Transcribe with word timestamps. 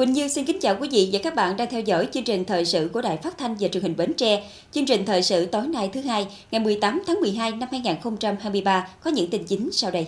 Quỳnh 0.00 0.12
Như 0.12 0.28
xin 0.28 0.44
kính 0.44 0.60
chào 0.60 0.76
quý 0.80 0.88
vị 0.92 1.10
và 1.12 1.18
các 1.22 1.34
bạn 1.34 1.56
đang 1.56 1.68
theo 1.70 1.80
dõi 1.80 2.08
chương 2.12 2.24
trình 2.24 2.44
thời 2.44 2.64
sự 2.64 2.90
của 2.92 3.02
Đài 3.02 3.16
Phát 3.16 3.38
thanh 3.38 3.56
và 3.60 3.68
Truyền 3.68 3.82
hình 3.82 3.96
Bến 3.96 4.14
Tre. 4.14 4.42
Chương 4.72 4.86
trình 4.86 5.04
thời 5.04 5.22
sự 5.22 5.46
tối 5.46 5.66
nay 5.66 5.90
thứ 5.92 6.00
hai, 6.00 6.26
ngày 6.50 6.60
18 6.60 7.02
tháng 7.06 7.20
12 7.20 7.50
năm 7.50 7.68
2023 7.72 8.88
có 9.00 9.10
những 9.10 9.30
tin 9.30 9.44
chính 9.44 9.72
sau 9.72 9.90
đây. 9.90 10.06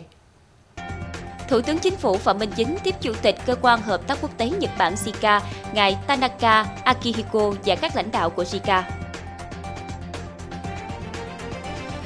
Thủ 1.49 1.61
tướng 1.61 1.79
Chính 1.79 1.97
phủ 1.97 2.17
Phạm 2.17 2.39
Minh 2.39 2.51
Chính 2.57 2.77
tiếp 2.85 2.95
Chủ 3.01 3.13
tịch 3.23 3.37
Cơ 3.47 3.55
quan 3.63 3.81
Hợp 3.83 4.09
tác 4.09 4.19
Quốc 4.23 4.39
tế 4.39 4.51
Nhật 4.51 4.71
Bản 4.79 4.95
JICA, 4.95 5.41
ngài 5.75 5.97
Tanaka 6.07 6.63
Akihiko 6.85 7.55
và 7.67 7.75
các 7.75 7.97
lãnh 7.97 8.11
đạo 8.11 8.31
của 8.31 8.43
JICA. 8.43 8.83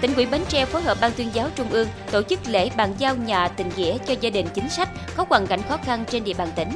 Tỉnh 0.01 0.15
ủy 0.15 0.27
Bến 0.27 0.41
Tre 0.49 0.65
phối 0.65 0.83
hợp 0.83 0.99
Ban 1.01 1.13
tuyên 1.17 1.29
giáo 1.33 1.49
Trung 1.55 1.69
ương 1.71 1.89
tổ 2.11 2.23
chức 2.23 2.41
lễ 2.49 2.71
bàn 2.77 2.95
giao 2.99 3.17
nhà 3.17 3.49
tình 3.49 3.69
nghĩa 3.77 3.99
cho 4.07 4.15
gia 4.21 4.31
đình 4.31 4.47
chính 4.55 4.71
sách 4.71 4.89
có 5.17 5.27
hoàn 5.29 5.47
cảnh 5.47 5.61
khó 5.69 5.77
khăn 5.77 6.05
trên 6.11 6.25
địa 6.25 6.35
bàn 6.35 6.49
tỉnh. 6.57 6.69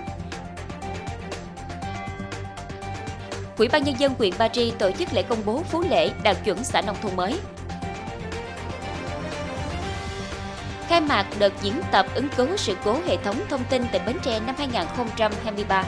Ủy 3.61 3.69
ban 3.69 3.85
nhân 3.85 3.95
dân 3.99 4.15
huyện 4.19 4.33
Ba 4.39 4.49
Tri 4.49 4.71
tổ 4.71 4.91
chức 4.91 5.09
lễ 5.13 5.23
công 5.23 5.39
bố 5.45 5.63
phú 5.63 5.85
lễ 5.91 6.11
đạt 6.23 6.37
chuẩn 6.45 6.65
xã 6.65 6.83
nông 6.83 6.97
thôn 7.03 7.17
mới. 7.17 7.39
Khai 10.89 11.01
mạc 11.01 11.27
đợt 11.39 11.53
diễn 11.63 11.75
tập 11.93 12.07
ứng 12.15 12.29
cứu 12.37 12.49
sự 12.57 12.77
cố 12.85 12.97
hệ 13.07 13.17
thống 13.17 13.37
thông 13.49 13.65
tin 13.71 13.85
tỉnh 13.93 14.03
Bến 14.07 14.17
Tre 14.23 14.41
năm 14.41 14.55
2023. 14.59 15.85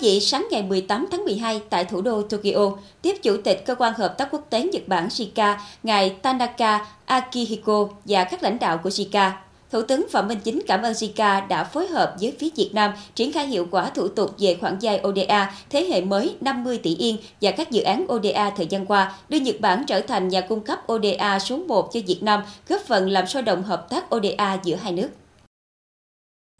Vị, 0.00 0.20
sáng 0.20 0.48
ngày 0.50 0.62
18 0.62 1.06
tháng 1.10 1.24
12 1.24 1.60
tại 1.70 1.84
thủ 1.84 2.00
đô 2.00 2.22
Tokyo, 2.22 2.70
tiếp 3.02 3.16
Chủ 3.22 3.36
tịch 3.44 3.66
Cơ 3.66 3.74
quan 3.74 3.92
Hợp 3.94 4.18
tác 4.18 4.28
Quốc 4.30 4.46
tế 4.50 4.62
Nhật 4.62 4.88
Bản 4.88 5.08
JICA, 5.08 5.56
ngài 5.82 6.10
Tanaka 6.10 6.86
Akihiko 7.04 7.88
và 8.04 8.24
các 8.24 8.42
lãnh 8.42 8.58
đạo 8.58 8.78
của 8.78 8.90
JICA. 8.90 9.30
Thủ 9.70 9.82
tướng 9.82 10.06
Phạm 10.10 10.28
Minh 10.28 10.38
Chính 10.44 10.62
cảm 10.66 10.82
ơn 10.82 10.92
JICA 10.92 11.48
đã 11.48 11.64
phối 11.64 11.86
hợp 11.86 12.14
với 12.20 12.32
phía 12.38 12.48
Việt 12.56 12.70
Nam 12.72 12.92
triển 13.14 13.32
khai 13.32 13.46
hiệu 13.46 13.66
quả 13.70 13.90
thủ 13.90 14.08
tục 14.08 14.34
về 14.38 14.56
khoản 14.60 14.78
vay 14.82 15.00
ODA 15.08 15.54
thế 15.70 15.86
hệ 15.90 16.00
mới 16.00 16.34
50 16.40 16.78
tỷ 16.78 16.96
yên 16.96 17.16
và 17.40 17.50
các 17.50 17.70
dự 17.70 17.82
án 17.82 18.06
ODA 18.12 18.50
thời 18.50 18.66
gian 18.66 18.86
qua, 18.86 19.12
đưa 19.28 19.38
Nhật 19.38 19.60
Bản 19.60 19.84
trở 19.86 20.00
thành 20.00 20.28
nhà 20.28 20.40
cung 20.40 20.60
cấp 20.60 20.92
ODA 20.92 21.38
số 21.38 21.56
1 21.56 21.92
cho 21.92 22.00
Việt 22.06 22.22
Nam, 22.22 22.42
góp 22.68 22.80
phần 22.80 23.10
làm 23.10 23.26
sôi 23.26 23.42
động 23.42 23.62
hợp 23.62 23.90
tác 23.90 24.14
ODA 24.14 24.58
giữa 24.64 24.76
hai 24.76 24.92
nước. 24.92 25.08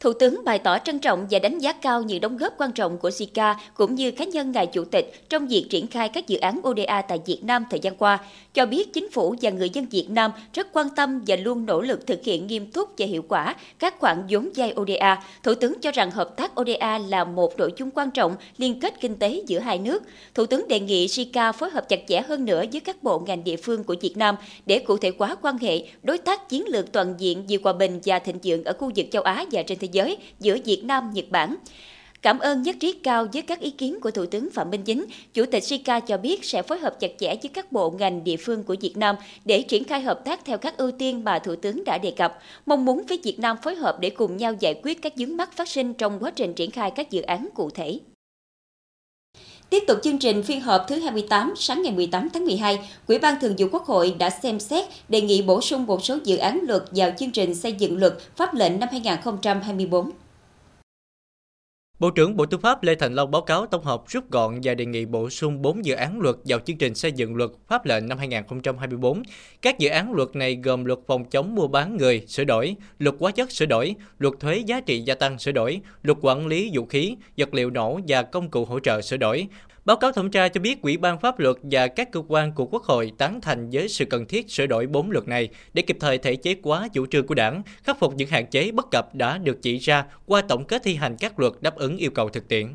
Thủ 0.00 0.12
tướng 0.12 0.44
bày 0.44 0.58
tỏ 0.58 0.78
trân 0.78 0.98
trọng 0.98 1.26
và 1.30 1.38
đánh 1.38 1.58
giá 1.58 1.72
cao 1.72 2.02
những 2.02 2.20
đóng 2.20 2.36
góp 2.36 2.54
quan 2.58 2.72
trọng 2.72 2.98
của 2.98 3.08
Zika 3.08 3.54
cũng 3.74 3.94
như 3.94 4.10
cá 4.10 4.24
nhân 4.24 4.52
ngài 4.52 4.66
chủ 4.66 4.84
tịch 4.84 5.28
trong 5.28 5.48
việc 5.48 5.66
triển 5.70 5.86
khai 5.86 6.08
các 6.08 6.28
dự 6.28 6.38
án 6.38 6.60
ODA 6.68 7.02
tại 7.02 7.20
Việt 7.26 7.44
Nam 7.44 7.64
thời 7.70 7.80
gian 7.80 7.96
qua, 7.96 8.18
cho 8.54 8.66
biết 8.66 8.92
chính 8.92 9.10
phủ 9.10 9.34
và 9.40 9.50
người 9.50 9.70
dân 9.70 9.86
Việt 9.90 10.06
Nam 10.10 10.30
rất 10.54 10.66
quan 10.72 10.86
tâm 10.96 11.22
và 11.26 11.36
luôn 11.36 11.66
nỗ 11.66 11.80
lực 11.80 12.06
thực 12.06 12.24
hiện 12.24 12.46
nghiêm 12.46 12.66
túc 12.66 12.88
và 12.98 13.06
hiệu 13.06 13.24
quả 13.28 13.56
các 13.78 13.98
khoản 13.98 14.22
vốn 14.30 14.48
vay 14.56 14.74
ODA. 14.80 15.24
Thủ 15.42 15.54
tướng 15.54 15.80
cho 15.80 15.90
rằng 15.90 16.10
hợp 16.10 16.36
tác 16.36 16.60
ODA 16.60 16.98
là 16.98 17.24
một 17.24 17.58
nội 17.58 17.72
dung 17.76 17.90
quan 17.90 18.10
trọng 18.10 18.36
liên 18.58 18.80
kết 18.80 19.00
kinh 19.00 19.16
tế 19.16 19.42
giữa 19.46 19.58
hai 19.58 19.78
nước. 19.78 20.02
Thủ 20.34 20.46
tướng 20.46 20.68
đề 20.68 20.80
nghị 20.80 21.06
Zika 21.06 21.52
phối 21.52 21.70
hợp 21.70 21.88
chặt 21.88 22.00
chẽ 22.08 22.22
hơn 22.28 22.44
nữa 22.44 22.62
với 22.72 22.80
các 22.80 23.02
bộ 23.02 23.18
ngành 23.18 23.44
địa 23.44 23.56
phương 23.56 23.84
của 23.84 23.96
Việt 24.00 24.16
Nam 24.16 24.36
để 24.66 24.78
cụ 24.78 24.96
thể 24.96 25.12
hóa 25.18 25.36
quan 25.42 25.58
hệ 25.58 25.82
đối 26.02 26.18
tác 26.18 26.48
chiến 26.48 26.64
lược 26.68 26.92
toàn 26.92 27.14
diện 27.18 27.44
vì 27.48 27.58
hòa 27.62 27.72
bình 27.72 28.00
và 28.04 28.18
thịnh 28.18 28.38
vượng 28.44 28.64
ở 28.64 28.72
khu 28.72 28.90
vực 28.96 29.06
châu 29.10 29.22
Á 29.22 29.44
và 29.52 29.62
trên 29.62 29.78
thế 29.78 29.88
giới 29.89 29.89
giới 29.92 30.16
giữa 30.40 30.56
Việt 30.64 30.84
Nam, 30.84 31.10
Nhật 31.14 31.24
Bản. 31.30 31.56
Cảm 32.22 32.38
ơn 32.38 32.62
nhất 32.62 32.76
trí 32.80 32.92
cao 32.92 33.26
với 33.32 33.42
các 33.42 33.60
ý 33.60 33.70
kiến 33.70 34.00
của 34.00 34.10
Thủ 34.10 34.26
tướng 34.26 34.50
Phạm 34.50 34.70
Minh 34.70 34.82
Chính, 34.82 35.06
Chủ 35.34 35.44
tịch 35.46 35.64
Sika 35.64 36.00
cho 36.00 36.16
biết 36.16 36.44
sẽ 36.44 36.62
phối 36.62 36.78
hợp 36.78 37.00
chặt 37.00 37.10
chẽ 37.18 37.36
với 37.42 37.50
các 37.54 37.72
bộ 37.72 37.90
ngành 37.90 38.24
địa 38.24 38.36
phương 38.36 38.62
của 38.62 38.76
Việt 38.80 38.96
Nam 38.96 39.16
để 39.44 39.62
triển 39.62 39.84
khai 39.84 40.00
hợp 40.00 40.24
tác 40.24 40.44
theo 40.44 40.58
các 40.58 40.76
ưu 40.76 40.90
tiên 40.90 41.24
mà 41.24 41.38
Thủ 41.38 41.56
tướng 41.56 41.84
đã 41.84 41.98
đề 41.98 42.10
cập, 42.10 42.38
mong 42.66 42.84
muốn 42.84 43.02
với 43.08 43.20
Việt 43.22 43.38
Nam 43.38 43.56
phối 43.62 43.74
hợp 43.74 44.00
để 44.00 44.10
cùng 44.10 44.36
nhau 44.36 44.52
giải 44.60 44.80
quyết 44.82 45.02
các 45.02 45.12
vướng 45.18 45.36
mắc 45.36 45.56
phát 45.56 45.68
sinh 45.68 45.94
trong 45.94 46.18
quá 46.20 46.30
trình 46.30 46.54
triển 46.54 46.70
khai 46.70 46.90
các 46.90 47.10
dự 47.10 47.22
án 47.22 47.48
cụ 47.54 47.70
thể. 47.70 47.98
Tiếp 49.70 49.84
tục 49.86 49.98
chương 50.02 50.18
trình 50.18 50.42
phiên 50.42 50.60
họp 50.60 50.84
thứ 50.88 50.98
28 50.98 51.54
sáng 51.56 51.82
ngày 51.82 51.92
18 51.92 52.28
tháng 52.34 52.44
12, 52.44 52.78
Ủy 53.06 53.18
ban 53.18 53.40
Thường 53.40 53.54
vụ 53.58 53.66
Quốc 53.72 53.84
hội 53.84 54.14
đã 54.18 54.30
xem 54.30 54.60
xét 54.60 54.84
đề 55.08 55.20
nghị 55.20 55.42
bổ 55.42 55.60
sung 55.60 55.86
một 55.86 56.04
số 56.04 56.18
dự 56.24 56.36
án 56.36 56.60
luật 56.62 56.82
vào 56.90 57.10
chương 57.18 57.30
trình 57.30 57.54
xây 57.54 57.72
dựng 57.72 57.98
luật 57.98 58.14
pháp 58.36 58.54
lệnh 58.54 58.80
năm 58.80 58.88
2024. 58.92 60.10
Bộ 62.00 62.10
trưởng 62.10 62.36
Bộ 62.36 62.46
Tư 62.46 62.58
pháp 62.58 62.82
Lê 62.82 62.94
Thành 62.94 63.14
Long 63.14 63.30
báo 63.30 63.42
cáo 63.42 63.66
tổng 63.66 63.84
hợp 63.84 64.02
rút 64.08 64.30
gọn 64.30 64.60
và 64.62 64.74
đề 64.74 64.86
nghị 64.86 65.04
bổ 65.04 65.30
sung 65.30 65.62
4 65.62 65.84
dự 65.84 65.94
án 65.94 66.20
luật 66.20 66.36
vào 66.44 66.58
chương 66.58 66.78
trình 66.78 66.94
xây 66.94 67.12
dựng 67.12 67.36
luật 67.36 67.50
pháp 67.68 67.86
lệnh 67.86 68.08
năm 68.08 68.18
2024. 68.18 69.22
Các 69.62 69.78
dự 69.78 69.88
án 69.88 70.12
luật 70.12 70.36
này 70.36 70.58
gồm 70.62 70.84
luật 70.84 70.98
phòng 71.06 71.24
chống 71.24 71.54
mua 71.54 71.68
bán 71.68 71.96
người 71.96 72.24
sửa 72.28 72.44
đổi, 72.44 72.76
luật 72.98 73.14
hóa 73.20 73.30
chất 73.30 73.50
sửa 73.50 73.66
đổi, 73.66 73.94
luật 74.18 74.34
thuế 74.40 74.56
giá 74.56 74.80
trị 74.80 75.00
gia 75.00 75.14
tăng 75.14 75.38
sửa 75.38 75.52
đổi, 75.52 75.80
luật 76.02 76.18
quản 76.20 76.46
lý 76.46 76.70
vũ 76.74 76.86
khí, 76.86 77.16
vật 77.36 77.54
liệu 77.54 77.70
nổ 77.70 78.00
và 78.08 78.22
công 78.22 78.50
cụ 78.50 78.64
hỗ 78.64 78.80
trợ 78.80 79.00
sửa 79.00 79.16
đổi, 79.16 79.48
Báo 79.84 79.96
cáo 79.96 80.12
thẩm 80.12 80.30
tra 80.30 80.48
cho 80.48 80.60
biết 80.60 80.82
Ủy 80.82 80.96
ban 80.96 81.20
pháp 81.20 81.38
luật 81.38 81.56
và 81.62 81.86
các 81.86 82.12
cơ 82.12 82.22
quan 82.28 82.52
của 82.52 82.66
Quốc 82.66 82.82
hội 82.82 83.12
tán 83.18 83.40
thành 83.40 83.70
với 83.72 83.88
sự 83.88 84.04
cần 84.04 84.26
thiết 84.26 84.50
sửa 84.50 84.66
đổi 84.66 84.86
bốn 84.86 85.10
luật 85.10 85.28
này 85.28 85.48
để 85.74 85.82
kịp 85.82 85.96
thời 86.00 86.18
thể 86.18 86.36
chế 86.36 86.56
hóa 86.62 86.88
chủ 86.92 87.06
trương 87.06 87.26
của 87.26 87.34
Đảng, 87.34 87.62
khắc 87.82 87.98
phục 87.98 88.14
những 88.14 88.28
hạn 88.28 88.46
chế 88.46 88.70
bất 88.70 88.86
cập 88.90 89.14
đã 89.14 89.38
được 89.38 89.62
chỉ 89.62 89.78
ra 89.78 90.04
qua 90.26 90.42
tổng 90.48 90.64
kết 90.64 90.82
thi 90.84 90.94
hành 90.94 91.16
các 91.16 91.40
luật 91.40 91.52
đáp 91.60 91.76
ứng 91.76 91.89
yêu 91.96 92.10
cầu 92.10 92.28
thực 92.28 92.48
tiễn. 92.48 92.66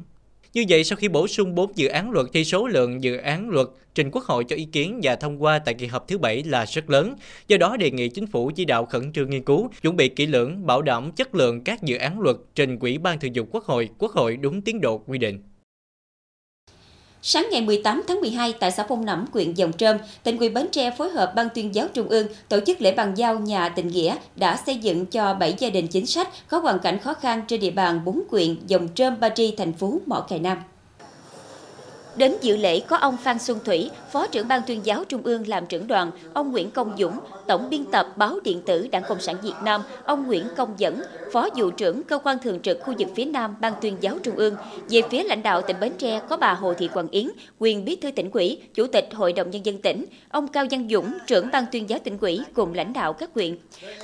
Như 0.54 0.66
vậy, 0.70 0.84
sau 0.84 0.96
khi 0.96 1.08
bổ 1.08 1.28
sung 1.28 1.56
4 1.56 1.72
dự 1.76 1.88
án 1.88 2.12
luật 2.12 2.26
thì 2.34 2.46
số 2.46 2.68
lượng 2.68 3.04
dự 3.04 3.18
án 3.18 3.50
luật 3.50 3.68
trình 3.96 4.10
Quốc 4.12 4.24
hội 4.24 4.44
cho 4.44 4.56
ý 4.56 4.66
kiến 4.66 5.00
và 5.04 5.16
thông 5.16 5.44
qua 5.44 5.60
tại 5.60 5.74
kỳ 5.74 5.86
họp 5.88 6.08
thứ 6.08 6.18
bảy 6.18 6.44
là 6.44 6.66
rất 6.66 6.90
lớn. 6.90 7.16
Do 7.48 7.58
đó 7.58 7.78
đề 7.78 7.92
nghị 7.92 8.10
chính 8.10 8.28
phủ 8.28 8.52
chỉ 8.56 8.66
đạo 8.66 8.86
khẩn 8.86 9.14
trương 9.14 9.30
nghiên 9.30 9.44
cứu, 9.44 9.70
chuẩn 9.82 9.96
bị 9.96 10.10
kỹ 10.10 10.26
lưỡng, 10.26 10.66
bảo 10.66 10.82
đảm 10.82 11.12
chất 11.12 11.36
lượng 11.36 11.64
các 11.64 11.84
dự 11.84 11.98
án 11.98 12.20
luật 12.20 12.36
trình 12.56 12.80
Ủy 12.80 12.98
ban 12.98 13.20
Thường 13.20 13.32
vụ 13.36 13.44
Quốc 13.52 13.64
hội, 13.64 13.90
Quốc 13.98 14.12
hội 14.12 14.38
đúng 14.38 14.62
tiến 14.62 14.82
độ 14.82 14.98
quy 14.98 15.18
định. 15.18 15.40
Sáng 17.28 17.48
ngày 17.52 17.62
18 17.62 18.04
tháng 18.08 18.22
12 18.22 18.54
tại 18.54 18.72
xã 18.72 18.86
Phong 18.90 19.06
Nẫm, 19.06 19.26
huyện 19.34 19.54
Dòng 19.54 19.74
Trơm, 19.74 19.98
tỉnh 20.24 20.38
ủy 20.38 20.50
Bến 20.50 20.68
Tre 20.72 20.92
phối 20.92 21.10
hợp 21.10 21.36
Ban 21.36 21.48
tuyên 21.56 21.76
giáo 21.76 21.88
Trung 21.94 22.08
ương 22.08 22.28
tổ 22.50 22.60
chức 22.60 22.82
lễ 22.82 22.94
bàn 22.94 23.14
giao 23.16 23.40
nhà 23.40 23.70
tình 23.70 23.88
nghĩa 23.88 24.16
đã 24.36 24.58
xây 24.66 24.76
dựng 24.76 25.06
cho 25.06 25.34
7 25.34 25.56
gia 25.58 25.70
đình 25.70 25.88
chính 25.88 26.06
sách 26.06 26.30
có 26.48 26.60
hoàn 26.60 26.80
cảnh 26.80 27.00
khó 27.00 27.14
khăn 27.14 27.42
trên 27.48 27.60
địa 27.60 27.72
bàn 27.72 28.02
4 28.06 28.24
huyện 28.30 28.56
Dòng 28.68 28.88
Trơm, 28.96 29.20
Ba 29.20 29.30
Tri, 29.30 29.56
thành 29.58 29.74
phố 29.74 30.00
Mỏ 30.06 30.26
Cày 30.30 30.40
Nam. 30.40 30.58
Đến 32.16 32.36
dự 32.42 32.58
lễ 32.58 32.80
có 32.80 32.98
ông 32.98 33.18
Phan 33.18 33.40
Xuân 33.40 33.60
Thủy, 33.66 33.90
Phó 34.12 34.28
trưởng 34.28 34.48
Ban 34.48 34.62
tuyên 34.68 34.82
giáo 34.84 35.04
Trung 35.04 35.22
ương 35.24 35.48
làm 35.48 35.66
trưởng 35.66 35.88
đoàn, 35.88 36.12
ông 36.34 36.52
Nguyễn 36.52 36.72
Công 36.72 36.96
Dũng, 36.98 37.20
Tổng 37.48 37.70
biên 37.70 37.86
tập 37.86 38.08
báo 38.18 38.40
điện 38.44 38.62
tử 38.66 38.88
Đảng 38.92 39.04
Cộng 39.08 39.20
sản 39.20 39.36
Việt 39.44 39.54
Nam, 39.64 39.82
ông 40.06 40.28
Nguyễn 40.28 40.48
Công 40.58 40.74
Dẫn, 40.78 41.02
Phó 41.32 41.50
vụ 41.56 41.70
trưởng 41.70 42.04
Cơ 42.04 42.18
quan 42.18 42.38
Thường 42.40 42.60
trực 42.60 42.80
khu 42.82 42.94
vực 43.00 43.10
phía 43.16 43.26
Nam 43.26 43.56
Ban 43.62 43.74
tuyên 43.82 43.98
giáo 44.02 44.18
Trung 44.24 44.36
ương. 44.36 44.56
Về 44.90 45.02
phía 45.10 45.24
lãnh 45.24 45.44
đạo 45.44 45.62
tỉnh 45.62 45.80
Bến 45.80 45.92
Tre 45.98 46.22
có 46.30 46.38
bà 46.38 46.54
Hồ 46.54 46.74
Thị 46.74 46.90
Quảng 46.94 47.08
Yến, 47.12 47.30
quyền 47.60 47.86
bí 47.86 47.96
thư 47.96 48.12
tỉnh 48.12 48.30
ủy, 48.32 48.62
Chủ 48.74 48.88
tịch 48.88 49.10
Hội 49.14 49.34
đồng 49.34 49.52
Nhân 49.52 49.66
dân 49.66 49.82
tỉnh, 49.82 50.06
ông 50.30 50.48
Cao 50.48 50.66
Văn 50.72 50.88
Dũng, 50.92 51.14
trưởng 51.28 51.50
Ban 51.52 51.66
tuyên 51.72 51.90
giáo 51.90 52.00
tỉnh 52.04 52.18
ủy 52.22 52.40
cùng 52.54 52.74
lãnh 52.74 52.94
đạo 52.94 53.14
các 53.14 53.30
huyện. 53.36 53.58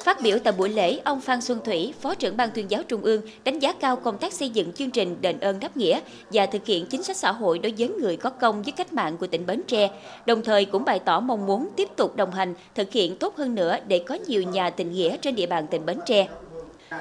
Phát 0.03 0.21
biểu 0.21 0.37
tại 0.43 0.53
buổi 0.57 0.69
lễ, 0.69 0.99
ông 1.03 1.21
Phan 1.21 1.41
Xuân 1.41 1.59
Thủy, 1.65 1.93
Phó 2.01 2.13
trưởng 2.13 2.37
Ban 2.37 2.49
tuyên 2.51 2.71
giáo 2.71 2.83
Trung 2.83 3.01
ương, 3.01 3.21
đánh 3.43 3.59
giá 3.59 3.73
cao 3.73 3.95
công 3.95 4.17
tác 4.17 4.33
xây 4.33 4.49
dựng 4.49 4.71
chương 4.71 4.91
trình 4.91 5.17
đền 5.21 5.39
ơn 5.39 5.59
đáp 5.59 5.77
nghĩa 5.77 5.99
và 6.31 6.45
thực 6.45 6.65
hiện 6.65 6.85
chính 6.85 7.03
sách 7.03 7.17
xã 7.17 7.31
hội 7.31 7.59
đối 7.59 7.73
với 7.77 7.89
người 7.89 8.17
có 8.17 8.29
công 8.29 8.63
với 8.63 8.71
cách 8.71 8.93
mạng 8.93 9.17
của 9.17 9.27
tỉnh 9.27 9.45
Bến 9.45 9.61
Tre, 9.67 9.91
đồng 10.25 10.41
thời 10.43 10.65
cũng 10.65 10.85
bày 10.85 10.99
tỏ 10.99 11.19
mong 11.19 11.45
muốn 11.45 11.69
tiếp 11.75 11.89
tục 11.95 12.15
đồng 12.15 12.31
hành, 12.31 12.53
thực 12.75 12.91
hiện 12.91 13.17
tốt 13.17 13.30
hơn 13.37 13.55
nữa 13.55 13.77
để 13.87 13.99
có 13.99 14.17
nhiều 14.27 14.43
nhà 14.43 14.69
tình 14.69 14.91
nghĩa 14.91 15.17
trên 15.17 15.35
địa 15.35 15.45
bàn 15.45 15.67
tỉnh 15.67 15.85
Bến 15.85 15.99
Tre. 16.05 16.27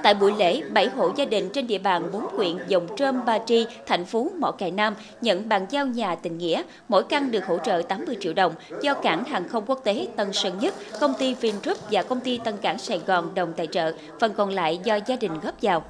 Tại 0.03 0.15
buổi 0.15 0.33
lễ, 0.39 0.63
7 0.71 0.89
hộ 0.89 1.11
gia 1.17 1.25
đình 1.25 1.49
trên 1.49 1.67
địa 1.67 1.79
bàn 1.79 2.11
4 2.13 2.23
huyện 2.23 2.57
Dòng 2.69 2.87
Trơm, 2.97 3.25
Ba 3.25 3.39
Tri, 3.47 3.67
thành 3.87 4.05
Phú, 4.05 4.31
Mỏ 4.39 4.51
Cày 4.51 4.71
Nam 4.71 4.95
nhận 5.21 5.49
bàn 5.49 5.67
giao 5.71 5.87
nhà 5.87 6.15
tình 6.15 6.39
nghĩa, 6.39 6.63
mỗi 6.89 7.03
căn 7.03 7.31
được 7.31 7.47
hỗ 7.47 7.59
trợ 7.59 7.83
80 7.83 8.17
triệu 8.21 8.33
đồng 8.33 8.53
do 8.83 8.95
cảng 8.95 9.25
hàng 9.25 9.49
không 9.49 9.65
quốc 9.67 9.81
tế 9.85 10.07
Tân 10.17 10.33
Sơn 10.33 10.59
Nhất, 10.61 10.75
công 11.01 11.15
ty 11.19 11.35
Vingroup 11.35 11.79
và 11.91 12.03
công 12.03 12.21
ty 12.21 12.39
Tân 12.45 12.57
Cảng 12.57 12.79
Sài 12.79 13.01
Gòn 13.07 13.35
đồng 13.35 13.53
tài 13.53 13.67
trợ, 13.67 13.93
phần 14.21 14.35
còn 14.35 14.51
lại 14.51 14.81
do 14.85 14.99
gia 15.07 15.17
đình 15.17 15.33
góp 15.43 15.55
vào. 15.63 15.85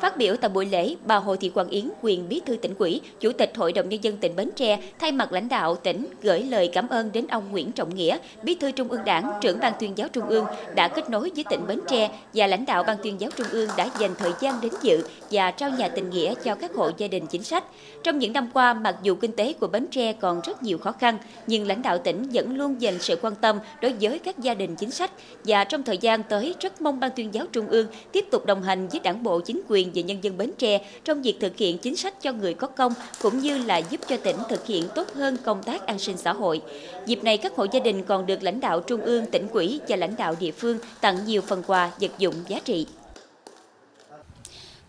Phát 0.00 0.16
biểu 0.16 0.36
tại 0.36 0.48
buổi 0.48 0.66
lễ, 0.66 0.94
bà 1.06 1.16
Hồ 1.16 1.36
Thị 1.36 1.48
Quang 1.48 1.68
Yến, 1.68 1.90
quyền 2.02 2.28
bí 2.28 2.40
thư 2.46 2.56
tỉnh 2.56 2.74
ủy, 2.78 3.00
chủ 3.20 3.32
tịch 3.32 3.52
Hội 3.56 3.72
đồng 3.72 3.88
nhân 3.88 4.04
dân 4.04 4.16
tỉnh 4.16 4.36
Bến 4.36 4.50
Tre, 4.56 4.78
thay 4.98 5.12
mặt 5.12 5.32
lãnh 5.32 5.48
đạo 5.48 5.76
tỉnh 5.76 6.06
gửi 6.22 6.42
lời 6.42 6.70
cảm 6.72 6.88
ơn 6.88 7.10
đến 7.12 7.26
ông 7.26 7.50
Nguyễn 7.50 7.72
Trọng 7.72 7.94
Nghĩa, 7.94 8.18
bí 8.42 8.54
thư 8.54 8.70
Trung 8.70 8.88
ương 8.88 9.04
Đảng, 9.04 9.32
trưởng 9.40 9.58
ban 9.60 9.72
tuyên 9.80 9.92
giáo 9.96 10.08
Trung 10.08 10.28
ương 10.28 10.44
đã 10.74 10.88
kết 10.88 11.10
nối 11.10 11.30
với 11.34 11.44
tỉnh 11.50 11.66
Bến 11.66 11.80
Tre 11.88 12.10
và 12.34 12.46
lãnh 12.46 12.66
đạo 12.66 12.82
ban 12.82 12.96
tuyên 13.02 13.20
giáo 13.20 13.30
Trung 13.36 13.40
Trung 13.40 13.48
ương 13.52 13.68
đã 13.76 13.90
dành 13.98 14.14
thời 14.18 14.32
gian 14.40 14.60
đến 14.60 14.72
dự 14.82 15.02
và 15.30 15.50
trao 15.50 15.70
nhà 15.70 15.88
tình 15.88 16.10
nghĩa 16.10 16.34
cho 16.44 16.54
các 16.54 16.74
hộ 16.74 16.90
gia 16.96 17.08
đình 17.08 17.26
chính 17.26 17.42
sách. 17.42 17.64
Trong 18.02 18.18
những 18.18 18.32
năm 18.32 18.50
qua, 18.54 18.74
mặc 18.74 18.96
dù 19.02 19.14
kinh 19.14 19.32
tế 19.32 19.52
của 19.52 19.66
Bến 19.66 19.86
Tre 19.90 20.12
còn 20.12 20.40
rất 20.40 20.62
nhiều 20.62 20.78
khó 20.78 20.92
khăn, 20.92 21.18
nhưng 21.46 21.66
lãnh 21.66 21.82
đạo 21.82 21.98
tỉnh 21.98 22.28
vẫn 22.32 22.56
luôn 22.56 22.80
dành 22.80 22.98
sự 22.98 23.16
quan 23.22 23.34
tâm 23.34 23.58
đối 23.82 23.94
với 24.00 24.18
các 24.18 24.38
gia 24.38 24.54
đình 24.54 24.76
chính 24.76 24.90
sách 24.90 25.10
và 25.44 25.64
trong 25.64 25.82
thời 25.82 25.98
gian 25.98 26.22
tới 26.22 26.54
rất 26.60 26.80
mong 26.80 27.00
Ban 27.00 27.10
tuyên 27.16 27.34
giáo 27.34 27.46
Trung 27.52 27.66
ương 27.68 27.86
tiếp 28.12 28.24
tục 28.30 28.46
đồng 28.46 28.62
hành 28.62 28.88
với 28.88 29.00
Đảng 29.00 29.22
bộ, 29.22 29.40
chính 29.40 29.62
quyền 29.70 29.90
và 29.94 30.02
nhân 30.02 30.18
dân 30.22 30.38
Bến 30.38 30.50
Tre 30.58 30.80
trong 31.04 31.22
việc 31.22 31.36
thực 31.40 31.56
hiện 31.56 31.78
chính 31.78 31.96
sách 31.96 32.22
cho 32.22 32.32
người 32.32 32.54
có 32.54 32.66
công 32.66 32.92
cũng 33.22 33.38
như 33.38 33.58
là 33.58 33.76
giúp 33.78 34.00
cho 34.08 34.16
tỉnh 34.16 34.36
thực 34.48 34.66
hiện 34.66 34.84
tốt 34.94 35.06
hơn 35.14 35.36
công 35.44 35.62
tác 35.62 35.86
an 35.86 35.98
sinh 35.98 36.16
xã 36.16 36.32
hội. 36.32 36.60
Dịp 37.06 37.24
này 37.24 37.36
các 37.36 37.56
hộ 37.56 37.66
gia 37.72 37.80
đình 37.80 38.02
còn 38.02 38.26
được 38.26 38.42
lãnh 38.42 38.60
đạo 38.60 38.80
Trung 38.80 39.00
ương, 39.00 39.26
tỉnh 39.26 39.48
quỹ 39.48 39.80
và 39.88 39.96
lãnh 39.96 40.16
đạo 40.16 40.34
địa 40.40 40.52
phương 40.52 40.78
tặng 41.00 41.18
nhiều 41.26 41.42
phần 41.42 41.62
quà, 41.66 41.90
vật 42.00 42.10
dụng 42.18 42.34
giá 42.48 42.60
trị. 42.64 42.86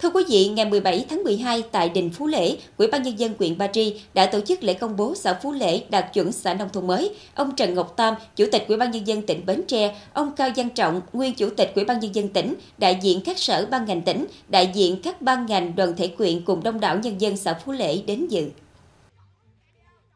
Thưa 0.01 0.09
quý 0.09 0.24
vị, 0.30 0.48
ngày 0.48 0.65
17 0.65 1.06
tháng 1.09 1.24
12 1.24 1.63
tại 1.71 1.89
Đình 1.89 2.09
Phú 2.09 2.27
Lễ, 2.27 2.57
Ủy 2.77 2.88
ban 2.88 3.03
nhân 3.03 3.19
dân 3.19 3.33
huyện 3.39 3.57
Ba 3.57 3.68
Tri 3.68 4.01
đã 4.13 4.25
tổ 4.25 4.42
chức 4.42 4.63
lễ 4.63 4.74
công 4.74 4.95
bố 4.95 5.15
xã 5.15 5.33
Phú 5.33 5.51
Lễ 5.51 5.83
đạt 5.89 6.13
chuẩn 6.13 6.31
xã 6.31 6.53
nông 6.53 6.69
thôn 6.74 6.88
mới. 6.88 7.15
Ông 7.36 7.56
Trần 7.56 7.74
Ngọc 7.74 7.94
Tam, 7.98 8.13
Chủ 8.36 8.45
tịch 8.51 8.65
Ủy 8.68 8.77
ban 8.77 8.92
nhân 8.92 9.07
dân 9.07 9.21
tỉnh 9.21 9.45
Bến 9.45 9.63
Tre, 9.68 9.95
ông 10.13 10.31
Cao 10.36 10.50
Văn 10.56 10.69
Trọng, 10.69 11.01
nguyên 11.13 11.33
Chủ 11.33 11.50
tịch 11.50 11.71
Ủy 11.75 11.86
ban 11.86 12.00
nhân 12.00 12.15
dân 12.15 12.30
tỉnh, 12.30 12.53
đại 12.77 13.00
diện 13.01 13.21
các 13.25 13.38
sở 13.38 13.68
ban 13.71 13.86
ngành 13.86 14.01
tỉnh, 14.01 14.25
đại 14.50 14.71
diện 14.74 15.00
các 15.03 15.21
ban 15.21 15.45
ngành 15.45 15.75
đoàn 15.75 15.94
thể 15.98 16.07
quyện 16.07 16.42
cùng 16.45 16.63
đông 16.63 16.80
đảo 16.80 17.00
nhân 17.03 17.21
dân 17.21 17.38
xã 17.38 17.53
Phú 17.53 17.71
Lễ 17.71 18.01
đến 18.07 18.27
dự. 18.27 18.50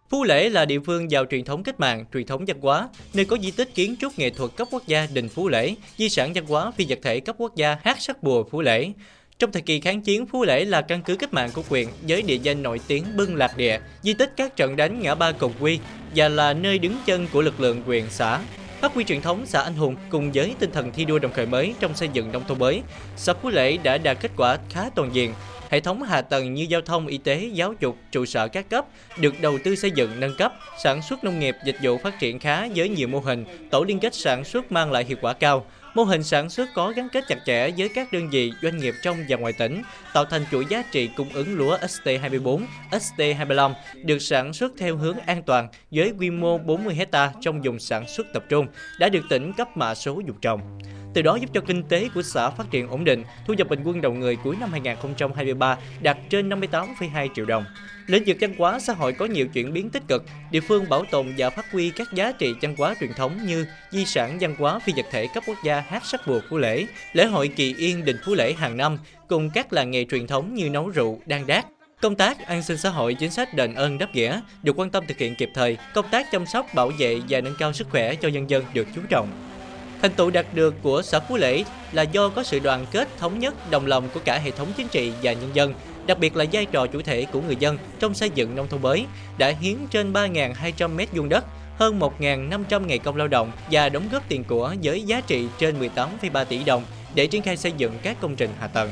Phú 0.10 0.24
Lễ 0.24 0.50
là 0.50 0.66
địa 0.66 0.80
phương 0.86 1.12
giàu 1.12 1.26
truyền 1.32 1.46
thống 1.46 1.64
cách 1.64 1.80
mạng, 1.80 2.06
truyền 2.14 2.28
thống 2.28 2.46
văn 2.48 2.58
hóa, 2.62 2.90
nơi 3.14 3.26
có 3.26 3.38
di 3.44 3.52
tích 3.52 3.76
kiến 3.76 3.96
trúc 4.02 4.20
nghệ 4.20 4.30
thuật 4.30 4.52
cấp 4.56 4.68
quốc 4.72 4.88
gia 4.88 5.08
Đình 5.14 5.30
Phú 5.30 5.48
Lễ, 5.48 5.76
di 5.98 6.10
sản 6.10 6.32
văn 6.36 6.46
hóa 6.46 6.72
phi 6.72 6.86
vật 6.90 7.00
thể 7.04 7.20
cấp 7.20 7.36
quốc 7.40 7.56
gia 7.56 7.78
Hát 7.82 8.02
Sắc 8.02 8.24
Bùa 8.24 8.44
Phú 8.44 8.62
Lễ. 8.62 8.92
Trong 9.40 9.52
thời 9.52 9.62
kỳ 9.62 9.80
kháng 9.80 10.02
chiến, 10.02 10.26
Phú 10.26 10.44
Lễ 10.44 10.66
là 10.66 10.82
căn 10.82 11.02
cứ 11.02 11.16
cách 11.16 11.34
mạng 11.34 11.50
của 11.54 11.62
quyền 11.70 11.90
với 12.08 12.22
địa 12.22 12.36
danh 12.36 12.64
nổi 12.64 12.80
tiếng 12.88 13.04
Bưng 13.18 13.36
Lạc 13.36 13.58
Địa, 13.58 13.80
di 14.02 14.14
tích 14.14 14.34
các 14.38 14.56
trận 14.56 14.76
đánh 14.76 15.00
ngã 15.00 15.16
ba 15.16 15.32
Cồng 15.32 15.54
Quy 15.60 15.80
và 16.16 16.28
là 16.30 16.54
nơi 16.54 16.80
đứng 16.80 16.98
chân 17.06 17.28
của 17.34 17.42
lực 17.42 17.60
lượng 17.60 17.84
quyền 17.88 18.06
xã. 18.10 18.40
Phát 18.82 18.94
huy 18.94 19.04
truyền 19.04 19.22
thống 19.22 19.46
xã 19.46 19.62
anh 19.62 19.74
hùng 19.74 19.96
cùng 20.10 20.32
với 20.32 20.56
tinh 20.60 20.72
thần 20.72 20.92
thi 20.92 21.06
đua 21.06 21.20
đồng 21.20 21.34
khởi 21.34 21.46
mới 21.46 21.74
trong 21.80 21.96
xây 21.96 22.10
dựng 22.14 22.32
nông 22.32 22.44
thôn 22.48 22.60
mới, 22.60 22.82
xã 23.18 23.34
Phú 23.34 23.50
Lễ 23.50 23.78
đã 23.78 23.98
đạt 23.98 24.18
kết 24.22 24.32
quả 24.38 24.58
khá 24.70 24.90
toàn 24.96 25.16
diện. 25.16 25.34
Hệ 25.70 25.80
thống 25.80 26.04
hạ 26.04 26.22
tầng 26.22 26.54
như 26.54 26.66
giao 26.70 26.82
thông, 26.82 27.08
y 27.08 27.18
tế, 27.18 27.50
giáo 27.54 27.74
dục, 27.80 27.98
trụ 28.12 28.26
sở 28.26 28.48
các 28.48 28.70
cấp 28.70 28.86
được 29.20 29.42
đầu 29.42 29.58
tư 29.64 29.76
xây 29.76 29.92
dựng 29.92 30.20
nâng 30.20 30.36
cấp, 30.38 30.54
sản 30.84 31.02
xuất 31.02 31.24
nông 31.24 31.40
nghiệp, 31.40 31.56
dịch 31.66 31.78
vụ 31.82 31.98
phát 31.98 32.20
triển 32.20 32.40
khá 32.40 32.68
với 32.76 32.90
nhiều 32.90 33.08
mô 33.08 33.20
hình, 33.20 33.46
tổ 33.72 33.84
liên 33.84 34.00
kết 34.00 34.14
sản 34.14 34.44
xuất 34.44 34.72
mang 34.72 34.92
lại 34.92 35.06
hiệu 35.06 35.18
quả 35.22 35.34
cao. 35.34 35.66
Mô 35.96 36.04
hình 36.04 36.24
sản 36.24 36.50
xuất 36.50 36.70
có 36.74 36.94
gắn 36.96 37.10
kết 37.10 37.24
chặt 37.28 37.38
chẽ 37.46 37.72
với 37.78 37.90
các 37.90 38.12
đơn 38.14 38.30
vị, 38.30 38.52
doanh 38.62 38.78
nghiệp 38.78 38.94
trong 39.02 39.18
và 39.30 39.38
ngoài 39.38 39.54
tỉnh, 39.54 39.82
tạo 40.14 40.26
thành 40.26 40.46
chuỗi 40.52 40.66
giá 40.70 40.84
trị 40.92 41.10
cung 41.18 41.30
ứng 41.34 41.58
lúa 41.58 41.78
ST24, 41.78 42.66
ST25 42.92 43.74
được 44.04 44.20
sản 44.20 44.54
xuất 44.54 44.72
theo 44.78 44.98
hướng 44.98 45.18
an 45.20 45.44
toàn 45.44 45.68
với 45.92 46.14
quy 46.20 46.30
mô 46.30 46.58
40 46.58 46.96
hecta 46.96 47.32
trong 47.42 47.62
vùng 47.62 47.80
sản 47.80 48.08
xuất 48.08 48.28
tập 48.34 48.44
trung, 48.50 48.68
đã 49.00 49.10
được 49.10 49.24
tỉnh 49.30 49.54
cấp 49.54 49.78
mã 49.78 49.96
số 49.96 50.14
vùng 50.14 50.42
trồng 50.42 50.80
từ 51.16 51.22
đó 51.22 51.36
giúp 51.36 51.50
cho 51.54 51.62
kinh 51.62 51.84
tế 51.84 52.10
của 52.14 52.22
xã 52.22 52.50
phát 52.50 52.72
triển 52.72 52.88
ổn 52.88 53.04
định, 53.04 53.24
thu 53.48 53.54
nhập 53.54 53.70
bình 53.70 53.84
quân 53.84 54.02
đầu 54.02 54.14
người 54.14 54.36
cuối 54.44 54.56
năm 54.60 54.72
2023 54.72 55.78
đạt 56.02 56.18
trên 56.30 56.50
58,2 56.50 57.28
triệu 57.36 57.46
đồng. 57.46 57.66
Lĩnh 58.08 58.24
vực 58.26 58.38
văn 58.40 58.56
hóa 58.58 58.80
xã 58.80 58.94
hội 58.94 59.14
có 59.14 59.26
nhiều 59.26 59.48
chuyển 59.48 59.74
biến 59.74 59.90
tích 59.90 60.04
cực, 60.08 60.24
địa 60.52 60.60
phương 60.60 60.90
bảo 60.90 61.06
tồn 61.12 61.34
và 61.38 61.50
phát 61.50 61.72
huy 61.72 61.90
các 61.90 62.08
giá 62.14 62.32
trị 62.32 62.54
văn 62.62 62.76
hóa 62.78 62.96
truyền 63.00 63.14
thống 63.14 63.46
như 63.46 63.68
di 63.92 64.06
sản 64.06 64.38
văn 64.40 64.56
hóa 64.60 64.80
phi 64.80 64.94
vật 64.96 65.06
thể 65.12 65.28
cấp 65.28 65.44
quốc 65.48 65.58
gia 65.64 65.80
hát 65.80 66.06
sắc 66.06 66.28
bùa 66.28 66.40
Phú 66.50 66.58
Lễ, 66.58 66.86
lễ 67.14 67.26
hội 67.26 67.48
kỳ 67.48 67.76
yên 67.78 68.06
đình 68.06 68.18
Phú 68.26 68.34
Lễ 68.34 68.54
hàng 68.54 68.78
năm 68.78 68.98
cùng 69.28 69.50
các 69.54 69.74
làng 69.74 69.92
nghề 69.92 70.06
truyền 70.06 70.28
thống 70.28 70.54
như 70.54 70.70
nấu 70.70 70.90
rượu, 70.90 71.20
đan 71.26 71.48
đát, 71.48 71.66
Công 72.02 72.16
tác 72.16 72.48
an 72.48 72.64
sinh 72.64 72.78
xã 72.78 72.90
hội 72.90 73.14
chính 73.14 73.32
sách 73.32 73.54
đền 73.54 73.76
ơn 73.76 73.98
đáp 73.98 74.08
nghĩa 74.14 74.42
được 74.64 74.80
quan 74.80 74.90
tâm 74.90 75.04
thực 75.08 75.18
hiện 75.18 75.36
kịp 75.36 75.50
thời, 75.54 75.78
công 75.94 76.06
tác 76.12 76.32
chăm 76.32 76.46
sóc, 76.46 76.66
bảo 76.74 76.92
vệ 77.00 77.20
và 77.30 77.42
nâng 77.42 77.56
cao 77.60 77.74
sức 77.74 77.88
khỏe 77.92 78.16
cho 78.16 78.28
nhân 78.28 78.50
dân 78.50 78.64
được 78.74 78.88
chú 78.96 79.02
trọng. 79.10 79.55
Thành 80.02 80.12
tựu 80.12 80.30
đạt 80.30 80.46
được 80.54 80.76
của 80.84 81.02
xã 81.02 81.20
Phú 81.20 81.38
Lễ 81.38 81.64
là 81.92 82.02
do 82.02 82.30
có 82.30 82.44
sự 82.44 82.60
đoàn 82.60 82.86
kết 82.92 83.08
thống 83.18 83.40
nhất, 83.40 83.72
đồng 83.72 83.86
lòng 83.86 84.10
của 84.14 84.20
cả 84.26 84.40
hệ 84.40 84.52
thống 84.52 84.68
chính 84.78 84.88
trị 84.88 85.12
và 85.24 85.34
nhân 85.34 85.50
dân, 85.54 85.74
đặc 86.08 86.20
biệt 86.20 86.36
là 86.36 86.46
vai 86.52 86.66
trò 86.66 86.88
chủ 86.88 87.02
thể 87.02 87.26
của 87.32 87.42
người 87.42 87.56
dân 87.56 87.78
trong 88.00 88.14
xây 88.14 88.30
dựng 88.30 88.56
nông 88.56 88.68
thôn 88.68 88.82
mới, 88.82 89.06
đã 89.38 89.54
hiến 89.62 89.76
trên 89.92 90.14
3.200 90.14 90.96
mét 90.96 91.10
vuông 91.14 91.30
đất, 91.30 91.46
hơn 91.78 92.00
1.500 92.00 92.86
ngày 92.86 93.00
công 93.00 93.16
lao 93.16 93.28
động 93.28 93.52
và 93.72 93.90
đóng 93.90 94.10
góp 94.12 94.24
tiền 94.30 94.44
của 94.44 94.76
với 94.84 95.02
giá 95.02 95.22
trị 95.22 95.48
trên 95.58 95.80
18,3 95.80 96.46
tỷ 96.46 96.64
đồng 96.64 96.84
để 97.16 97.28
triển 97.28 97.42
khai 97.42 97.58
xây 97.58 97.72
dựng 97.78 97.94
các 98.04 98.18
công 98.22 98.36
trình 98.36 98.50
hạ 98.60 98.68
tầng. 98.68 98.90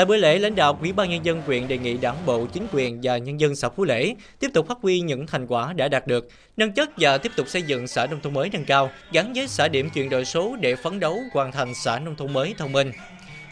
Tại 0.00 0.04
buổi 0.04 0.18
lễ, 0.18 0.38
lãnh 0.38 0.54
đạo 0.54 0.78
Ủy 0.80 0.92
ban 0.92 1.10
nhân 1.10 1.24
dân 1.24 1.42
huyện 1.46 1.68
đề 1.68 1.78
nghị 1.78 1.96
Đảng 1.96 2.26
bộ, 2.26 2.46
chính 2.52 2.66
quyền 2.72 3.00
và 3.02 3.18
nhân 3.18 3.40
dân 3.40 3.56
xã 3.56 3.68
Phú 3.68 3.84
Lễ 3.84 4.14
tiếp 4.38 4.50
tục 4.54 4.68
phát 4.68 4.78
huy 4.82 5.00
những 5.00 5.26
thành 5.26 5.46
quả 5.46 5.72
đã 5.72 5.88
đạt 5.88 6.06
được, 6.06 6.28
nâng 6.56 6.72
chất 6.72 6.90
và 6.96 7.18
tiếp 7.18 7.32
tục 7.36 7.48
xây 7.48 7.62
dựng 7.62 7.88
xã 7.88 8.06
nông 8.06 8.20
thôn 8.20 8.34
mới 8.34 8.50
nâng 8.52 8.64
cao, 8.64 8.90
gắn 9.12 9.32
với 9.32 9.48
xã 9.48 9.68
điểm 9.68 9.90
chuyển 9.90 10.10
đổi 10.10 10.24
số 10.24 10.56
để 10.60 10.76
phấn 10.76 11.00
đấu 11.00 11.18
hoàn 11.32 11.52
thành 11.52 11.74
xã 11.74 11.98
nông 11.98 12.16
thôn 12.16 12.32
mới 12.32 12.54
thông 12.58 12.72
minh. 12.72 12.92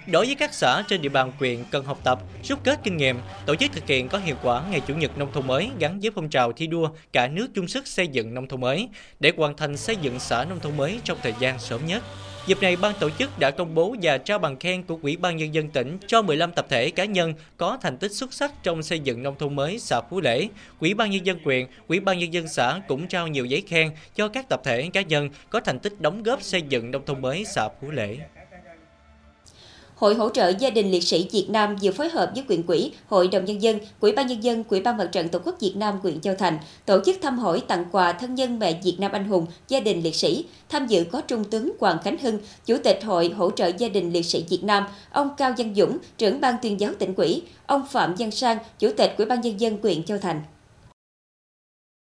Đối 0.07 0.27
với 0.27 0.35
các 0.35 0.55
xã 0.55 0.83
trên 0.89 1.03
địa 1.03 1.09
bàn 1.09 1.33
huyện 1.39 1.65
cần 1.71 1.85
học 1.85 2.01
tập, 2.05 2.19
rút 2.45 2.59
kết 2.65 2.81
kinh 2.85 2.97
nghiệm, 2.97 3.17
tổ 3.47 3.55
chức 3.55 3.73
thực 3.73 3.87
hiện 3.87 4.09
có 4.09 4.19
hiệu 4.19 4.37
quả 4.43 4.63
ngày 4.71 4.81
Chủ 4.89 4.95
nhật 4.95 5.19
nông 5.19 5.33
thôn 5.33 5.47
mới 5.47 5.71
gắn 5.79 6.01
với 6.01 6.11
phong 6.15 6.31
trào 6.31 6.53
thi 6.53 6.67
đua 6.67 6.89
cả 7.13 7.29
nước 7.29 7.49
chung 7.55 7.69
sức 7.69 7.87
xây 7.87 8.09
dựng 8.09 8.35
nông 8.35 8.49
thôn 8.49 8.61
mới 8.61 8.89
để 9.21 9.33
hoàn 9.37 9.57
thành 9.57 9.77
xây 9.77 9.97
dựng 9.97 10.21
xã 10.21 10.45
nông 10.45 10.61
thôn 10.61 10.77
mới 10.77 11.01
trong 11.05 11.19
thời 11.23 11.35
gian 11.41 11.59
sớm 11.59 11.87
nhất. 11.87 12.03
Dịp 12.49 12.63
này, 12.63 12.77
ban 12.77 12.95
tổ 13.01 13.11
chức 13.11 13.39
đã 13.39 13.51
công 13.51 13.75
bố 13.75 13.97
và 14.03 14.19
trao 14.19 14.39
bằng 14.39 14.57
khen 14.57 14.83
của 14.83 14.99
Ủy 15.03 15.17
ban 15.17 15.37
Nhân 15.37 15.55
dân 15.55 15.69
tỉnh 15.69 15.99
cho 16.07 16.23
15 16.23 16.53
tập 16.53 16.67
thể 16.69 16.91
cá 16.91 17.05
nhân 17.05 17.35
có 17.57 17.79
thành 17.83 17.97
tích 17.97 18.13
xuất 18.13 18.33
sắc 18.33 18.53
trong 18.63 18.83
xây 18.83 18.99
dựng 18.99 19.23
nông 19.23 19.35
thôn 19.39 19.57
mới 19.57 19.79
xã 19.79 20.01
Phú 20.11 20.21
Lễ. 20.21 20.49
Ủy 20.81 20.95
ban 20.95 21.11
Nhân 21.11 21.27
dân 21.27 21.39
huyện, 21.45 21.67
Ủy 21.89 22.01
ban 22.01 22.19
Nhân 22.19 22.33
dân 22.33 22.49
xã 22.49 22.81
cũng 22.89 23.07
trao 23.07 23.27
nhiều 23.27 23.45
giấy 23.45 23.63
khen 23.67 23.91
cho 24.15 24.29
các 24.29 24.49
tập 24.49 24.61
thể 24.65 24.89
cá 24.93 25.03
nhân 25.03 25.31
có 25.51 25.61
thành 25.61 25.79
tích 25.79 26.01
đóng 26.01 26.23
góp 26.23 26.43
xây 26.43 26.63
dựng 26.63 26.91
nông 26.91 27.05
thôn 27.07 27.23
mới 27.23 27.45
xã 27.45 27.69
Phú 27.81 27.91
Lễ. 27.91 28.19
Hội 29.99 30.15
hỗ 30.15 30.29
trợ 30.29 30.53
gia 30.59 30.71
đình 30.71 30.91
liệt 30.91 31.03
sĩ 31.03 31.29
Việt 31.33 31.47
Nam 31.51 31.77
vừa 31.83 31.91
phối 31.91 32.09
hợp 32.09 32.31
với 32.35 32.45
quyện 32.47 32.63
quỹ, 32.63 32.91
Hội 33.07 33.29
đồng 33.29 33.45
nhân 33.45 33.63
dân, 33.63 33.79
Quỹ 34.01 34.13
ban 34.13 34.27
nhân 34.27 34.45
dân, 34.45 34.65
Quỹ 34.65 34.81
ban 34.81 34.97
mặt 34.97 35.09
trận 35.13 35.29
Tổ 35.29 35.39
quốc 35.45 35.57
Việt 35.61 35.73
Nam 35.77 35.99
huyện 36.03 36.21
Châu 36.21 36.35
Thành 36.35 36.59
tổ 36.87 36.99
chức 37.07 37.17
thăm 37.23 37.39
hỏi 37.39 37.63
tặng 37.69 37.85
quà 37.93 38.13
thân 38.13 38.35
nhân 38.35 38.59
mẹ 38.59 38.81
Việt 38.85 38.97
Nam 38.99 39.13
anh 39.13 39.25
hùng, 39.25 39.47
gia 39.69 39.81
đình 39.81 40.03
liệt 40.03 40.15
sĩ. 40.15 40.45
Tham 40.69 40.87
dự 40.87 41.05
có 41.13 41.21
Trung 41.21 41.45
tướng 41.45 41.73
Hoàng 41.81 41.99
Khánh 42.05 42.19
Hưng, 42.19 42.39
Chủ 42.67 42.77
tịch 42.85 43.05
Hội 43.05 43.29
hỗ 43.29 43.51
trợ 43.51 43.71
gia 43.79 43.89
đình 43.89 44.13
liệt 44.13 44.25
sĩ 44.25 44.45
Việt 44.49 44.65
Nam, 44.65 44.85
ông 45.11 45.31
Cao 45.37 45.55
Văn 45.59 45.75
Dũng, 45.75 45.99
trưởng 46.19 46.41
ban 46.41 46.55
tuyên 46.63 46.81
giáo 46.81 46.93
tỉnh 46.99 47.15
quỹ, 47.15 47.43
ông 47.67 47.87
Phạm 47.91 48.15
Văn 48.19 48.31
Sang, 48.31 48.59
Chủ 48.79 48.91
tịch 48.97 49.15
Quỹ 49.17 49.25
ban 49.25 49.41
nhân 49.41 49.61
dân 49.61 49.79
huyện 49.83 50.03
Châu 50.03 50.19
Thành. 50.19 50.43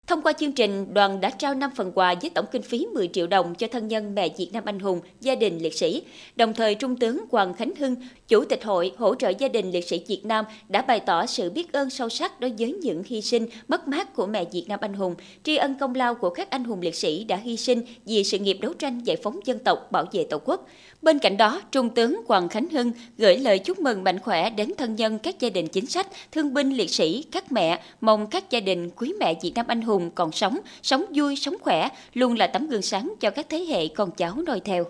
Thông 0.08 0.22
qua 0.22 0.34
chương 0.34 0.52
trình, 0.52 0.94
đoàn 0.94 1.22
đã 1.22 1.30
trao 1.30 1.54
5 1.54 1.72
phần 1.76 1.92
quà 1.96 2.16
với 2.22 2.30
tổng 2.30 2.46
kinh 2.52 2.62
phí 2.62 2.86
10 2.94 3.10
triệu 3.14 3.28
đồng 3.28 3.56
cho 3.56 3.68
thân 3.72 3.88
nhân 3.88 4.16
mẹ 4.16 4.30
Việt 4.38 4.50
Nam 4.54 4.64
anh 4.66 4.80
hùng, 4.80 5.02
gia 5.22 5.36
đình 5.36 5.58
liệt 5.58 5.74
sĩ. 5.74 6.04
Đồng 6.36 6.54
thời, 6.54 6.76
Trung 6.76 6.96
tướng 6.96 7.20
Hoàng 7.32 7.54
Khánh 7.54 7.76
Hưng, 7.76 7.96
Chủ 8.28 8.46
tịch 8.46 8.64
Hội 8.64 8.92
hỗ 8.98 9.16
trợ 9.16 9.30
gia 9.30 9.48
đình 9.48 9.72
liệt 9.72 9.88
sĩ 9.88 10.02
Việt 10.08 10.26
Nam 10.26 10.46
đã 10.70 10.82
bày 10.82 11.00
tỏ 11.00 11.26
sự 11.26 11.50
biết 11.50 11.74
ơn 11.74 11.90
sâu 11.90 12.10
sắc 12.10 12.40
đối 12.40 12.54
với 12.58 12.72
những 12.72 13.04
hy 13.06 13.22
sinh, 13.22 13.48
mất 13.68 13.88
mát 13.88 14.16
của 14.16 14.26
mẹ 14.26 14.46
Việt 14.52 14.66
Nam 14.68 14.80
anh 14.82 14.94
hùng, 14.94 15.16
tri 15.44 15.56
ân 15.56 15.76
công 15.80 15.96
lao 15.96 16.16
của 16.16 16.30
các 16.30 16.50
anh 16.50 16.64
hùng 16.64 16.82
liệt 16.82 16.96
sĩ 16.96 17.24
đã 17.24 17.36
hy 17.36 17.58
sinh 17.58 17.82
vì 18.06 18.24
sự 18.24 18.40
nghiệp 18.40 18.58
đấu 18.62 18.74
tranh 18.74 19.00
giải 19.04 19.18
phóng 19.24 19.40
dân 19.46 19.60
tộc, 19.60 19.92
bảo 19.92 20.06
vệ 20.12 20.24
Tổ 20.24 20.38
quốc. 20.46 20.68
Bên 21.02 21.20
cạnh 21.20 21.38
đó, 21.38 21.62
Trung 21.72 21.90
tướng 21.90 22.22
Hoàng 22.28 22.50
Khánh 22.50 22.70
Hưng 22.70 22.92
gửi 23.18 23.38
lời 23.38 23.60
chúc 23.60 23.80
mừng 23.80 24.04
mạnh 24.04 24.20
khỏe 24.20 24.50
đến 24.50 24.72
thân 24.78 24.96
nhân 24.96 25.20
các 25.20 25.40
gia 25.40 25.50
đình 25.50 25.68
chính 25.68 25.86
sách, 25.86 26.08
thương 26.32 26.54
binh 26.54 26.74
liệt 26.74 26.90
sĩ, 26.90 27.24
các 27.32 27.52
mẹ, 27.52 27.82
mong 28.02 28.28
các 28.28 28.50
gia 28.50 28.60
đình 28.60 28.90
quý 28.90 29.14
mẹ 29.20 29.34
Việt 29.42 29.52
Nam 29.56 29.66
anh 29.68 29.82
hùng 29.82 30.12
còn 30.16 30.32
sống, 30.32 30.58
sống 30.82 31.06
vui, 31.16 31.36
sống 31.36 31.56
khỏe, 31.62 31.90
luôn 32.14 32.36
là 32.36 32.48
tấm 32.48 32.68
gương 32.68 32.82
sáng 32.82 33.14
cho 33.20 33.30
các 33.30 33.46
thế 33.50 33.66
hệ 33.70 33.88
con 33.88 34.12
cháu 34.12 34.36
noi 34.46 34.60
theo. 34.60 34.86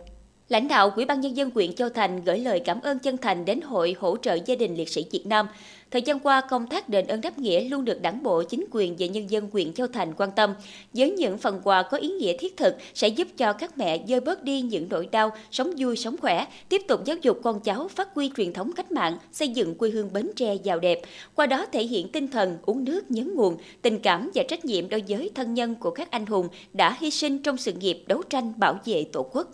Lãnh 0.50 0.68
đạo 0.68 0.92
Ủy 0.96 1.06
ban 1.06 1.22
Nhân 1.22 1.38
dân 1.38 1.52
huyện 1.56 1.74
Châu 1.74 1.90
Thành 1.90 2.24
gửi 2.24 2.40
lời 2.40 2.60
cảm 2.60 2.82
ơn 2.82 3.00
chân 3.00 3.18
thành 3.18 3.46
đến 3.46 3.62
Hội 3.62 3.96
hỗ 4.00 4.18
trợ 4.18 4.38
gia 4.46 4.56
đình 4.56 4.76
liệt 4.76 4.90
sĩ 4.90 5.06
Việt 5.12 5.26
Nam. 5.26 5.48
Thời 5.92 6.02
gian 6.02 6.20
qua, 6.20 6.42
công 6.42 6.68
tác 6.68 6.90
đền 6.90 7.08
ơn 7.08 7.22
đáp 7.22 7.40
nghĩa 7.40 7.64
luôn 7.70 7.86
được 7.86 8.02
đảng 8.02 8.24
bộ, 8.24 8.44
chính 8.44 8.66
quyền 8.72 8.96
và 9.00 9.06
nhân 9.06 9.30
dân 9.30 9.50
huyện 9.54 9.74
Châu 9.74 9.88
Thành 9.88 10.14
quan 10.18 10.30
tâm. 10.36 10.54
Với 10.94 11.12
những 11.12 11.38
phần 11.38 11.62
quà 11.64 11.84
có 11.84 11.98
ý 11.98 12.08
nghĩa 12.08 12.38
thiết 12.38 12.58
thực 12.58 12.76
sẽ 12.94 13.08
giúp 13.08 13.28
cho 13.38 13.54
các 13.54 13.78
mẹ 13.78 14.00
dơi 14.08 14.20
bớt 14.20 14.44
đi 14.44 14.62
những 14.62 14.88
nỗi 14.90 15.08
đau, 15.12 15.32
sống 15.52 15.74
vui, 15.78 15.96
sống 15.96 16.16
khỏe, 16.18 16.48
tiếp 16.70 16.82
tục 16.88 17.06
giáo 17.06 17.18
dục 17.22 17.40
con 17.44 17.60
cháu 17.60 17.88
phát 17.88 18.14
huy 18.14 18.32
truyền 18.38 18.54
thống 18.54 18.72
cách 18.76 18.92
mạng, 18.92 19.18
xây 19.32 19.48
dựng 19.48 19.76
quê 19.76 19.90
hương 19.90 20.14
Bến 20.14 20.30
Tre 20.36 20.56
giàu 20.56 20.80
đẹp. 20.80 21.02
Qua 21.36 21.46
đó 21.46 21.66
thể 21.72 21.84
hiện 21.84 22.10
tinh 22.10 22.28
thần 22.28 22.58
uống 22.66 22.84
nước 22.84 23.12
nhớ 23.12 23.24
nguồn, 23.36 23.58
tình 23.82 24.00
cảm 24.00 24.32
và 24.36 24.44
trách 24.48 24.66
nhiệm 24.66 24.90
đối 24.90 25.04
với 25.08 25.32
thân 25.36 25.54
nhân 25.54 25.76
của 25.76 25.92
các 25.92 26.12
anh 26.12 26.26
hùng 26.26 26.48
đã 26.74 26.98
hy 27.00 27.12
sinh 27.12 27.44
trong 27.44 27.58
sự 27.58 27.74
nghiệp 27.74 28.04
đấu 28.08 28.24
tranh 28.30 28.54
bảo 28.58 28.80
vệ 28.86 29.06
Tổ 29.12 29.24
quốc. 29.32 29.52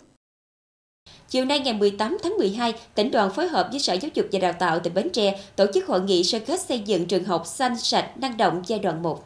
Chiều 1.34 1.44
nay 1.44 1.60
ngày 1.60 1.74
18 1.74 2.16
tháng 2.22 2.36
12, 2.38 2.74
tỉnh 2.94 3.10
đoàn 3.10 3.30
phối 3.32 3.48
hợp 3.48 3.68
với 3.70 3.80
Sở 3.80 3.92
Giáo 3.94 4.10
dục 4.14 4.26
và 4.32 4.38
Đào 4.38 4.52
tạo 4.52 4.80
tỉnh 4.80 4.94
Bến 4.94 5.10
Tre 5.12 5.40
tổ 5.56 5.66
chức 5.74 5.86
hội 5.86 6.00
nghị 6.00 6.24
sơ 6.24 6.38
kết 6.38 6.60
xây 6.60 6.78
dựng 6.78 7.06
trường 7.06 7.24
học 7.24 7.42
xanh 7.46 7.78
sạch 7.78 8.10
năng 8.16 8.36
động 8.36 8.62
giai 8.66 8.78
đoạn 8.78 9.02
1. 9.02 9.24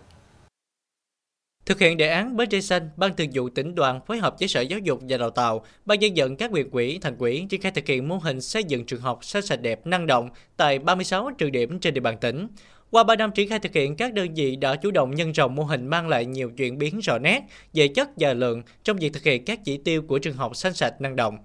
Thực 1.66 1.80
hiện 1.80 1.96
đề 1.96 2.08
án 2.08 2.36
Bến 2.36 2.48
Tre 2.48 2.60
Xanh, 2.60 2.90
Ban 2.96 3.16
Thường 3.16 3.28
vụ 3.34 3.48
tỉnh 3.48 3.74
đoàn 3.74 4.00
phối 4.06 4.18
hợp 4.18 4.36
với 4.38 4.48
Sở 4.48 4.60
Giáo 4.60 4.78
dục 4.78 5.00
và 5.08 5.16
Đào 5.16 5.30
tạo, 5.30 5.64
Ban 5.84 6.02
dân 6.02 6.12
vận 6.16 6.36
các 6.36 6.50
huyện 6.50 6.70
quỹ, 6.70 6.98
thành 6.98 7.16
quỹ 7.16 7.46
triển 7.48 7.60
khai 7.60 7.72
thực 7.72 7.86
hiện 7.86 8.08
mô 8.08 8.16
hình 8.16 8.40
xây 8.40 8.64
dựng 8.64 8.84
trường 8.84 9.00
học 9.00 9.24
xanh 9.24 9.42
sạch 9.42 9.62
đẹp 9.62 9.86
năng 9.86 10.06
động 10.06 10.30
tại 10.56 10.78
36 10.78 11.30
trường 11.38 11.52
điểm 11.52 11.80
trên 11.80 11.94
địa 11.94 12.00
bàn 12.00 12.18
tỉnh. 12.20 12.48
Qua 12.90 13.04
3 13.04 13.16
năm 13.16 13.30
triển 13.34 13.48
khai 13.48 13.58
thực 13.58 13.72
hiện, 13.72 13.96
các 13.96 14.12
đơn 14.12 14.34
vị 14.34 14.56
đã 14.56 14.76
chủ 14.76 14.90
động 14.90 15.14
nhân 15.14 15.32
rộng 15.32 15.54
mô 15.54 15.62
hình 15.62 15.86
mang 15.86 16.08
lại 16.08 16.26
nhiều 16.26 16.50
chuyển 16.56 16.78
biến 16.78 17.00
rõ 17.02 17.18
nét 17.18 17.42
về 17.74 17.88
chất 17.88 18.08
và 18.16 18.32
lượng 18.32 18.62
trong 18.84 18.96
việc 18.96 19.12
thực 19.12 19.22
hiện 19.22 19.44
các 19.44 19.64
chỉ 19.64 19.76
tiêu 19.76 20.02
của 20.02 20.18
trường 20.18 20.36
học 20.36 20.56
xanh 20.56 20.74
sạch 20.74 21.00
năng 21.00 21.16
động. 21.16 21.38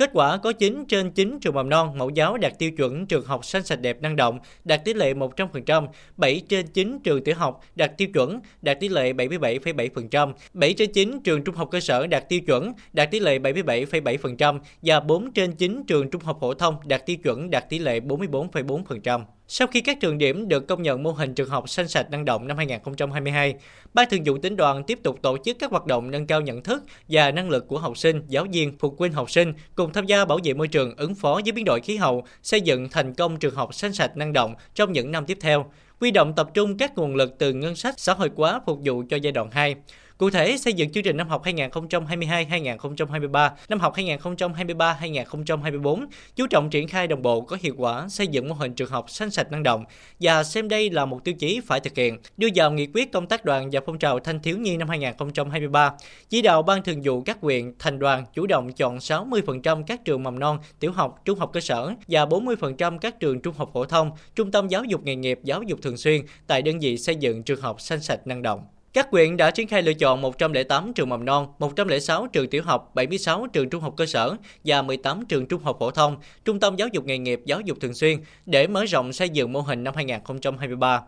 Kết 0.00 0.10
quả 0.12 0.36
có 0.36 0.52
9 0.52 0.84
trên 0.88 1.10
9 1.10 1.38
trường 1.40 1.54
mầm 1.54 1.68
non 1.68 1.98
mẫu 1.98 2.10
giáo 2.10 2.36
đạt 2.36 2.58
tiêu 2.58 2.70
chuẩn 2.70 3.06
trường 3.06 3.24
học 3.24 3.44
xanh 3.44 3.64
sạch 3.64 3.80
đẹp 3.80 4.02
năng 4.02 4.16
động, 4.16 4.38
đạt 4.64 4.84
tỷ 4.84 4.94
lệ 4.94 5.14
100%, 5.14 5.86
7 6.16 6.42
trên 6.48 6.66
9 6.66 6.98
trường 7.04 7.24
tiểu 7.24 7.34
học 7.34 7.60
đạt 7.74 7.98
tiêu 7.98 8.08
chuẩn, 8.14 8.40
đạt 8.62 8.80
tỷ 8.80 8.88
lệ 8.88 9.12
77,7%, 9.12 10.32
7 10.54 10.72
trên 10.72 10.92
9 10.92 11.22
trường 11.22 11.44
trung 11.44 11.54
học 11.54 11.68
cơ 11.70 11.80
sở 11.80 12.06
đạt 12.06 12.28
tiêu 12.28 12.40
chuẩn, 12.40 12.72
đạt 12.92 13.10
tỷ 13.10 13.20
lệ 13.20 13.38
77,7% 13.38 14.60
và 14.82 15.00
4 15.00 15.32
trên 15.32 15.52
9 15.52 15.82
trường 15.86 16.10
trung 16.10 16.22
học 16.22 16.38
phổ 16.40 16.54
thông 16.54 16.76
đạt 16.84 17.06
tiêu 17.06 17.16
chuẩn, 17.16 17.50
đạt 17.50 17.68
tỷ 17.68 17.78
lệ 17.78 18.00
44,4%. 18.00 19.20
Sau 19.52 19.68
khi 19.68 19.80
các 19.80 20.00
trường 20.00 20.18
điểm 20.18 20.48
được 20.48 20.68
công 20.68 20.82
nhận 20.82 21.02
mô 21.02 21.10
hình 21.10 21.34
trường 21.34 21.48
học 21.48 21.68
xanh 21.68 21.88
sạch 21.88 22.10
năng 22.10 22.24
động 22.24 22.46
năm 22.46 22.56
2022, 22.56 23.54
Ban 23.94 24.10
Thường 24.10 24.20
vụ 24.24 24.38
tỉnh 24.38 24.56
đoàn 24.56 24.84
tiếp 24.84 24.98
tục 25.02 25.22
tổ 25.22 25.36
chức 25.44 25.56
các 25.58 25.70
hoạt 25.70 25.86
động 25.86 26.10
nâng 26.10 26.26
cao 26.26 26.40
nhận 26.40 26.62
thức 26.62 26.84
và 27.08 27.30
năng 27.30 27.50
lực 27.50 27.68
của 27.68 27.78
học 27.78 27.98
sinh, 27.98 28.22
giáo 28.28 28.46
viên, 28.52 28.78
phụ 28.78 28.94
huynh 28.98 29.12
học 29.12 29.30
sinh 29.30 29.52
cùng 29.74 29.92
tham 29.92 30.06
gia 30.06 30.24
bảo 30.24 30.38
vệ 30.44 30.54
môi 30.54 30.68
trường, 30.68 30.94
ứng 30.96 31.14
phó 31.14 31.40
với 31.44 31.52
biến 31.52 31.64
đổi 31.64 31.80
khí 31.80 31.96
hậu, 31.96 32.24
xây 32.42 32.60
dựng 32.60 32.88
thành 32.88 33.14
công 33.14 33.38
trường 33.38 33.54
học 33.54 33.74
xanh 33.74 33.92
sạch 33.92 34.16
năng 34.16 34.32
động 34.32 34.54
trong 34.74 34.92
những 34.92 35.12
năm 35.12 35.26
tiếp 35.26 35.38
theo. 35.40 35.72
Quy 36.00 36.10
động 36.10 36.32
tập 36.36 36.50
trung 36.54 36.78
các 36.78 36.98
nguồn 36.98 37.14
lực 37.14 37.38
từ 37.38 37.52
ngân 37.52 37.76
sách 37.76 37.94
xã 38.00 38.14
hội 38.14 38.30
hóa 38.36 38.60
phục 38.66 38.78
vụ 38.84 39.02
cho 39.10 39.16
giai 39.16 39.32
đoạn 39.32 39.50
2. 39.50 39.74
Cụ 40.20 40.30
thể, 40.30 40.56
xây 40.58 40.72
dựng 40.72 40.92
chương 40.92 41.04
trình 41.04 41.16
năm 41.16 41.28
học 41.28 41.44
2022-2023, 41.44 43.50
năm 43.68 43.80
học 43.80 43.94
2023-2024, 43.96 46.06
chú 46.36 46.46
trọng 46.46 46.70
triển 46.70 46.88
khai 46.88 47.06
đồng 47.06 47.22
bộ 47.22 47.40
có 47.40 47.56
hiệu 47.60 47.74
quả 47.76 48.08
xây 48.08 48.26
dựng 48.26 48.48
mô 48.48 48.54
hình 48.54 48.74
trường 48.74 48.90
học 48.90 49.10
xanh 49.10 49.30
sạch 49.30 49.52
năng 49.52 49.62
động 49.62 49.84
và 50.20 50.44
xem 50.44 50.68
đây 50.68 50.90
là 50.90 51.04
một 51.04 51.24
tiêu 51.24 51.34
chí 51.34 51.60
phải 51.66 51.80
thực 51.80 51.96
hiện, 51.96 52.18
đưa 52.36 52.48
vào 52.54 52.72
nghị 52.72 52.86
quyết 52.94 53.12
công 53.12 53.26
tác 53.26 53.44
đoàn 53.44 53.68
và 53.72 53.80
phong 53.86 53.98
trào 53.98 54.20
thanh 54.20 54.40
thiếu 54.40 54.58
nhi 54.58 54.76
năm 54.76 54.88
2023. 54.88 55.92
Chỉ 56.28 56.42
đạo 56.42 56.62
ban 56.62 56.82
thường 56.82 57.00
vụ 57.04 57.22
các 57.22 57.38
huyện, 57.40 57.74
thành 57.78 57.98
đoàn 57.98 58.24
chủ 58.34 58.46
động 58.46 58.72
chọn 58.72 58.98
60% 58.98 59.82
các 59.86 60.04
trường 60.04 60.22
mầm 60.22 60.38
non, 60.38 60.58
tiểu 60.80 60.92
học, 60.92 61.22
trung 61.24 61.38
học 61.38 61.50
cơ 61.52 61.60
sở 61.60 61.94
và 62.08 62.24
40% 62.24 62.98
các 62.98 63.20
trường 63.20 63.40
trung 63.40 63.54
học 63.58 63.70
phổ 63.74 63.84
thông, 63.84 64.10
trung 64.34 64.50
tâm 64.50 64.68
giáo 64.68 64.84
dục 64.84 65.04
nghề 65.04 65.16
nghiệp, 65.16 65.38
giáo 65.42 65.62
dục 65.62 65.78
thường 65.82 65.96
xuyên 65.96 66.22
tại 66.46 66.62
đơn 66.62 66.78
vị 66.78 66.98
xây 66.98 67.16
dựng 67.16 67.42
trường 67.42 67.60
học 67.60 67.80
xanh 67.80 68.00
sạch 68.00 68.26
năng 68.26 68.42
động. 68.42 68.64
Các 68.92 69.10
quyện 69.10 69.36
đã 69.36 69.50
triển 69.50 69.68
khai 69.68 69.82
lựa 69.82 69.92
chọn 69.92 70.20
108 70.20 70.92
trường 70.92 71.08
mầm 71.08 71.24
non, 71.24 71.46
106 71.58 72.26
trường 72.26 72.48
tiểu 72.48 72.62
học, 72.62 72.90
76 72.94 73.46
trường 73.52 73.70
trung 73.70 73.82
học 73.82 73.94
cơ 73.96 74.06
sở 74.06 74.36
và 74.64 74.82
18 74.82 75.26
trường 75.26 75.46
trung 75.46 75.62
học 75.62 75.76
phổ 75.80 75.90
thông, 75.90 76.16
trung 76.44 76.60
tâm 76.60 76.76
giáo 76.76 76.88
dục 76.92 77.04
nghề 77.04 77.18
nghiệp, 77.18 77.40
giáo 77.44 77.60
dục 77.60 77.78
thường 77.80 77.94
xuyên 77.94 78.18
để 78.46 78.66
mở 78.66 78.84
rộng 78.84 79.12
xây 79.12 79.28
dựng 79.28 79.52
mô 79.52 79.60
hình 79.60 79.84
năm 79.84 79.94
2023. 79.94 81.02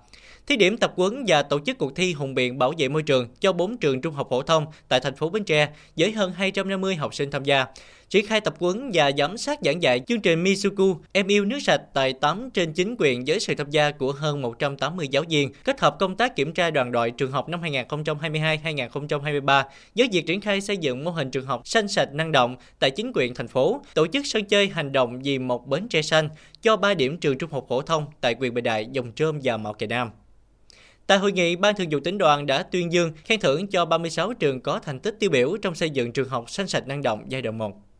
Thí 0.47 0.57
điểm 0.57 0.77
tập 0.77 0.93
huấn 0.97 1.25
và 1.27 1.43
tổ 1.43 1.61
chức 1.67 1.79
cuộc 1.79 1.97
thi 1.97 2.13
hùng 2.13 2.35
biện 2.35 2.59
bảo 2.59 2.73
vệ 2.79 2.89
môi 2.89 3.03
trường 3.03 3.29
cho 3.41 3.53
4 3.53 3.77
trường 3.77 4.01
trung 4.01 4.15
học 4.15 4.27
phổ 4.31 4.43
thông 4.43 4.67
tại 4.89 5.01
thành 5.01 5.17
phố 5.17 5.31
Bến 5.31 5.45
Tre 5.45 5.69
với 5.97 6.13
hơn 6.13 6.33
250 6.33 6.97
học 6.97 7.15
sinh 7.15 7.31
tham 7.31 7.45
gia. 7.45 7.67
Triển 8.09 8.27
khai 8.27 8.41
tập 8.41 8.55
huấn 8.59 8.91
và 8.95 9.11
giám 9.19 9.37
sát 9.37 9.59
giảng 9.65 9.83
dạy 9.83 10.01
chương 10.01 10.21
trình 10.21 10.43
Misuku 10.43 10.97
Em 11.13 11.27
yêu 11.27 11.45
nước 11.45 11.59
sạch 11.63 11.83
tại 11.95 12.13
8 12.13 12.51
trên 12.51 12.73
9 12.73 12.97
quyện 12.97 13.25
với 13.27 13.41
sự 13.41 13.55
tham 13.55 13.71
gia 13.71 13.91
của 13.91 14.13
hơn 14.13 14.43
180 14.43 15.09
giáo 15.11 15.25
viên, 15.29 15.53
kết 15.65 15.81
hợp 15.81 15.97
công 15.99 16.17
tác 16.17 16.37
kiểm 16.37 16.53
tra 16.53 16.71
đoàn 16.71 16.93
đội 16.93 17.11
trường 17.11 17.33
học 17.33 17.49
năm 17.49 17.63
2022-2023 17.73 19.65
với 19.95 20.09
việc 20.13 20.27
triển 20.27 20.41
khai 20.41 20.61
xây 20.61 20.77
dựng 20.77 21.05
mô 21.05 21.11
hình 21.11 21.31
trường 21.31 21.47
học 21.47 21.63
xanh 21.65 21.89
sạch 21.89 22.15
năng 22.15 22.33
động 22.33 22.57
tại 22.79 22.91
chính 22.91 23.13
quyền 23.15 23.35
thành 23.35 23.49
phố, 23.49 23.81
tổ 23.95 24.07
chức 24.07 24.27
sân 24.27 24.45
chơi 24.45 24.69
hành 24.69 24.93
động 24.93 25.23
vì 25.23 25.39
một 25.39 25.67
bến 25.67 25.89
tre 25.89 26.03
xanh 26.03 26.29
cho 26.63 26.77
3 26.77 26.95
điểm 26.95 27.17
trường 27.17 27.39
trung 27.39 27.51
học 27.53 27.67
phổ 27.69 27.83
thông 27.83 28.07
tại 28.21 28.35
huyện 28.39 28.55
Bình 28.55 28.65
Đại, 28.65 28.87
Dòng 28.93 29.13
Trơm 29.13 29.41
và 29.43 29.57
Mạo 29.57 29.73
Kè 29.73 29.87
Nam. 29.87 30.11
Tại 31.07 31.19
hội 31.19 31.33
nghị, 31.33 31.57
Ban 31.57 31.77
Thường 31.77 31.89
vụ 31.91 32.01
tỉnh 32.01 32.19
đoàn 32.19 32.47
đã 32.47 32.63
tuyên 32.63 32.93
dương 32.93 33.13
khen 33.25 33.41
thưởng 33.41 33.67
cho 33.67 33.85
36 33.85 34.35
trường 34.35 34.61
có 34.61 34.79
thành 34.79 35.01
tích 35.01 35.17
tiêu 35.21 35.31
biểu 35.31 35.57
trong 35.63 35.75
xây 35.75 35.91
dựng 35.91 36.13
trường 36.13 36.29
học 36.29 36.51
xanh 36.51 36.69
sạch 36.69 36.87
năng 36.87 37.03
động 37.03 37.25
giai 37.29 37.43
đoạn 37.43 37.59
1. 37.59 37.92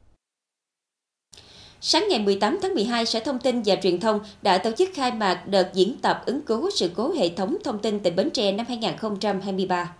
Sáng 1.85 2.07
ngày 2.11 2.19
18 2.19 2.59
tháng 2.63 2.75
12, 2.75 3.07
Sở 3.07 3.21
Thông 3.21 3.39
tin 3.39 3.63
và 3.65 3.77
Truyền 3.83 4.01
thông 4.01 4.21
đã 4.43 4.59
tổ 4.59 4.71
chức 4.79 4.91
khai 4.95 5.13
mạc 5.13 5.49
đợt 5.49 5.71
diễn 5.75 5.97
tập 6.03 6.23
ứng 6.27 6.43
cứu 6.43 6.71
sự 6.71 6.91
cố 6.95 7.13
hệ 7.13 7.29
thống 7.29 7.57
thông 7.65 7.79
tin 7.79 8.01
tỉnh 8.01 8.17
Bến 8.17 8.31
Tre 8.31 8.53
năm 8.53 8.67
2023. 8.69 9.95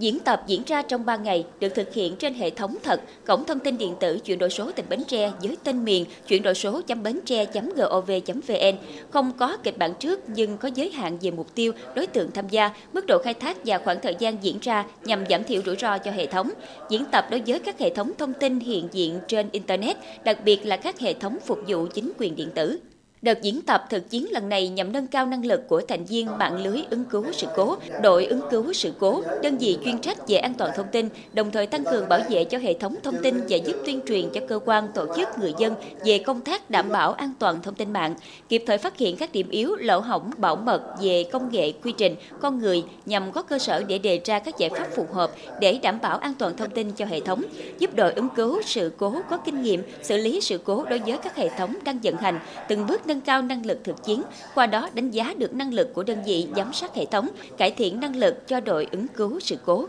Diễn 0.00 0.20
tập 0.20 0.42
diễn 0.46 0.62
ra 0.66 0.82
trong 0.82 1.06
3 1.06 1.16
ngày, 1.16 1.44
được 1.60 1.74
thực 1.74 1.94
hiện 1.94 2.16
trên 2.16 2.34
hệ 2.34 2.50
thống 2.50 2.76
thật, 2.82 3.00
cổng 3.26 3.44
thông 3.44 3.58
tin 3.58 3.78
điện 3.78 3.94
tử 4.00 4.18
chuyển 4.24 4.38
đổi 4.38 4.50
số 4.50 4.72
tỉnh 4.72 4.86
Bến 4.88 5.04
Tre 5.08 5.32
dưới 5.40 5.56
tên 5.64 5.84
miền 5.84 6.04
chuyển 6.26 6.42
đổi 6.42 6.54
số 6.54 6.80
bến 7.02 7.20
tre.gov.vn. 7.24 8.76
Không 9.10 9.32
có 9.38 9.56
kịch 9.62 9.78
bản 9.78 9.94
trước 9.98 10.20
nhưng 10.26 10.56
có 10.56 10.70
giới 10.74 10.90
hạn 10.90 11.18
về 11.20 11.30
mục 11.30 11.54
tiêu, 11.54 11.72
đối 11.94 12.06
tượng 12.06 12.30
tham 12.30 12.48
gia, 12.48 12.70
mức 12.92 13.06
độ 13.06 13.18
khai 13.24 13.34
thác 13.34 13.56
và 13.64 13.78
khoảng 13.78 14.00
thời 14.00 14.16
gian 14.18 14.36
diễn 14.42 14.58
ra 14.62 14.84
nhằm 15.04 15.24
giảm 15.30 15.44
thiểu 15.44 15.62
rủi 15.66 15.76
ro 15.76 15.98
cho 15.98 16.10
hệ 16.10 16.26
thống. 16.26 16.50
Diễn 16.90 17.04
tập 17.12 17.26
đối 17.30 17.42
với 17.46 17.58
các 17.58 17.78
hệ 17.78 17.94
thống 17.94 18.12
thông 18.18 18.32
tin 18.32 18.60
hiện 18.60 18.88
diện 18.92 19.18
trên 19.28 19.48
Internet, 19.52 19.96
đặc 20.24 20.38
biệt 20.44 20.66
là 20.66 20.76
các 20.76 21.00
hệ 21.00 21.14
thống 21.14 21.38
phục 21.46 21.58
vụ 21.68 21.86
chính 21.94 22.12
quyền 22.18 22.36
điện 22.36 22.50
tử. 22.54 22.80
Đợt 23.22 23.42
diễn 23.42 23.62
tập 23.62 23.84
thực 23.90 24.10
chiến 24.10 24.26
lần 24.30 24.48
này 24.48 24.68
nhằm 24.68 24.92
nâng 24.92 25.06
cao 25.06 25.26
năng 25.26 25.46
lực 25.46 25.68
của 25.68 25.80
thành 25.88 26.04
viên 26.04 26.38
mạng 26.38 26.64
lưới 26.64 26.82
ứng 26.90 27.04
cứu 27.04 27.24
sự 27.32 27.46
cố, 27.56 27.76
đội 28.02 28.26
ứng 28.26 28.40
cứu 28.50 28.72
sự 28.72 28.92
cố, 28.98 29.22
đơn 29.42 29.58
vị 29.58 29.78
chuyên 29.84 29.98
trách 29.98 30.28
về 30.28 30.36
an 30.36 30.54
toàn 30.54 30.70
thông 30.76 30.86
tin, 30.92 31.08
đồng 31.32 31.50
thời 31.50 31.66
tăng 31.66 31.84
cường 31.84 32.08
bảo 32.08 32.20
vệ 32.30 32.44
cho 32.44 32.58
hệ 32.58 32.74
thống 32.74 32.94
thông 33.02 33.16
tin 33.22 33.40
và 33.48 33.56
giúp 33.56 33.76
tuyên 33.86 34.00
truyền 34.06 34.30
cho 34.30 34.40
cơ 34.48 34.58
quan, 34.64 34.88
tổ 34.94 35.06
chức, 35.16 35.28
người 35.38 35.54
dân 35.58 35.74
về 36.04 36.18
công 36.18 36.40
tác 36.40 36.70
đảm 36.70 36.88
bảo 36.88 37.12
an 37.12 37.32
toàn 37.38 37.62
thông 37.62 37.74
tin 37.74 37.92
mạng, 37.92 38.14
kịp 38.48 38.64
thời 38.66 38.78
phát 38.78 38.96
hiện 38.96 39.16
các 39.16 39.32
điểm 39.32 39.48
yếu, 39.50 39.76
lỗ 39.76 40.00
hỏng, 40.00 40.30
bảo 40.36 40.56
mật 40.56 40.82
về 41.02 41.24
công 41.32 41.52
nghệ, 41.52 41.72
quy 41.72 41.92
trình, 41.98 42.14
con 42.40 42.58
người 42.58 42.84
nhằm 43.06 43.32
có 43.32 43.42
cơ 43.42 43.58
sở 43.58 43.82
để 43.82 43.98
đề 43.98 44.20
ra 44.24 44.38
các 44.38 44.58
giải 44.58 44.70
pháp 44.70 44.88
phù 44.96 45.06
hợp 45.12 45.30
để 45.60 45.78
đảm 45.82 45.98
bảo 46.02 46.18
an 46.18 46.34
toàn 46.38 46.56
thông 46.56 46.70
tin 46.70 46.92
cho 46.92 47.04
hệ 47.04 47.20
thống, 47.20 47.42
giúp 47.78 47.94
đội 47.94 48.12
ứng 48.12 48.28
cứu 48.36 48.62
sự 48.62 48.92
cố 48.96 49.14
có 49.30 49.36
kinh 49.36 49.62
nghiệm 49.62 49.82
xử 50.02 50.16
lý 50.16 50.40
sự 50.40 50.58
cố 50.64 50.84
đối 50.84 50.98
với 50.98 51.18
các 51.22 51.36
hệ 51.36 51.48
thống 51.48 51.74
đang 51.84 51.98
vận 52.02 52.16
hành, 52.16 52.40
từng 52.68 52.86
bước 52.86 53.06
nâng 53.10 53.20
cao 53.20 53.42
năng 53.42 53.66
lực 53.66 53.84
thực 53.84 54.04
chiến, 54.04 54.22
qua 54.54 54.66
đó 54.66 54.88
đánh 54.94 55.10
giá 55.10 55.34
được 55.38 55.54
năng 55.54 55.74
lực 55.74 55.94
của 55.94 56.02
đơn 56.02 56.22
vị 56.26 56.48
giám 56.56 56.72
sát 56.72 56.94
hệ 56.94 57.04
thống, 57.04 57.28
cải 57.58 57.70
thiện 57.70 58.00
năng 58.00 58.16
lực 58.16 58.48
cho 58.48 58.60
đội 58.60 58.86
ứng 58.92 59.08
cứu 59.08 59.40
sự 59.40 59.56
cố. 59.66 59.86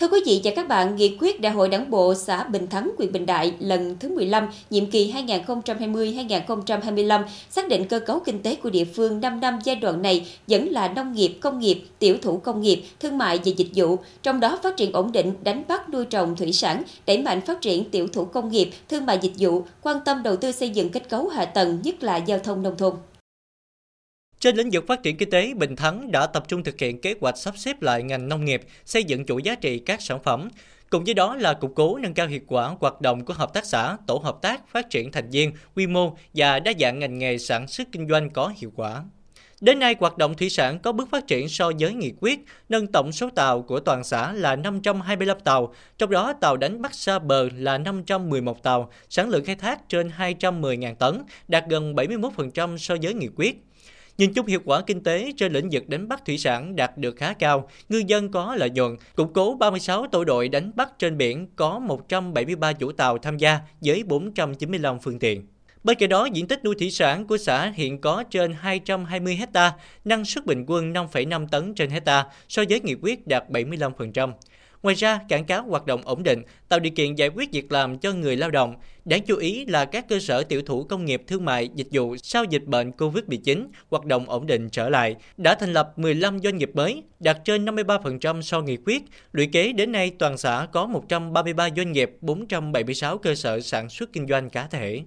Thưa 0.00 0.08
quý 0.08 0.20
vị 0.26 0.40
và 0.44 0.50
các 0.56 0.68
bạn, 0.68 0.96
nghị 0.96 1.16
quyết 1.20 1.40
Đại 1.40 1.52
hội 1.52 1.68
Đảng 1.68 1.90
bộ 1.90 2.14
xã 2.14 2.44
Bình 2.44 2.66
Thắng, 2.66 2.90
huyện 2.98 3.12
Bình 3.12 3.26
Đại 3.26 3.54
lần 3.58 3.96
thứ 4.00 4.08
15, 4.08 4.48
nhiệm 4.70 4.90
kỳ 4.90 5.12
2020-2025 5.12 7.22
xác 7.50 7.68
định 7.68 7.88
cơ 7.88 8.00
cấu 8.00 8.20
kinh 8.20 8.42
tế 8.42 8.54
của 8.54 8.70
địa 8.70 8.84
phương 8.84 9.20
5 9.20 9.40
năm 9.40 9.58
giai 9.64 9.76
đoạn 9.76 10.02
này 10.02 10.26
vẫn 10.46 10.68
là 10.68 10.88
nông 10.88 11.12
nghiệp, 11.12 11.38
công 11.40 11.58
nghiệp, 11.58 11.82
tiểu 11.98 12.16
thủ 12.22 12.36
công 12.36 12.60
nghiệp, 12.60 12.82
thương 13.00 13.18
mại 13.18 13.38
và 13.38 13.52
dịch 13.56 13.70
vụ, 13.74 13.96
trong 14.22 14.40
đó 14.40 14.58
phát 14.62 14.76
triển 14.76 14.92
ổn 14.92 15.12
định, 15.12 15.32
đánh 15.42 15.62
bắt 15.68 15.88
nuôi 15.88 16.04
trồng 16.04 16.36
thủy 16.36 16.52
sản, 16.52 16.82
đẩy 17.06 17.22
mạnh 17.22 17.40
phát 17.40 17.60
triển 17.60 17.90
tiểu 17.90 18.08
thủ 18.08 18.24
công 18.24 18.50
nghiệp, 18.50 18.70
thương 18.88 19.06
mại 19.06 19.18
dịch 19.22 19.34
vụ, 19.38 19.62
quan 19.82 19.96
tâm 20.04 20.22
đầu 20.22 20.36
tư 20.36 20.52
xây 20.52 20.70
dựng 20.70 20.88
kết 20.88 21.08
cấu 21.08 21.28
hạ 21.28 21.44
tầng, 21.44 21.78
nhất 21.82 22.02
là 22.02 22.16
giao 22.16 22.38
thông 22.38 22.62
nông 22.62 22.76
thôn. 22.76 22.92
Trên 24.46 24.56
lĩnh 24.56 24.70
vực 24.70 24.86
phát 24.86 25.02
triển 25.02 25.16
kinh 25.16 25.30
tế, 25.30 25.54
Bình 25.54 25.76
Thắng 25.76 26.10
đã 26.10 26.26
tập 26.26 26.44
trung 26.48 26.64
thực 26.64 26.80
hiện 26.80 27.00
kế 27.00 27.14
hoạch 27.20 27.36
sắp 27.36 27.54
xếp 27.56 27.82
lại 27.82 28.02
ngành 28.02 28.28
nông 28.28 28.44
nghiệp, 28.44 28.62
xây 28.84 29.04
dựng 29.04 29.26
chuỗi 29.26 29.42
giá 29.42 29.54
trị 29.54 29.78
các 29.78 30.02
sản 30.02 30.22
phẩm. 30.22 30.48
Cùng 30.90 31.04
với 31.04 31.14
đó 31.14 31.36
là 31.36 31.54
củng 31.54 31.74
cố 31.74 31.98
nâng 31.98 32.14
cao 32.14 32.26
hiệu 32.26 32.40
quả 32.46 32.74
hoạt 32.80 33.00
động 33.00 33.24
của 33.24 33.34
hợp 33.34 33.54
tác 33.54 33.64
xã, 33.64 33.96
tổ 34.06 34.16
hợp 34.24 34.36
tác, 34.42 34.68
phát 34.68 34.90
triển 34.90 35.12
thành 35.12 35.30
viên, 35.30 35.52
quy 35.74 35.86
mô 35.86 36.16
và 36.34 36.60
đa 36.60 36.72
dạng 36.80 36.98
ngành 36.98 37.18
nghề 37.18 37.38
sản 37.38 37.68
xuất 37.68 37.88
kinh 37.92 38.08
doanh 38.08 38.30
có 38.30 38.52
hiệu 38.56 38.72
quả. 38.76 39.04
Đến 39.60 39.78
nay, 39.78 39.94
hoạt 40.00 40.18
động 40.18 40.34
thủy 40.34 40.50
sản 40.50 40.78
có 40.78 40.92
bước 40.92 41.08
phát 41.10 41.26
triển 41.26 41.48
so 41.48 41.70
với 41.78 41.94
nghị 41.94 42.12
quyết, 42.20 42.40
nâng 42.68 42.86
tổng 42.86 43.12
số 43.12 43.30
tàu 43.30 43.62
của 43.62 43.80
toàn 43.80 44.04
xã 44.04 44.32
là 44.32 44.56
525 44.56 45.40
tàu, 45.40 45.74
trong 45.98 46.10
đó 46.10 46.32
tàu 46.40 46.56
đánh 46.56 46.82
bắt 46.82 46.94
xa 46.94 47.18
bờ 47.18 47.48
là 47.56 47.78
511 47.78 48.62
tàu, 48.62 48.90
sản 49.08 49.28
lượng 49.28 49.44
khai 49.44 49.56
thác 49.56 49.88
trên 49.88 50.10
210.000 50.18 50.94
tấn, 50.94 51.22
đạt 51.48 51.64
gần 51.68 51.94
71% 51.94 52.76
so 52.76 52.96
với 53.02 53.14
nghị 53.14 53.28
quyết. 53.36 53.62
Nhìn 54.18 54.32
chung 54.32 54.46
hiệu 54.46 54.60
quả 54.64 54.80
kinh 54.80 55.02
tế 55.02 55.32
trên 55.36 55.52
lĩnh 55.52 55.68
vực 55.72 55.88
đánh 55.88 56.08
bắt 56.08 56.24
thủy 56.26 56.38
sản 56.38 56.76
đạt 56.76 56.98
được 56.98 57.16
khá 57.16 57.32
cao, 57.32 57.68
ngư 57.88 58.02
dân 58.06 58.30
có 58.30 58.54
lợi 58.54 58.70
nhuận, 58.70 58.96
củng 59.14 59.32
cố 59.32 59.54
36 59.54 60.06
tổ 60.06 60.24
đội 60.24 60.48
đánh 60.48 60.70
bắt 60.74 60.88
trên 60.98 61.18
biển 61.18 61.46
có 61.56 61.78
173 61.78 62.72
chủ 62.72 62.92
tàu 62.92 63.18
tham 63.18 63.36
gia 63.36 63.60
với 63.80 64.02
495 64.02 64.98
phương 65.00 65.18
tiện. 65.18 65.46
Bên 65.84 65.98
cạnh 65.98 66.08
đó, 66.08 66.28
diện 66.32 66.48
tích 66.48 66.64
nuôi 66.64 66.74
thủy 66.78 66.90
sản 66.90 67.26
của 67.26 67.36
xã 67.36 67.72
hiện 67.74 68.00
có 68.00 68.24
trên 68.30 68.52
220 68.52 69.36
hecta, 69.36 69.72
năng 70.04 70.24
suất 70.24 70.46
bình 70.46 70.64
quân 70.66 70.92
5,5 70.92 71.48
tấn 71.48 71.74
trên 71.74 71.90
hecta, 71.90 72.24
so 72.48 72.62
với 72.68 72.80
nghị 72.80 72.94
quyết 73.02 73.26
đạt 73.26 73.44
75%. 73.50 74.32
Ngoài 74.86 74.96
ra, 74.96 75.20
cảng 75.28 75.44
cá 75.44 75.58
hoạt 75.58 75.86
động 75.86 76.00
ổn 76.04 76.22
định, 76.22 76.42
tạo 76.68 76.80
điều 76.80 76.92
kiện 76.96 77.14
giải 77.14 77.28
quyết 77.28 77.52
việc 77.52 77.72
làm 77.72 77.98
cho 77.98 78.12
người 78.12 78.36
lao 78.36 78.50
động. 78.50 78.74
Đáng 79.04 79.22
chú 79.26 79.36
ý 79.36 79.64
là 79.64 79.84
các 79.84 80.08
cơ 80.08 80.18
sở 80.18 80.42
tiểu 80.42 80.62
thủ 80.62 80.84
công 80.84 81.04
nghiệp 81.04 81.22
thương 81.26 81.44
mại, 81.44 81.68
dịch 81.74 81.86
vụ 81.90 82.16
sau 82.16 82.44
dịch 82.44 82.64
bệnh 82.64 82.90
COVID-19 82.90 83.66
hoạt 83.90 84.04
động 84.04 84.30
ổn 84.30 84.46
định 84.46 84.68
trở 84.70 84.88
lại, 84.88 85.16
đã 85.36 85.54
thành 85.54 85.72
lập 85.72 85.92
15 85.96 86.38
doanh 86.38 86.56
nghiệp 86.56 86.70
mới, 86.74 87.02
đạt 87.20 87.38
trên 87.44 87.64
53% 87.64 88.42
so 88.42 88.60
nghị 88.60 88.76
quyết. 88.76 89.02
Lũy 89.32 89.46
kế 89.46 89.72
đến 89.72 89.92
nay, 89.92 90.12
toàn 90.18 90.38
xã 90.38 90.66
có 90.72 90.86
133 90.86 91.68
doanh 91.76 91.92
nghiệp, 91.92 92.10
476 92.20 93.18
cơ 93.18 93.34
sở 93.34 93.60
sản 93.60 93.88
xuất 93.88 94.12
kinh 94.12 94.26
doanh 94.28 94.50
cá 94.50 94.66
thể. 94.66 95.02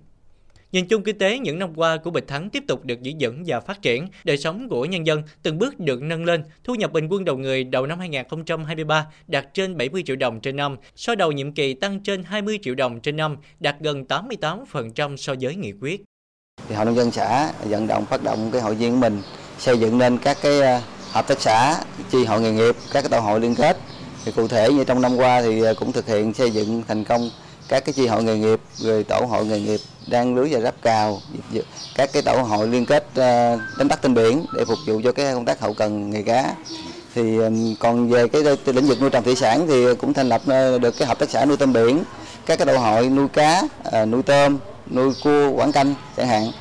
Nhìn 0.71 0.87
chung 0.87 1.03
kinh 1.03 1.17
tế 1.17 1.39
những 1.39 1.59
năm 1.59 1.73
qua 1.75 1.97
của 1.97 2.11
Bình 2.11 2.23
Thắng 2.27 2.49
tiếp 2.49 2.63
tục 2.67 2.85
được 2.85 3.01
giữ 3.01 3.11
vững 3.19 3.43
và 3.47 3.59
phát 3.59 3.81
triển, 3.81 4.07
đời 4.23 4.37
sống 4.37 4.69
của 4.69 4.85
nhân 4.85 5.07
dân 5.07 5.23
từng 5.43 5.57
bước 5.57 5.79
được 5.79 6.01
nâng 6.01 6.25
lên, 6.25 6.43
thu 6.63 6.75
nhập 6.75 6.91
bình 6.91 7.07
quân 7.07 7.25
đầu 7.25 7.37
người 7.37 7.63
đầu 7.63 7.85
năm 7.85 7.99
2023 7.99 9.07
đạt 9.27 9.53
trên 9.53 9.77
70 9.77 10.03
triệu 10.05 10.15
đồng 10.15 10.39
trên 10.39 10.55
năm, 10.55 10.77
so 10.95 11.15
đầu 11.15 11.31
nhiệm 11.31 11.51
kỳ 11.51 11.73
tăng 11.73 11.99
trên 11.99 12.23
20 12.23 12.59
triệu 12.61 12.75
đồng 12.75 12.99
trên 12.99 13.17
năm, 13.17 13.37
đạt 13.59 13.75
gần 13.79 14.05
88% 14.09 15.17
so 15.17 15.33
với 15.41 15.55
nghị 15.55 15.73
quyết. 15.81 16.03
Thì 16.67 16.75
hội 16.75 16.85
nông 16.85 16.95
dân 16.95 17.11
xã 17.11 17.51
vận 17.63 17.87
động 17.87 18.05
phát 18.05 18.23
động 18.23 18.49
cái 18.51 18.61
hội 18.61 18.75
viên 18.75 18.91
của 18.91 18.97
mình 18.97 19.21
xây 19.57 19.77
dựng 19.77 19.97
nên 19.97 20.17
các 20.17 20.37
cái 20.41 20.61
ờ, 20.61 20.81
hợp 21.11 21.27
tác 21.27 21.41
xã, 21.41 21.81
chi 22.09 22.25
hội 22.25 22.41
nghề 22.41 22.51
nghiệp, 22.51 22.75
các 22.93 23.01
cái 23.01 23.09
tổ 23.09 23.19
hội 23.19 23.39
liên 23.39 23.55
kết. 23.55 23.77
Thì 24.25 24.31
cụ 24.31 24.47
thể 24.47 24.73
như 24.73 24.83
trong 24.83 25.01
năm 25.01 25.17
qua 25.17 25.41
thì 25.41 25.61
ờ, 25.61 25.73
cũng 25.73 25.91
thực 25.91 26.07
hiện 26.07 26.33
xây 26.33 26.51
dựng 26.51 26.83
thành 26.87 27.03
công 27.03 27.29
các 27.69 27.85
cái 27.85 27.93
chi 27.93 28.07
hội 28.07 28.23
nghề 28.23 28.37
nghiệp 28.37 28.59
rồi 28.77 29.03
tổ 29.03 29.19
hội 29.19 29.45
nghề 29.45 29.59
nghiệp 29.59 29.79
đang 30.07 30.35
lưới 30.35 30.47
và 30.51 30.59
ráp 30.59 30.81
cào 30.81 31.21
các 31.95 32.09
cái 32.13 32.21
tổ 32.21 32.41
hội 32.41 32.67
liên 32.67 32.85
kết 32.85 33.05
ờ, 33.15 33.59
đánh 33.77 33.87
bắt 33.87 34.01
trên 34.01 34.13
biển 34.13 34.45
để 34.53 34.65
phục 34.65 34.77
vụ 34.87 35.01
cho 35.03 35.11
cái 35.11 35.33
công 35.33 35.45
tác 35.45 35.59
hậu 35.59 35.73
cần 35.73 36.09
nghề 36.09 36.21
cá 36.21 36.55
thì 37.15 37.37
còn 37.79 38.09
về 38.09 38.27
cái 38.27 38.41
lĩnh 38.65 38.87
vực 38.87 39.01
nuôi 39.01 39.09
trồng 39.09 39.23
thủy 39.23 39.35
sản 39.35 39.67
thì 39.67 39.95
cũng 39.95 40.13
thành 40.13 40.29
lập 40.29 40.41
ờ, 40.47 40.79
được 40.79 40.95
cái 40.97 41.07
hợp 41.07 41.19
tác 41.19 41.29
xã 41.29 41.45
nuôi 41.45 41.57
tôm 41.57 41.73
biển 41.73 42.03
các 42.45 42.59
cái 42.59 42.67
tổ 42.67 42.77
hội 42.77 43.09
nuôi 43.09 43.27
cá 43.27 43.63
ờ, 43.83 44.05
nuôi 44.05 44.23
tôm 44.23 44.57
nuôi 44.91 45.13
cua 45.23 45.51
quảng 45.51 45.71
canh 45.71 45.95
chẳng 46.17 46.27
hạn 46.27 46.51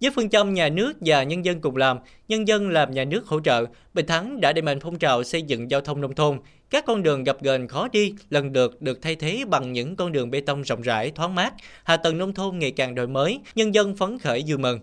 với 0.00 0.10
phương 0.14 0.30
châm 0.30 0.54
nhà 0.54 0.68
nước 0.68 0.92
và 1.00 1.22
nhân 1.22 1.44
dân 1.44 1.60
cùng 1.60 1.76
làm, 1.76 1.98
nhân 2.28 2.48
dân 2.48 2.70
làm 2.70 2.94
nhà 2.94 3.04
nước 3.04 3.26
hỗ 3.26 3.40
trợ, 3.40 3.64
Bình 3.94 4.06
Thắng 4.06 4.40
đã 4.40 4.52
đẩy 4.52 4.62
mạnh 4.62 4.80
phong 4.80 4.98
trào 4.98 5.22
xây 5.22 5.42
dựng 5.42 5.70
giao 5.70 5.80
thông 5.80 6.00
nông 6.00 6.14
thôn. 6.14 6.38
Các 6.70 6.84
con 6.86 7.02
đường 7.02 7.24
gập 7.24 7.42
ghềnh 7.42 7.68
khó 7.68 7.88
đi 7.92 8.14
lần 8.30 8.52
lượt 8.52 8.82
được 8.82 9.02
thay 9.02 9.16
thế 9.16 9.44
bằng 9.48 9.72
những 9.72 9.96
con 9.96 10.12
đường 10.12 10.30
bê 10.30 10.40
tông 10.40 10.62
rộng 10.62 10.82
rãi, 10.82 11.10
thoáng 11.10 11.34
mát. 11.34 11.54
Hạ 11.84 11.96
tầng 11.96 12.18
nông 12.18 12.34
thôn 12.34 12.58
ngày 12.58 12.70
càng 12.70 12.94
đổi 12.94 13.06
mới, 13.06 13.40
nhân 13.54 13.74
dân 13.74 13.96
phấn 13.96 14.18
khởi 14.18 14.44
vui 14.46 14.58
mừng. 14.58 14.80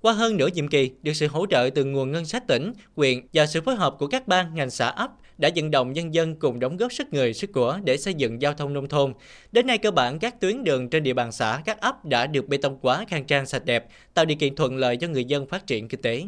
Qua 0.00 0.12
hơn 0.12 0.36
nửa 0.36 0.48
nhiệm 0.54 0.68
kỳ, 0.68 0.90
được 1.02 1.12
sự 1.12 1.26
hỗ 1.26 1.46
trợ 1.46 1.70
từ 1.74 1.84
nguồn 1.84 2.12
ngân 2.12 2.24
sách 2.24 2.46
tỉnh, 2.46 2.72
huyện 2.96 3.26
và 3.32 3.46
sự 3.46 3.60
phối 3.60 3.74
hợp 3.74 3.94
của 3.98 4.06
các 4.06 4.28
ban, 4.28 4.54
ngành 4.54 4.70
xã 4.70 4.86
ấp, 4.86 5.10
đã 5.38 5.50
vận 5.56 5.70
động 5.70 5.92
nhân 5.92 6.14
dân 6.14 6.36
cùng 6.36 6.60
đóng 6.60 6.76
góp 6.76 6.92
sức 6.92 7.12
người, 7.12 7.34
sức 7.34 7.52
của 7.52 7.78
để 7.84 7.96
xây 7.96 8.14
dựng 8.14 8.42
giao 8.42 8.54
thông 8.54 8.72
nông 8.72 8.88
thôn. 8.88 9.14
Đến 9.52 9.66
nay, 9.66 9.78
cơ 9.78 9.90
bản 9.90 10.18
các 10.18 10.40
tuyến 10.40 10.64
đường 10.64 10.90
trên 10.90 11.02
địa 11.02 11.12
bàn 11.12 11.32
xã, 11.32 11.62
các 11.64 11.80
ấp 11.80 12.04
đã 12.04 12.26
được 12.26 12.48
bê 12.48 12.56
tông 12.56 12.78
hóa 12.82 13.04
khang 13.08 13.24
trang 13.24 13.46
sạch 13.46 13.64
đẹp, 13.64 13.86
tạo 14.14 14.24
điều 14.24 14.36
kiện 14.36 14.56
thuận 14.56 14.76
lợi 14.76 14.96
cho 14.96 15.08
người 15.08 15.24
dân 15.24 15.46
phát 15.46 15.66
triển 15.66 15.88
kinh 15.88 16.02
tế. 16.02 16.22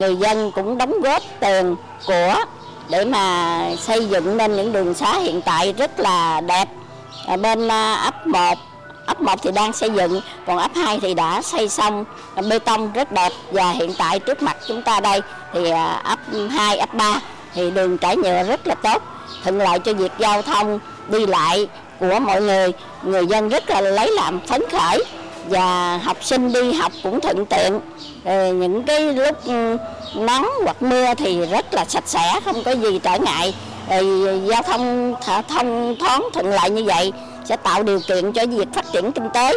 Người 0.00 0.16
dân 0.16 0.50
cũng 0.54 0.78
đóng 0.78 0.94
góp 1.02 1.22
tiền 1.40 1.76
của 2.06 2.44
để 2.90 3.04
mà 3.04 3.60
xây 3.78 4.06
dựng 4.06 4.36
nên 4.36 4.56
những 4.56 4.72
đường 4.72 4.94
xá 4.94 5.18
hiện 5.18 5.40
tại 5.42 5.74
rất 5.78 6.00
là 6.00 6.40
đẹp. 6.40 6.68
Bên 7.36 7.68
à, 7.68 7.94
ấp 7.94 8.26
1 8.26 8.58
ấp 9.06 9.20
1 9.20 9.42
thì 9.42 9.50
đang 9.52 9.72
xây 9.72 9.90
dựng, 9.90 10.20
còn 10.46 10.58
ấp 10.58 10.70
2 10.74 10.98
thì 11.00 11.14
đã 11.14 11.42
xây 11.42 11.68
xong. 11.68 12.04
Bê 12.48 12.58
tông 12.58 12.92
rất 12.92 13.12
đẹp. 13.12 13.32
Và 13.52 13.70
hiện 13.70 13.94
tại 13.98 14.18
trước 14.18 14.42
mặt 14.42 14.56
chúng 14.68 14.82
ta 14.82 15.00
đây 15.00 15.20
thì 15.52 15.70
à, 15.70 16.00
ấp 16.04 16.18
2, 16.50 16.76
ấp 16.76 16.94
3 16.94 17.20
thì 17.54 17.70
đường 17.70 17.98
trải 17.98 18.16
nhựa 18.16 18.42
rất 18.42 18.66
là 18.66 18.74
tốt, 18.74 19.02
thuận 19.44 19.58
lợi 19.58 19.78
cho 19.78 19.94
việc 19.94 20.12
giao 20.18 20.42
thông 20.42 20.78
đi 21.08 21.26
lại 21.26 21.68
của 22.00 22.18
mọi 22.20 22.42
người, 22.42 22.72
người 23.02 23.26
dân 23.26 23.48
rất 23.48 23.70
là 23.70 23.80
lấy 23.80 24.12
làm 24.12 24.40
phấn 24.46 24.62
khởi 24.72 25.04
và 25.50 25.96
học 25.98 26.24
sinh 26.24 26.52
đi 26.52 26.72
học 26.72 26.92
cũng 27.02 27.20
thuận 27.20 27.46
tiện. 27.46 27.80
những 28.60 28.82
cái 28.82 29.14
lúc 29.14 29.44
ừ, 29.44 29.76
nắng 30.14 30.50
hoặc 30.64 30.82
mưa 30.82 31.14
thì 31.14 31.46
rất 31.46 31.74
là 31.74 31.84
sạch 31.84 32.08
sẽ, 32.08 32.40
không 32.44 32.62
có 32.64 32.70
gì 32.70 32.98
trở 32.98 33.18
ngại. 33.18 33.54
giao 34.48 34.62
thông 34.62 35.14
thông 35.48 35.96
thoáng 36.00 36.28
thuận 36.32 36.46
lợi 36.46 36.70
như 36.70 36.84
vậy 36.84 37.12
sẽ 37.44 37.56
tạo 37.56 37.82
điều 37.82 38.00
kiện 38.08 38.32
cho 38.32 38.46
việc 38.46 38.68
phát 38.74 38.84
triển 38.92 39.12
kinh 39.12 39.28
tế, 39.34 39.52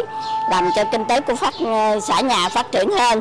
làm 0.50 0.68
cho 0.76 0.84
kinh 0.92 1.02
tế 1.08 1.20
của 1.20 1.34
phát 1.34 1.54
ờ, 1.64 2.00
xã 2.00 2.20
nhà 2.20 2.48
phát 2.48 2.72
triển 2.72 2.88
hơn. 2.90 3.20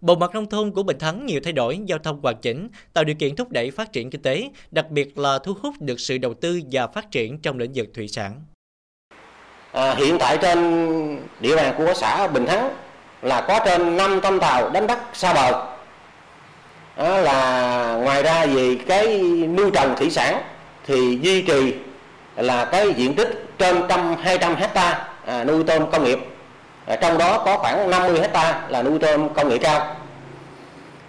Bộ 0.00 0.16
mặt 0.16 0.34
nông 0.34 0.48
thôn 0.50 0.70
của 0.70 0.82
Bình 0.82 0.98
Thắng 0.98 1.26
nhiều 1.26 1.40
thay 1.44 1.52
đổi, 1.52 1.80
giao 1.86 1.98
thông 1.98 2.20
hoàn 2.22 2.36
chỉnh, 2.42 2.68
tạo 2.92 3.04
điều 3.04 3.16
kiện 3.16 3.36
thúc 3.36 3.50
đẩy 3.50 3.70
phát 3.70 3.92
triển 3.92 4.10
kinh 4.10 4.22
tế, 4.22 4.50
đặc 4.70 4.90
biệt 4.90 5.18
là 5.18 5.38
thu 5.38 5.54
hút 5.62 5.74
được 5.80 6.00
sự 6.00 6.18
đầu 6.18 6.34
tư 6.34 6.60
và 6.70 6.86
phát 6.86 7.10
triển 7.10 7.38
trong 7.38 7.58
lĩnh 7.58 7.72
vực 7.74 7.88
thủy 7.94 8.08
sản. 8.08 8.42
À, 9.72 9.94
hiện 9.96 10.18
tại 10.18 10.38
trên 10.38 11.20
địa 11.40 11.56
bàn 11.56 11.74
của 11.78 11.94
xã 11.94 12.26
Bình 12.26 12.46
Thắng 12.46 12.70
là 13.22 13.40
có 13.40 13.60
trên 13.64 13.96
500 13.96 14.40
tàu 14.40 14.70
đánh 14.70 14.86
bắt 14.86 14.98
xa 15.12 15.34
bờ. 15.34 15.66
đó 16.96 17.18
là 17.18 17.98
ngoài 18.02 18.22
ra 18.22 18.46
về 18.46 18.76
cái 18.88 19.18
nuôi 19.56 19.70
trồng 19.74 19.96
thủy 19.96 20.10
sản 20.10 20.42
thì 20.86 21.18
duy 21.22 21.42
trì 21.42 21.74
là 22.36 22.64
cái 22.64 22.92
diện 22.92 23.14
tích 23.14 23.46
trên 23.58 23.82
trăm 23.88 24.16
hai 24.22 24.38
trăm 24.38 24.56
hecta 24.56 25.08
à, 25.26 25.44
nuôi 25.44 25.64
tôm 25.66 25.90
công 25.90 26.04
nghiệp 26.04 26.18
à, 26.86 26.96
trong 26.96 27.18
đó 27.18 27.42
có 27.44 27.58
khoảng 27.58 27.90
50 27.90 28.20
hecta 28.20 28.60
là 28.68 28.82
nuôi 28.82 28.98
tôm 28.98 29.34
công 29.34 29.48
nghệ 29.48 29.58
cao 29.58 29.96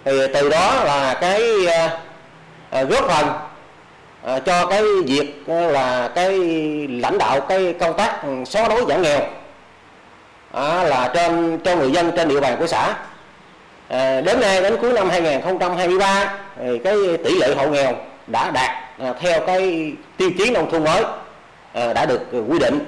thì 0.04 0.12
từ 0.34 0.48
đó 0.48 0.84
là 0.84 1.14
cái 1.20 1.42
à, 1.66 1.98
à 2.70 2.82
góp 2.82 3.04
phần 3.08 3.28
à, 4.24 4.38
cho 4.38 4.66
cái 4.66 4.82
việc 5.06 5.44
là 5.48 6.10
cái 6.14 6.38
lãnh 6.88 7.18
đạo 7.18 7.40
cái 7.40 7.74
công 7.80 7.96
tác 7.96 8.22
xóa 8.46 8.68
đói 8.68 8.84
giảm 8.88 9.02
nghèo 9.02 9.20
à, 10.52 10.84
là 10.84 11.10
trên 11.14 11.58
cho 11.64 11.76
người 11.76 11.90
dân 11.90 12.12
trên 12.16 12.28
địa 12.28 12.40
bàn 12.40 12.56
của 12.58 12.66
xã. 12.66 12.94
À, 13.88 14.20
đến 14.20 14.40
nay 14.40 14.62
đến 14.62 14.76
cuối 14.80 14.92
năm 14.92 15.10
2023 15.10 16.38
thì 16.58 16.78
cái 16.78 16.96
tỷ 17.24 17.38
lệ 17.38 17.54
hộ 17.54 17.68
nghèo 17.68 17.96
đã 18.26 18.50
đạt 18.50 18.70
à, 18.98 19.12
theo 19.20 19.46
cái 19.46 19.92
tiêu 20.16 20.30
chí 20.38 20.50
nông 20.50 20.70
thôn 20.70 20.84
mới 20.84 21.04
à, 21.72 21.92
đã 21.92 22.06
được 22.06 22.20
quy 22.48 22.58
định 22.58 22.78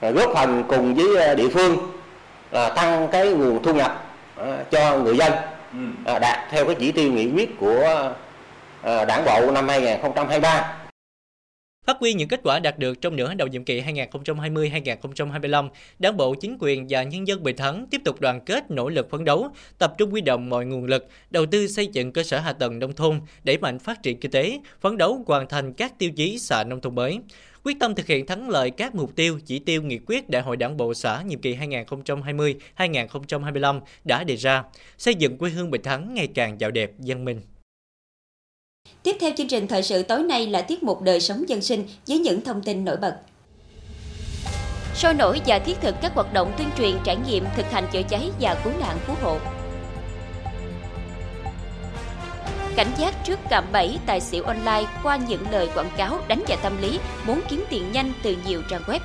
à, 0.00 0.10
góp 0.10 0.30
phần 0.34 0.64
cùng 0.68 0.94
với 0.94 1.34
địa 1.34 1.48
phương 1.48 1.76
là 2.50 2.68
tăng 2.68 3.08
cái 3.12 3.28
nguồn 3.28 3.62
thu 3.62 3.74
nhập 3.74 4.04
à, 4.36 4.46
cho 4.70 4.96
người 4.96 5.16
dân 5.16 5.32
à, 6.04 6.18
đạt 6.18 6.38
theo 6.50 6.64
cái 6.64 6.74
chỉ 6.78 6.92
tiêu 6.92 7.12
nghị 7.12 7.30
quyết 7.34 7.58
của 7.60 8.10
Ờ, 8.82 9.04
đảng 9.04 9.24
bộ 9.24 9.50
năm 9.50 9.68
2023 9.68 10.76
Phát 11.86 11.96
huy 12.00 12.14
những 12.14 12.28
kết 12.28 12.40
quả 12.42 12.58
đạt 12.58 12.78
được 12.78 13.00
trong 13.00 13.16
nửa 13.16 13.34
đầu 13.34 13.48
nhiệm 13.48 13.64
kỳ 13.64 13.80
2020-2025, 13.80 15.68
Đảng 15.98 16.16
bộ, 16.16 16.34
chính 16.34 16.56
quyền 16.60 16.86
và 16.88 17.02
nhân 17.02 17.28
dân 17.28 17.42
Bình 17.42 17.56
Thắng 17.56 17.86
tiếp 17.90 18.00
tục 18.04 18.20
đoàn 18.20 18.40
kết 18.40 18.70
nỗ 18.70 18.88
lực 18.88 19.10
phấn 19.10 19.24
đấu, 19.24 19.48
tập 19.78 19.94
trung 19.98 20.10
huy 20.10 20.20
động 20.20 20.50
mọi 20.50 20.66
nguồn 20.66 20.84
lực, 20.84 21.08
đầu 21.30 21.46
tư 21.46 21.68
xây 21.68 21.86
dựng 21.86 22.12
cơ 22.12 22.22
sở 22.22 22.38
hạ 22.38 22.52
tầng 22.52 22.78
nông 22.78 22.92
thôn, 22.92 23.20
đẩy 23.44 23.58
mạnh 23.58 23.78
phát 23.78 24.02
triển 24.02 24.20
kinh 24.20 24.30
tế, 24.30 24.58
phấn 24.80 24.98
đấu 24.98 25.24
hoàn 25.26 25.48
thành 25.48 25.72
các 25.72 25.98
tiêu 25.98 26.10
chí 26.16 26.38
xã 26.38 26.64
nông 26.64 26.80
thôn 26.80 26.94
mới 26.94 27.20
quyết 27.64 27.76
tâm 27.80 27.94
thực 27.94 28.06
hiện 28.06 28.26
thắng 28.26 28.48
lợi 28.48 28.70
các 28.70 28.94
mục 28.94 29.16
tiêu, 29.16 29.38
chỉ 29.46 29.58
tiêu 29.58 29.82
nghị 29.82 29.98
quyết 30.06 30.28
Đại 30.28 30.42
hội 30.42 30.56
Đảng 30.56 30.76
bộ 30.76 30.94
xã 30.94 31.22
nhiệm 31.22 31.40
kỳ 31.40 31.56
2020-2025 32.76 33.80
đã 34.04 34.24
đề 34.24 34.36
ra, 34.36 34.62
xây 34.98 35.14
dựng 35.14 35.38
quê 35.38 35.50
hương 35.50 35.70
Bình 35.70 35.82
Thắng 35.82 36.14
ngày 36.14 36.28
càng 36.34 36.60
giàu 36.60 36.70
đẹp, 36.70 36.90
văn 36.98 37.24
minh. 37.24 37.40
Tiếp 39.02 39.16
theo 39.20 39.30
chương 39.36 39.48
trình 39.48 39.68
thời 39.68 39.82
sự 39.82 40.02
tối 40.02 40.22
nay 40.22 40.46
là 40.46 40.62
tiết 40.62 40.82
mục 40.82 41.02
đời 41.02 41.20
sống 41.20 41.48
dân 41.48 41.62
sinh 41.62 41.84
với 42.06 42.18
những 42.18 42.40
thông 42.40 42.62
tin 42.62 42.84
nổi 42.84 42.96
bật. 42.96 43.16
Sôi 44.94 45.14
nổi 45.14 45.40
và 45.46 45.58
thiết 45.58 45.76
thực 45.80 45.94
các 46.02 46.14
hoạt 46.14 46.32
động 46.32 46.52
tuyên 46.58 46.68
truyền, 46.78 46.96
trải 47.04 47.16
nghiệm, 47.16 47.44
thực 47.56 47.70
hành 47.70 47.86
chữa 47.92 48.02
cháy 48.08 48.30
và 48.40 48.54
cứu 48.64 48.72
nạn 48.80 48.98
cứu 49.06 49.16
hộ. 49.22 49.38
Cảnh 52.76 52.92
giác 52.98 53.14
trước 53.24 53.38
cạm 53.50 53.64
bẫy, 53.72 53.98
tài 54.06 54.20
xỉu 54.20 54.44
online 54.44 54.84
qua 55.02 55.16
những 55.16 55.50
lời 55.50 55.68
quảng 55.74 55.90
cáo, 55.96 56.20
đánh 56.28 56.42
vào 56.48 56.58
tâm 56.62 56.82
lý, 56.82 56.98
muốn 57.26 57.40
kiếm 57.48 57.64
tiền 57.70 57.92
nhanh 57.92 58.12
từ 58.22 58.36
nhiều 58.46 58.62
trang 58.70 58.82
web. 58.86 59.00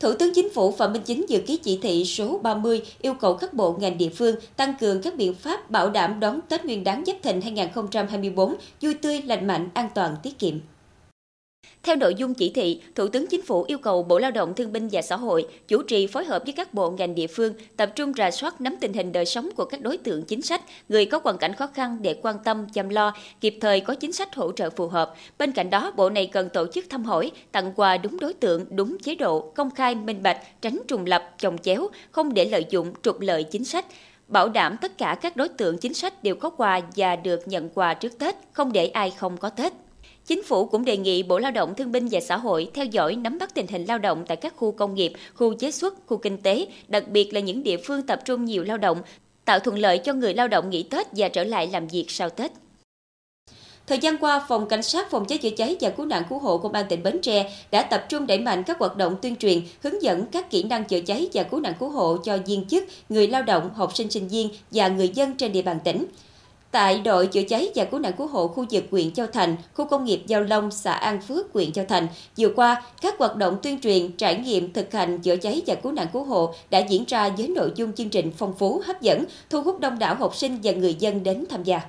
Thủ 0.00 0.14
tướng 0.14 0.34
Chính 0.34 0.50
phủ 0.50 0.72
Phạm 0.72 0.92
Minh 0.92 1.02
Chính 1.02 1.24
dự 1.28 1.38
ký 1.46 1.56
chỉ 1.56 1.78
thị 1.82 2.04
số 2.04 2.38
30 2.42 2.82
yêu 3.02 3.14
cầu 3.14 3.34
các 3.34 3.54
bộ 3.54 3.76
ngành 3.78 3.98
địa 3.98 4.08
phương 4.08 4.36
tăng 4.56 4.74
cường 4.80 5.02
các 5.02 5.16
biện 5.16 5.34
pháp 5.34 5.70
bảo 5.70 5.90
đảm 5.90 6.20
đón 6.20 6.40
Tết 6.48 6.64
Nguyên 6.64 6.84
đán 6.84 7.04
Giáp 7.06 7.16
Thìn 7.22 7.40
2024 7.40 8.54
vui 8.80 8.94
tươi, 8.94 9.22
lành 9.22 9.46
mạnh, 9.46 9.68
an 9.74 9.88
toàn, 9.94 10.16
tiết 10.22 10.38
kiệm. 10.38 10.58
Theo 11.84 11.96
nội 11.96 12.14
dung 12.14 12.34
chỉ 12.34 12.50
thị, 12.50 12.80
Thủ 12.94 13.08
tướng 13.08 13.26
Chính 13.26 13.42
phủ 13.42 13.64
yêu 13.68 13.78
cầu 13.78 14.02
Bộ 14.02 14.18
Lao 14.18 14.30
động 14.30 14.54
Thương 14.54 14.72
binh 14.72 14.88
và 14.92 15.02
Xã 15.02 15.16
hội 15.16 15.46
chủ 15.68 15.82
trì 15.82 16.06
phối 16.06 16.24
hợp 16.24 16.42
với 16.44 16.52
các 16.52 16.74
bộ 16.74 16.90
ngành 16.90 17.14
địa 17.14 17.26
phương 17.26 17.54
tập 17.76 17.92
trung 17.94 18.12
rà 18.16 18.30
soát 18.30 18.60
nắm 18.60 18.76
tình 18.80 18.92
hình 18.92 19.12
đời 19.12 19.26
sống 19.26 19.50
của 19.56 19.64
các 19.64 19.80
đối 19.80 19.96
tượng 19.96 20.24
chính 20.24 20.42
sách, 20.42 20.62
người 20.88 21.06
có 21.06 21.20
hoàn 21.24 21.38
cảnh 21.38 21.54
khó 21.54 21.66
khăn 21.66 21.98
để 22.00 22.16
quan 22.22 22.36
tâm, 22.44 22.66
chăm 22.72 22.88
lo, 22.88 23.12
kịp 23.40 23.58
thời 23.60 23.80
có 23.80 23.94
chính 23.94 24.12
sách 24.12 24.34
hỗ 24.34 24.52
trợ 24.52 24.70
phù 24.70 24.88
hợp. 24.88 25.14
Bên 25.38 25.52
cạnh 25.52 25.70
đó, 25.70 25.92
Bộ 25.96 26.10
này 26.10 26.26
cần 26.26 26.48
tổ 26.48 26.66
chức 26.66 26.84
thăm 26.90 27.04
hỏi, 27.04 27.30
tặng 27.52 27.72
quà 27.76 27.96
đúng 27.96 28.20
đối 28.20 28.34
tượng, 28.34 28.64
đúng 28.70 28.98
chế 28.98 29.14
độ, 29.14 29.40
công 29.40 29.70
khai, 29.70 29.94
minh 29.94 30.22
bạch, 30.22 30.38
tránh 30.60 30.78
trùng 30.88 31.06
lập, 31.06 31.34
chồng 31.38 31.58
chéo, 31.58 31.88
không 32.10 32.34
để 32.34 32.44
lợi 32.44 32.66
dụng, 32.70 32.92
trục 33.02 33.20
lợi 33.20 33.44
chính 33.44 33.64
sách 33.64 33.84
bảo 34.28 34.48
đảm 34.48 34.76
tất 34.80 34.98
cả 34.98 35.18
các 35.20 35.36
đối 35.36 35.48
tượng 35.48 35.78
chính 35.78 35.94
sách 35.94 36.22
đều 36.22 36.34
có 36.34 36.50
quà 36.50 36.80
và 36.96 37.16
được 37.16 37.48
nhận 37.48 37.68
quà 37.68 37.94
trước 37.94 38.18
Tết, 38.18 38.34
không 38.52 38.72
để 38.72 38.86
ai 38.86 39.10
không 39.10 39.36
có 39.36 39.50
Tết. 39.50 39.72
Chính 40.26 40.42
phủ 40.42 40.66
cũng 40.66 40.84
đề 40.84 40.96
nghị 40.96 41.22
Bộ 41.22 41.38
Lao 41.38 41.52
động 41.52 41.74
Thương 41.74 41.92
binh 41.92 42.08
và 42.10 42.20
Xã 42.20 42.36
hội 42.36 42.70
theo 42.74 42.84
dõi 42.84 43.16
nắm 43.16 43.38
bắt 43.38 43.54
tình 43.54 43.66
hình 43.66 43.84
lao 43.84 43.98
động 43.98 44.24
tại 44.26 44.36
các 44.36 44.56
khu 44.56 44.72
công 44.72 44.94
nghiệp, 44.94 45.12
khu 45.34 45.54
chế 45.54 45.70
xuất, 45.70 45.94
khu 46.06 46.16
kinh 46.16 46.42
tế, 46.42 46.66
đặc 46.88 47.08
biệt 47.08 47.34
là 47.34 47.40
những 47.40 47.62
địa 47.62 47.76
phương 47.76 48.02
tập 48.02 48.20
trung 48.24 48.44
nhiều 48.44 48.64
lao 48.64 48.78
động, 48.78 48.98
tạo 49.44 49.58
thuận 49.58 49.78
lợi 49.78 49.98
cho 49.98 50.12
người 50.12 50.34
lao 50.34 50.48
động 50.48 50.70
nghỉ 50.70 50.82
Tết 50.82 51.06
và 51.12 51.28
trở 51.28 51.44
lại 51.44 51.66
làm 51.72 51.86
việc 51.86 52.04
sau 52.08 52.30
Tết. 52.30 52.52
Thời 53.86 53.98
gian 53.98 54.18
qua, 54.18 54.44
Phòng 54.48 54.68
Cảnh 54.68 54.82
sát 54.82 55.10
Phòng 55.10 55.24
cháy 55.24 55.38
chữa 55.38 55.50
cháy 55.50 55.76
và 55.80 55.90
Cứu 55.90 56.06
nạn 56.06 56.22
Cứu 56.28 56.38
hộ 56.38 56.58
Công 56.58 56.72
an 56.72 56.86
tỉnh 56.88 57.02
Bến 57.02 57.18
Tre 57.22 57.52
đã 57.70 57.82
tập 57.82 58.06
trung 58.08 58.26
đẩy 58.26 58.38
mạnh 58.38 58.62
các 58.62 58.78
hoạt 58.78 58.96
động 58.96 59.16
tuyên 59.22 59.36
truyền, 59.36 59.60
hướng 59.82 60.02
dẫn 60.02 60.26
các 60.26 60.50
kỹ 60.50 60.62
năng 60.62 60.84
chữa 60.84 61.00
cháy 61.00 61.28
và 61.32 61.42
cứu 61.42 61.60
nạn 61.60 61.74
cứu 61.80 61.88
hộ 61.88 62.16
cho 62.16 62.38
viên 62.46 62.64
chức, 62.68 62.84
người 63.08 63.28
lao 63.28 63.42
động, 63.42 63.70
học 63.74 63.96
sinh 63.96 64.10
sinh 64.10 64.28
viên 64.28 64.48
và 64.70 64.88
người 64.88 65.08
dân 65.08 65.36
trên 65.36 65.52
địa 65.52 65.62
bàn 65.62 65.78
tỉnh. 65.84 66.06
Tại 66.74 67.00
đội 67.00 67.26
chữa 67.26 67.42
cháy 67.42 67.68
và 67.74 67.84
cứu 67.84 68.00
nạn 68.00 68.12
cứu 68.18 68.26
hộ 68.26 68.48
khu 68.48 68.64
vực 68.70 68.84
huyện 68.90 69.10
Châu 69.10 69.26
Thành, 69.26 69.56
khu 69.74 69.84
công 69.84 70.04
nghiệp 70.04 70.22
Giao 70.26 70.42
Long, 70.42 70.70
xã 70.70 70.92
An 70.92 71.20
Phước, 71.20 71.52
huyện 71.52 71.72
Châu 71.72 71.84
Thành, 71.88 72.06
vừa 72.38 72.48
qua, 72.56 72.82
các 73.02 73.18
hoạt 73.18 73.36
động 73.36 73.56
tuyên 73.62 73.80
truyền, 73.80 74.12
trải 74.12 74.36
nghiệm 74.36 74.72
thực 74.72 74.92
hành 74.92 75.18
chữa 75.18 75.36
cháy 75.36 75.62
và 75.66 75.74
cứu 75.74 75.92
nạn 75.92 76.06
cứu 76.12 76.24
hộ 76.24 76.54
đã 76.70 76.78
diễn 76.78 77.04
ra 77.08 77.28
với 77.28 77.48
nội 77.48 77.72
dung 77.74 77.92
chương 77.92 78.08
trình 78.08 78.32
phong 78.36 78.54
phú, 78.58 78.82
hấp 78.84 79.02
dẫn, 79.02 79.24
thu 79.50 79.62
hút 79.62 79.80
đông 79.80 79.98
đảo 79.98 80.14
học 80.14 80.36
sinh 80.36 80.58
và 80.62 80.72
người 80.72 80.94
dân 80.98 81.22
đến 81.22 81.44
tham 81.50 81.62
gia. 81.62 81.80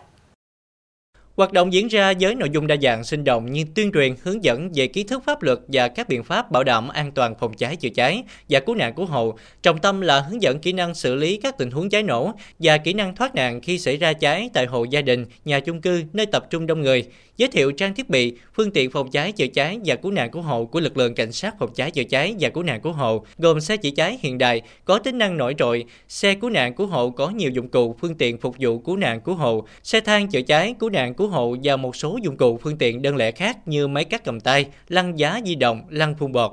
Hoạt 1.35 1.53
động 1.53 1.73
diễn 1.73 1.87
ra 1.87 2.13
với 2.19 2.35
nội 2.35 2.49
dung 2.53 2.67
đa 2.67 2.75
dạng 2.81 3.03
sinh 3.03 3.23
động 3.23 3.51
như 3.51 3.63
tuyên 3.75 3.91
truyền, 3.91 4.15
hướng 4.23 4.43
dẫn 4.43 4.69
về 4.75 4.87
kiến 4.87 5.07
thức 5.07 5.23
pháp 5.25 5.43
luật 5.43 5.59
và 5.67 5.87
các 5.87 6.09
biện 6.09 6.23
pháp 6.23 6.51
bảo 6.51 6.63
đảm 6.63 6.87
an 6.87 7.11
toàn 7.11 7.35
phòng 7.39 7.53
cháy 7.53 7.75
chữa 7.75 7.89
cháy 7.89 8.23
và 8.49 8.59
cứu 8.59 8.75
nạn 8.75 8.93
cứu 8.93 9.05
hộ. 9.05 9.37
Trọng 9.61 9.77
tâm 9.77 10.01
là 10.01 10.19
hướng 10.19 10.41
dẫn 10.41 10.59
kỹ 10.59 10.73
năng 10.73 10.95
xử 10.95 11.15
lý 11.15 11.37
các 11.37 11.57
tình 11.57 11.71
huống 11.71 11.89
cháy 11.89 12.03
nổ 12.03 12.31
và 12.59 12.77
kỹ 12.77 12.93
năng 12.93 13.15
thoát 13.15 13.35
nạn 13.35 13.61
khi 13.61 13.79
xảy 13.79 13.97
ra 13.97 14.13
cháy 14.13 14.49
tại 14.53 14.65
hộ 14.65 14.83
gia 14.83 15.01
đình, 15.01 15.25
nhà 15.45 15.59
chung 15.59 15.81
cư, 15.81 16.03
nơi 16.13 16.25
tập 16.25 16.45
trung 16.49 16.67
đông 16.67 16.81
người. 16.81 17.03
Giới 17.37 17.49
thiệu 17.49 17.71
trang 17.71 17.93
thiết 17.93 18.09
bị, 18.09 18.33
phương 18.53 18.71
tiện 18.71 18.91
phòng 18.91 19.11
cháy 19.11 19.31
chữa 19.31 19.47
cháy 19.47 19.79
và 19.85 19.95
cứu 19.95 20.11
nạn 20.11 20.31
cứu 20.31 20.41
hộ 20.41 20.65
của 20.65 20.79
lực 20.79 20.97
lượng 20.97 21.15
cảnh 21.15 21.31
sát 21.31 21.55
phòng 21.59 21.73
cháy 21.75 21.91
chữa 21.91 22.03
cháy 22.03 22.35
và 22.39 22.49
cứu 22.49 22.63
nạn 22.63 22.81
cứu 22.81 22.93
hộ, 22.93 23.25
gồm 23.37 23.61
xe 23.61 23.77
chữa 23.77 23.89
cháy 23.95 24.17
hiện 24.21 24.37
đại 24.37 24.61
có 24.85 24.99
tính 24.99 25.17
năng 25.17 25.37
nổi 25.37 25.55
trội, 25.57 25.85
xe 26.07 26.33
cứu 26.33 26.49
nạn 26.49 26.73
cứu 26.73 26.87
hộ 26.87 27.09
có 27.09 27.29
nhiều 27.29 27.49
dụng 27.49 27.69
cụ, 27.69 27.95
phương 28.01 28.15
tiện 28.15 28.37
phục 28.37 28.55
vụ 28.59 28.79
cứu 28.79 28.97
nạn 28.97 29.21
cứu 29.21 29.35
hộ, 29.35 29.65
xe 29.83 29.99
thang 29.99 30.27
chữa 30.27 30.41
cháy, 30.41 30.75
cứu 30.79 30.89
nạn 30.89 31.13
cứu 31.13 31.24
cứu 31.25 31.31
hộ 31.31 31.55
và 31.63 31.75
một 31.75 31.95
số 31.95 32.19
dụng 32.21 32.37
cụ 32.37 32.57
phương 32.57 32.77
tiện 32.77 33.01
đơn 33.01 33.15
lẻ 33.15 33.31
khác 33.31 33.57
như 33.65 33.87
máy 33.87 34.05
cắt 34.05 34.23
cầm 34.23 34.39
tay, 34.39 34.65
lăn 34.87 35.19
giá 35.19 35.39
di 35.45 35.55
động, 35.55 35.81
lăn 35.89 36.15
phun 36.15 36.31
bọt. 36.31 36.51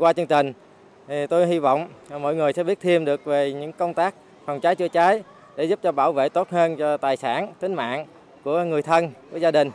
Qua 0.00 0.12
chương 0.12 0.26
trình, 0.26 0.52
thì 1.08 1.26
tôi 1.26 1.46
hy 1.46 1.58
vọng 1.58 1.88
mọi 2.20 2.34
người 2.34 2.52
sẽ 2.52 2.64
biết 2.64 2.80
thêm 2.80 3.04
được 3.04 3.24
về 3.24 3.52
những 3.52 3.72
công 3.72 3.94
tác 3.94 4.14
phòng 4.46 4.60
cháy 4.60 4.74
chữa 4.74 4.88
cháy 4.88 5.22
để 5.56 5.64
giúp 5.64 5.78
cho 5.82 5.92
bảo 5.92 6.12
vệ 6.12 6.28
tốt 6.28 6.50
hơn 6.50 6.76
cho 6.76 6.96
tài 6.96 7.16
sản, 7.16 7.52
tính 7.60 7.74
mạng 7.74 8.06
của 8.44 8.64
người 8.64 8.82
thân, 8.82 9.10
của 9.30 9.36
gia 9.36 9.50
đình. 9.50 9.70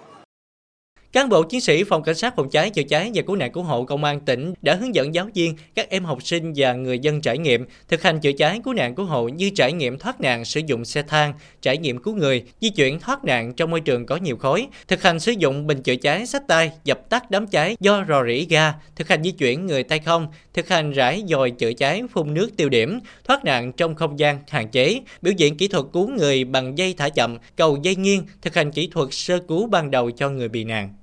Cán 1.14 1.30
bộ 1.30 1.44
chiến 1.44 1.62
sĩ 1.62 1.84
Phòng 1.84 2.04
Cảnh 2.04 2.16
sát 2.16 2.36
Phòng 2.36 2.50
cháy 2.50 2.70
chữa 2.70 2.84
cháy 2.84 3.12
và 3.14 3.22
Cứu 3.22 3.36
nạn 3.36 3.52
Cứu 3.52 3.64
hộ 3.64 3.84
Công 3.84 4.04
an 4.04 4.20
tỉnh 4.20 4.54
đã 4.62 4.76
hướng 4.76 4.96
dẫn 4.96 5.16
giáo 5.16 5.28
viên, 5.34 5.56
các 5.76 5.90
em 5.90 6.06
học 6.06 6.24
sinh 6.24 6.54
và 6.56 6.74
người 6.74 7.00
dân 7.00 7.22
trải 7.22 7.38
nghiệm 7.38 7.66
thực 7.88 8.04
hành 8.04 8.20
chữa 8.20 8.32
cháy 8.32 8.60
cứu 8.64 8.74
nạn 8.74 8.96
cứu 8.96 9.06
hộ 9.06 9.28
như 9.28 9.50
trải 9.50 9.74
nghiệm 9.74 9.98
thoát 9.98 10.22
nạn 10.22 10.46
sử 10.46 10.62
dụng 10.66 10.86
xe 10.86 11.02
thang, 11.02 11.34
trải 11.62 11.78
nghiệm 11.78 11.98
cứu 11.98 12.16
người, 12.16 12.44
di 12.62 12.70
chuyển 12.70 13.00
thoát 13.00 13.26
nạn 13.26 13.54
trong 13.54 13.72
môi 13.72 13.82
trường 13.82 14.06
có 14.06 14.16
nhiều 14.16 14.38
khói, 14.38 14.68
thực 14.88 15.04
hành 15.04 15.20
sử 15.20 15.32
dụng 15.32 15.68
bình 15.68 15.84
chữa 15.84 15.96
cháy 15.96 16.26
sách 16.26 16.48
tay 16.48 16.72
dập 16.84 17.10
tắt 17.10 17.32
đám 17.32 17.48
cháy 17.48 17.76
do 17.80 18.06
rò 18.08 18.24
rỉ 18.26 18.46
ga, 18.50 18.74
thực 18.96 19.08
hành 19.08 19.24
di 19.24 19.32
chuyển 19.32 19.66
người 19.66 19.84
tay 19.84 20.00
không, 20.00 20.28
thực 20.54 20.70
hành 20.70 20.92
rải 20.92 21.24
dòi 21.28 21.52
chữa 21.52 21.74
cháy 21.74 22.02
phun 22.12 22.34
nước 22.34 22.50
tiêu 22.58 22.70
điểm, 22.70 23.00
thoát 23.24 23.46
nạn 23.46 23.72
trong 23.74 23.96
không 23.96 24.20
gian 24.20 24.40
hạn 24.48 24.68
chế, 24.68 25.02
biểu 25.22 25.34
diễn 25.38 25.58
kỹ 25.58 25.68
thuật 25.68 25.86
cứu 25.94 26.10
người 26.10 26.44
bằng 26.44 26.78
dây 26.78 26.94
thả 26.98 27.10
chậm, 27.10 27.38
cầu 27.56 27.78
dây 27.84 27.96
nghiêng, 27.96 28.24
thực 28.42 28.56
hành 28.56 28.72
kỹ 28.72 28.88
thuật 28.88 29.08
sơ 29.12 29.40
cứu 29.48 29.68
ban 29.68 29.92
đầu 29.92 30.12
cho 30.12 30.30
người 30.30 30.50
bị 30.50 30.64
nạn. 30.64 30.94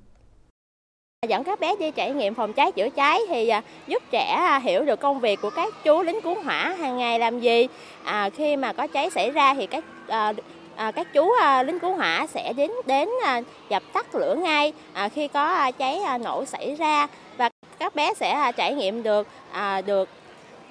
Dẫn 1.25 1.43
các 1.43 1.59
bé 1.59 1.75
đi 1.79 1.91
trải 1.91 2.11
nghiệm 2.11 2.33
phòng 2.33 2.53
cháy 2.53 2.71
chữa 2.71 2.89
cháy 2.89 3.19
thì 3.29 3.47
à, 3.47 3.61
giúp 3.87 4.03
trẻ 4.11 4.25
à, 4.25 4.59
hiểu 4.59 4.85
được 4.85 4.99
công 4.99 5.19
việc 5.19 5.41
của 5.41 5.49
các 5.49 5.73
chú 5.83 6.01
lính 6.01 6.21
cứu 6.21 6.35
hỏa 6.43 6.75
hàng 6.79 6.97
ngày 6.97 7.19
làm 7.19 7.39
gì. 7.39 7.67
À, 8.03 8.29
khi 8.29 8.55
mà 8.55 8.73
có 8.73 8.87
cháy 8.87 9.09
xảy 9.09 9.31
ra 9.31 9.53
thì 9.53 9.67
các 9.67 9.83
à, 10.07 10.33
à, 10.75 10.91
các 10.91 11.13
chú 11.13 11.31
à, 11.41 11.63
lính 11.63 11.79
cứu 11.79 11.93
hỏa 11.93 12.27
sẽ 12.27 12.53
đến 12.53 12.71
đến 12.85 13.09
à, 13.23 13.41
dập 13.69 13.83
tắt 13.93 14.15
lửa 14.15 14.35
ngay 14.35 14.73
à, 14.93 15.09
khi 15.09 15.27
có 15.27 15.45
à, 15.45 15.71
cháy 15.71 15.99
à, 15.99 16.17
nổ 16.17 16.45
xảy 16.45 16.75
ra 16.75 17.07
và 17.37 17.49
các 17.79 17.95
bé 17.95 18.13
sẽ 18.13 18.31
à, 18.31 18.51
trải 18.51 18.73
nghiệm 18.73 19.03
được 19.03 19.27
à, 19.51 19.81
được 19.81 20.09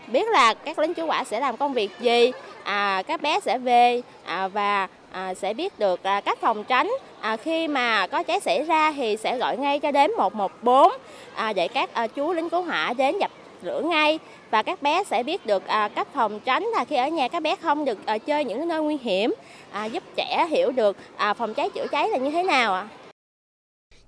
biết 0.06 0.28
là 0.28 0.54
các 0.54 0.78
lính 0.78 0.94
cứu 0.94 1.06
hỏa 1.06 1.24
sẽ 1.24 1.40
làm 1.40 1.56
công 1.56 1.72
việc 1.72 1.90
gì. 2.00 2.32
À, 2.64 3.02
các 3.06 3.22
bé 3.22 3.40
sẽ 3.40 3.58
về 3.58 4.02
à, 4.24 4.48
và 4.48 4.88
à, 5.12 5.34
sẽ 5.34 5.54
biết 5.54 5.78
được 5.78 6.02
à, 6.02 6.20
cách 6.20 6.38
phòng 6.40 6.64
tránh 6.64 6.90
à, 7.26 7.36
khi 7.36 7.68
mà 7.68 8.06
có 8.06 8.22
cháy 8.22 8.40
xảy 8.40 8.62
ra 8.62 8.92
thì 8.92 9.16
sẽ 9.16 9.38
gọi 9.38 9.56
ngay 9.56 9.78
cho 9.78 9.90
đến 9.90 10.10
114 10.16 10.92
à, 11.34 11.52
để 11.52 11.68
các 11.68 11.94
à, 11.94 12.06
chú 12.06 12.32
lính 12.32 12.50
cứu 12.50 12.62
hỏa 12.62 12.92
đến 12.92 13.18
dập 13.20 13.30
lửa 13.62 13.80
ngay 13.84 14.18
và 14.50 14.62
các 14.62 14.82
bé 14.82 15.04
sẽ 15.04 15.22
biết 15.22 15.46
được 15.46 15.66
à, 15.66 15.88
cách 15.88 16.08
phòng 16.14 16.40
tránh 16.40 16.62
là 16.62 16.84
khi 16.84 16.96
ở 16.96 17.08
nhà 17.08 17.28
các 17.28 17.42
bé 17.42 17.56
không 17.56 17.84
được 17.84 17.98
à, 18.06 18.18
chơi 18.18 18.44
những 18.44 18.68
nơi 18.68 18.82
nguy 18.82 18.98
hiểm 19.02 19.34
à, 19.72 19.84
giúp 19.84 20.02
trẻ 20.16 20.46
hiểu 20.50 20.70
được 20.70 20.96
à, 21.16 21.34
phòng 21.34 21.54
cháy 21.54 21.70
chữa 21.70 21.86
cháy 21.86 22.08
là 22.08 22.18
như 22.18 22.30
thế 22.30 22.42
nào 22.42 22.74
ạ. 22.74 22.88
À. 23.02 23.05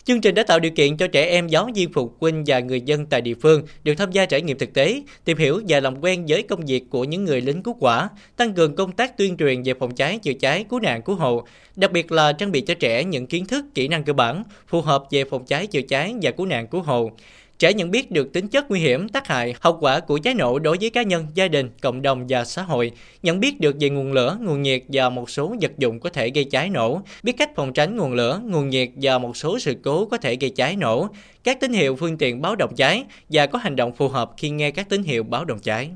Chương 0.09 0.21
trình 0.21 0.35
đã 0.35 0.43
tạo 0.43 0.61
điều 0.61 0.73
kiện 0.73 0.97
cho 0.97 1.07
trẻ 1.07 1.27
em 1.27 1.49
giáo 1.49 1.69
viên 1.75 1.93
phụ 1.93 2.13
huynh 2.21 2.45
và 2.47 2.61
người 2.61 2.81
dân 2.81 3.07
tại 3.07 3.21
địa 3.21 3.35
phương 3.35 3.63
được 3.85 3.95
tham 3.95 4.13
gia 4.13 4.27
trải 4.27 4.43
nghiệm 4.43 4.59
thực 4.59 4.75
tế, 4.75 5.03
tìm 5.25 5.37
hiểu 5.37 5.63
và 5.69 5.81
làm 5.81 6.05
quen 6.05 6.25
với 6.29 6.43
công 6.43 6.67
việc 6.67 6.85
của 6.91 7.05
những 7.05 7.25
người 7.25 7.41
lính 7.41 7.63
cứu 7.63 7.77
hỏa, 7.81 8.09
tăng 8.37 8.53
cường 8.53 8.77
công 8.77 8.93
tác 8.93 9.17
tuyên 9.17 9.37
truyền 9.37 9.63
về 9.63 9.75
phòng 9.81 9.95
cháy, 9.95 10.19
chữa 10.23 10.33
cháy, 10.33 10.65
cứu 10.69 10.81
nạn 10.81 11.03
cứu 11.03 11.17
hộ, 11.17 11.43
đặc 11.77 11.93
biệt 11.93 12.13
là 12.13 12.33
trang 12.33 12.53
bị 12.53 12.61
cho 12.61 12.75
trẻ 12.75 13.05
những 13.05 13.27
kiến 13.27 13.47
thức, 13.47 13.65
kỹ 13.75 13.89
năng 13.89 14.05
cơ 14.05 14.13
bản 14.13 14.43
phù 14.67 14.81
hợp 14.81 15.05
về 15.11 15.25
phòng 15.25 15.45
cháy, 15.47 15.67
chữa 15.67 15.83
cháy 15.83 16.15
và 16.23 16.31
cứu 16.31 16.47
nạn 16.47 16.67
cứu 16.67 16.83
hộ. 16.83 17.11
Trẻ 17.59 17.73
nhận 17.73 17.91
biết 17.91 18.11
được 18.11 18.33
tính 18.33 18.49
chất 18.49 18.71
nguy 18.71 18.81
hiểm, 18.81 19.09
tác 19.09 19.27
hại, 19.27 19.55
hậu 19.61 19.79
quả 19.81 20.01
của 20.01 20.19
cháy 20.23 20.35
nổ 20.35 20.59
đối 20.59 20.77
với 20.81 20.91
cá 20.91 21.03
nhân, 21.03 21.27
gia 21.35 21.49
đình, 21.49 21.71
cộng 21.83 22.03
đồng 22.03 22.25
và 22.29 22.45
xã 22.45 22.63
hội, 22.63 22.93
nhận 23.23 23.41
biết 23.41 23.61
được 23.61 23.77
về 23.81 23.91
nguồn 23.91 24.13
lửa, 24.13 24.39
nguồn 24.41 24.63
nhiệt 24.63 24.83
và 24.89 25.09
một 25.09 25.31
số 25.31 25.55
vật 25.61 25.73
dụng 25.79 26.01
có 26.01 26.11
thể 26.11 26.31
gây 26.31 26.45
cháy 26.45 26.71
nổ, 26.71 27.01
biết 27.23 27.33
cách 27.39 27.51
phòng 27.57 27.73
tránh 27.73 27.97
nguồn 27.97 28.13
lửa, 28.13 28.41
nguồn 28.45 28.69
nhiệt 28.69 28.89
và 28.97 29.19
một 29.19 29.37
số 29.37 29.59
sự 29.59 29.75
cố 29.85 30.07
có 30.07 30.17
thể 30.17 30.37
gây 30.37 30.51
cháy 30.51 30.77
nổ, 30.77 31.09
các 31.45 31.61
tín 31.61 31.73
hiệu 31.73 31.97
phương 31.97 32.19
tiện 32.19 32.43
báo 32.43 32.57
động 32.57 32.75
cháy 32.77 33.05
và 33.29 33.47
có 33.47 33.59
hành 33.59 33.77
động 33.77 33.93
phù 33.93 34.09
hợp 34.09 34.31
khi 34.37 34.51
nghe 34.51 34.71
các 34.71 34.89
tín 34.89 35.03
hiệu 35.03 35.23
báo 35.23 35.45
động 35.45 35.59
cháy. 35.59 35.91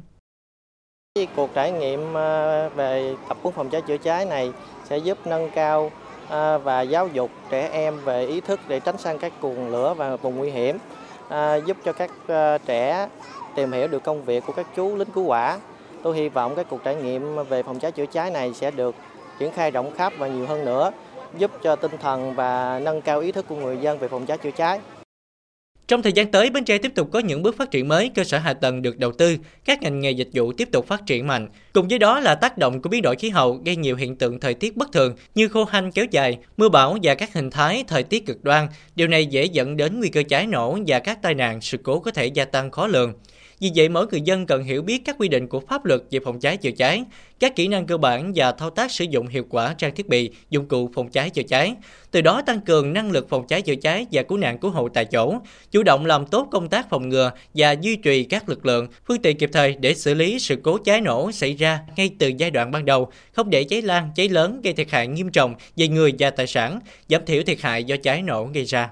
Cuộc 1.37 1.55
trải 1.55 1.73
nghiệm 1.73 2.17
à, 2.17 2.69
về 2.69 3.15
tập 3.29 3.39
huấn 3.43 3.55
phòng 3.55 3.71
cháy 3.71 3.83
chữa 3.89 3.99
cháy 3.99 4.25
này 4.25 4.51
sẽ 4.89 4.99
giúp 4.99 5.19
nâng 5.27 5.51
cao 5.55 5.93
à, 6.29 6.59
và 6.59 6.83
giáo 6.83 7.09
dục 7.09 7.31
trẻ 7.51 7.69
em 7.73 8.05
về 8.05 8.27
ý 8.27 8.41
thức 8.41 8.61
để 8.69 8.81
tránh 8.81 8.99
sang 8.99 9.19
các 9.19 9.33
cuồng 9.41 9.71
lửa 9.71 9.95
và 9.95 10.17
vùng 10.17 10.37
nguy 10.37 10.51
hiểm 10.51 10.79
à, 11.33 11.57
giúp 11.57 11.77
cho 11.85 11.93
các 11.93 12.11
à, 12.29 12.59
trẻ 12.59 13.09
tìm 13.55 13.73
hiểu 13.73 13.89
được 13.89 14.03
công 14.03 14.25
việc 14.25 14.47
của 14.47 14.53
các 14.53 14.67
chú 14.77 14.97
lính 14.97 15.11
cứu 15.11 15.25
hỏa. 15.25 15.59
Tôi 16.03 16.17
hy 16.17 16.29
vọng 16.29 16.55
các 16.57 16.67
cuộc 16.71 16.85
trải 16.85 16.95
nghiệm 16.95 17.37
về 17.49 17.63
phòng 17.63 17.79
cháy 17.79 17.93
chữa 17.93 18.07
cháy 18.07 18.31
này 18.31 18.55
sẽ 18.55 18.71
được 18.71 18.95
triển 19.39 19.53
khai 19.53 19.71
rộng 19.71 19.95
khắp 19.97 20.13
và 20.19 20.27
nhiều 20.27 20.47
hơn 20.47 20.65
nữa, 20.65 20.91
giúp 21.39 21.51
cho 21.63 21.77
tinh 21.77 21.99
thần 22.03 22.35
và 22.35 22.81
nâng 22.83 23.03
cao 23.03 23.21
ý 23.21 23.33
thức 23.33 23.47
của 23.49 23.57
người 23.57 23.77
dân 23.77 23.99
về 23.99 24.09
phòng 24.09 24.27
cháy 24.27 24.39
chữa 24.39 24.51
cháy. 24.51 24.81
Trong 25.89 26.03
thời 26.03 26.13
gian 26.13 26.31
tới, 26.31 26.51
Bến 26.51 26.65
Tre 26.65 26.79
tiếp 26.79 26.93
tục 26.95 27.09
có 27.13 27.19
những 27.19 27.43
bước 27.43 27.57
phát 27.57 27.71
triển 27.71 27.89
mới, 27.89 28.11
cơ 28.15 28.25
sở 28.25 28.39
hạ 28.39 28.55
tầng 28.55 28.83
được 28.83 28.99
đầu 28.99 29.13
tư, 29.13 29.37
các 29.65 29.83
ngành 29.83 30.01
nghề 30.01 30.11
dịch 30.11 30.29
vụ 30.33 30.53
tiếp 30.53 30.69
tục 30.73 30.87
phát 30.87 31.07
triển 31.07 31.27
mạnh. 31.27 31.49
Cùng 31.73 31.89
với 31.89 31.99
đó 31.99 32.21
là 32.21 32.35
tác 32.35 32.59
động 32.59 32.83
của 32.83 32.89
biến 32.89 33.03
đổi 33.03 33.17
khí 33.17 33.31
hậu 33.31 33.61
gây 33.65 33.77
nhiều 33.77 33.97
hiện 33.97 34.17
tượng 34.17 34.41
thời 34.41 34.55
tiết 34.55 34.77
bất 34.77 34.93
thường 34.93 35.15
như 35.35 35.49
khô 35.49 35.65
hanh 35.65 35.93
kéo 35.93 36.05
dài, 36.11 36.39
mưa 36.57 36.69
bão 36.69 36.97
và 37.03 37.15
các 37.15 37.35
hình 37.35 37.51
thái 37.51 37.85
thời 37.89 38.03
tiết 38.03 38.27
cực 38.27 38.45
đoan. 38.45 38.69
Điều 38.95 39.09
này 39.09 39.27
dễ 39.27 39.45
dẫn 39.45 39.77
đến 39.77 40.01
nguy 40.01 40.09
cơ 40.09 40.23
cháy 40.29 40.47
nổ 40.47 40.79
và 40.87 40.99
các 40.99 41.23
tai 41.23 41.35
nạn, 41.35 41.61
sự 41.61 41.79
cố 41.83 42.01
có 42.01 42.11
thể 42.11 42.27
gia 42.27 42.45
tăng 42.45 42.71
khó 42.71 42.87
lường. 42.87 43.13
Vì 43.63 43.71
vậy, 43.75 43.89
mỗi 43.89 44.07
người 44.11 44.21
dân 44.21 44.47
cần 44.47 44.65
hiểu 44.65 44.83
biết 44.83 45.03
các 45.05 45.17
quy 45.19 45.29
định 45.29 45.49
của 45.49 45.61
pháp 45.61 45.85
luật 45.85 46.01
về 46.11 46.21
phòng 46.25 46.41
cháy 46.41 46.57
chữa 46.57 46.71
cháy, 46.71 47.05
các 47.41 47.57
kỹ 47.57 47.69
năng 47.69 47.87
cơ 47.87 47.97
bản 47.97 48.33
và 48.35 48.53
thao 48.53 48.71
tác 48.71 48.91
sử 48.91 49.05
dụng 49.05 49.27
hiệu 49.27 49.45
quả 49.49 49.75
trang 49.79 49.95
thiết 49.95 50.09
bị, 50.09 50.31
dụng 50.51 50.69
cụ 50.69 50.91
phòng 50.95 51.11
cháy 51.11 51.31
chữa 51.31 51.43
cháy. 51.43 51.75
Từ 52.11 52.21
đó 52.21 52.43
tăng 52.47 52.61
cường 52.61 52.93
năng 52.93 53.11
lực 53.11 53.29
phòng 53.29 53.47
cháy 53.47 53.63
chữa 53.63 53.75
cháy 53.75 54.07
và 54.13 54.23
cứu 54.23 54.39
nạn 54.39 54.59
cứu 54.59 54.71
hộ 54.71 54.89
tại 54.89 55.05
chỗ, 55.05 55.35
chủ 55.71 55.83
động 55.83 56.07
làm 56.07 56.27
tốt 56.27 56.49
công 56.51 56.69
tác 56.69 56.91
phòng 56.91 57.09
ngừa 57.09 57.31
và 57.55 57.73
duy 57.73 57.97
trì 57.97 58.25
các 58.25 58.49
lực 58.49 58.67
lượng, 58.67 58.87
phương 59.09 59.23
tiện 59.23 59.39
kịp 59.39 59.51
thời 59.53 59.77
để 59.81 59.95
xử 59.95 60.15
lý 60.15 60.39
sự 60.39 60.57
cố 60.63 60.79
cháy 60.85 61.01
nổ 61.01 61.33
xảy 61.33 61.55
ra 61.55 61.81
ngay 61.97 62.11
từ 62.19 62.33
giai 62.39 62.51
đoạn 62.51 62.71
ban 62.71 62.85
đầu, 62.85 63.11
không 63.33 63.51
để 63.51 63.65
cháy 63.65 63.83
lan, 63.83 64.11
cháy 64.17 64.29
lớn 64.29 64.61
gây 64.65 64.73
thiệt 64.73 64.91
hại 64.91 65.07
nghiêm 65.07 65.31
trọng 65.31 65.55
về 65.77 65.89
người 65.89 66.13
và 66.19 66.31
tài 66.31 66.47
sản, 66.47 66.81
giảm 67.09 67.25
thiểu 67.27 67.43
thiệt 67.43 67.61
hại 67.61 67.85
do 67.85 67.97
cháy 68.03 68.23
nổ 68.23 68.45
gây 68.55 68.65
ra. 68.65 68.91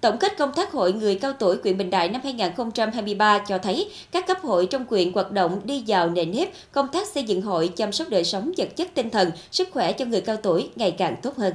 Tổng 0.00 0.18
kết 0.18 0.36
công 0.38 0.52
tác 0.52 0.72
hội 0.72 0.92
người 0.92 1.14
cao 1.14 1.32
tuổi 1.38 1.56
quyện 1.56 1.78
Bình 1.78 1.90
Đại 1.90 2.08
năm 2.08 2.20
2023 2.24 3.38
cho 3.38 3.58
thấy 3.58 3.90
các 4.10 4.26
cấp 4.26 4.38
hội 4.42 4.66
trong 4.66 4.84
quyện 4.84 5.12
hoạt 5.12 5.32
động 5.32 5.60
đi 5.64 5.84
vào 5.86 6.10
nền 6.10 6.30
nếp, 6.30 6.48
công 6.72 6.88
tác 6.88 7.06
xây 7.06 7.22
dựng 7.22 7.42
hội 7.42 7.68
chăm 7.68 7.92
sóc 7.92 8.08
đời 8.08 8.24
sống 8.24 8.52
vật 8.56 8.68
chất 8.76 8.88
tinh 8.94 9.10
thần, 9.10 9.30
sức 9.50 9.68
khỏe 9.72 9.92
cho 9.92 10.04
người 10.04 10.20
cao 10.20 10.36
tuổi 10.36 10.70
ngày 10.76 10.90
càng 10.90 11.16
tốt 11.22 11.36
hơn. 11.36 11.54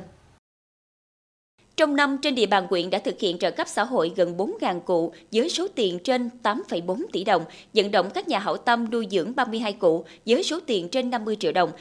Trong 1.76 1.96
năm, 1.96 2.18
trên 2.22 2.36
địa 2.36 2.46
bàn 2.46 2.68
quyện 2.68 2.90
đã 2.90 3.00
thực 3.00 3.20
hiện 3.20 3.38
trợ 3.38 3.52
cấp 3.52 3.68
xã 3.68 3.84
hội 3.84 4.12
gần 4.16 4.38
4.000 4.38 4.80
cụ 4.80 5.14
với 5.32 5.50
số 5.50 5.68
tiền 5.76 6.00
trên 6.04 6.30
8,4 6.44 7.04
tỷ 7.12 7.24
đồng, 7.24 7.44
vận 7.74 7.92
động 7.92 8.10
các 8.14 8.28
nhà 8.28 8.40
hảo 8.40 8.58
tâm 8.58 8.92
nuôi 8.92 9.08
dưỡng 9.12 9.36
32 9.36 9.74
cụ 9.74 10.06
với 10.26 10.44
số 10.44 10.60
tiền 10.66 10.90
trên 10.90 11.10
50 11.10 11.38
triệu 11.40 11.52
đồng, 11.52 11.72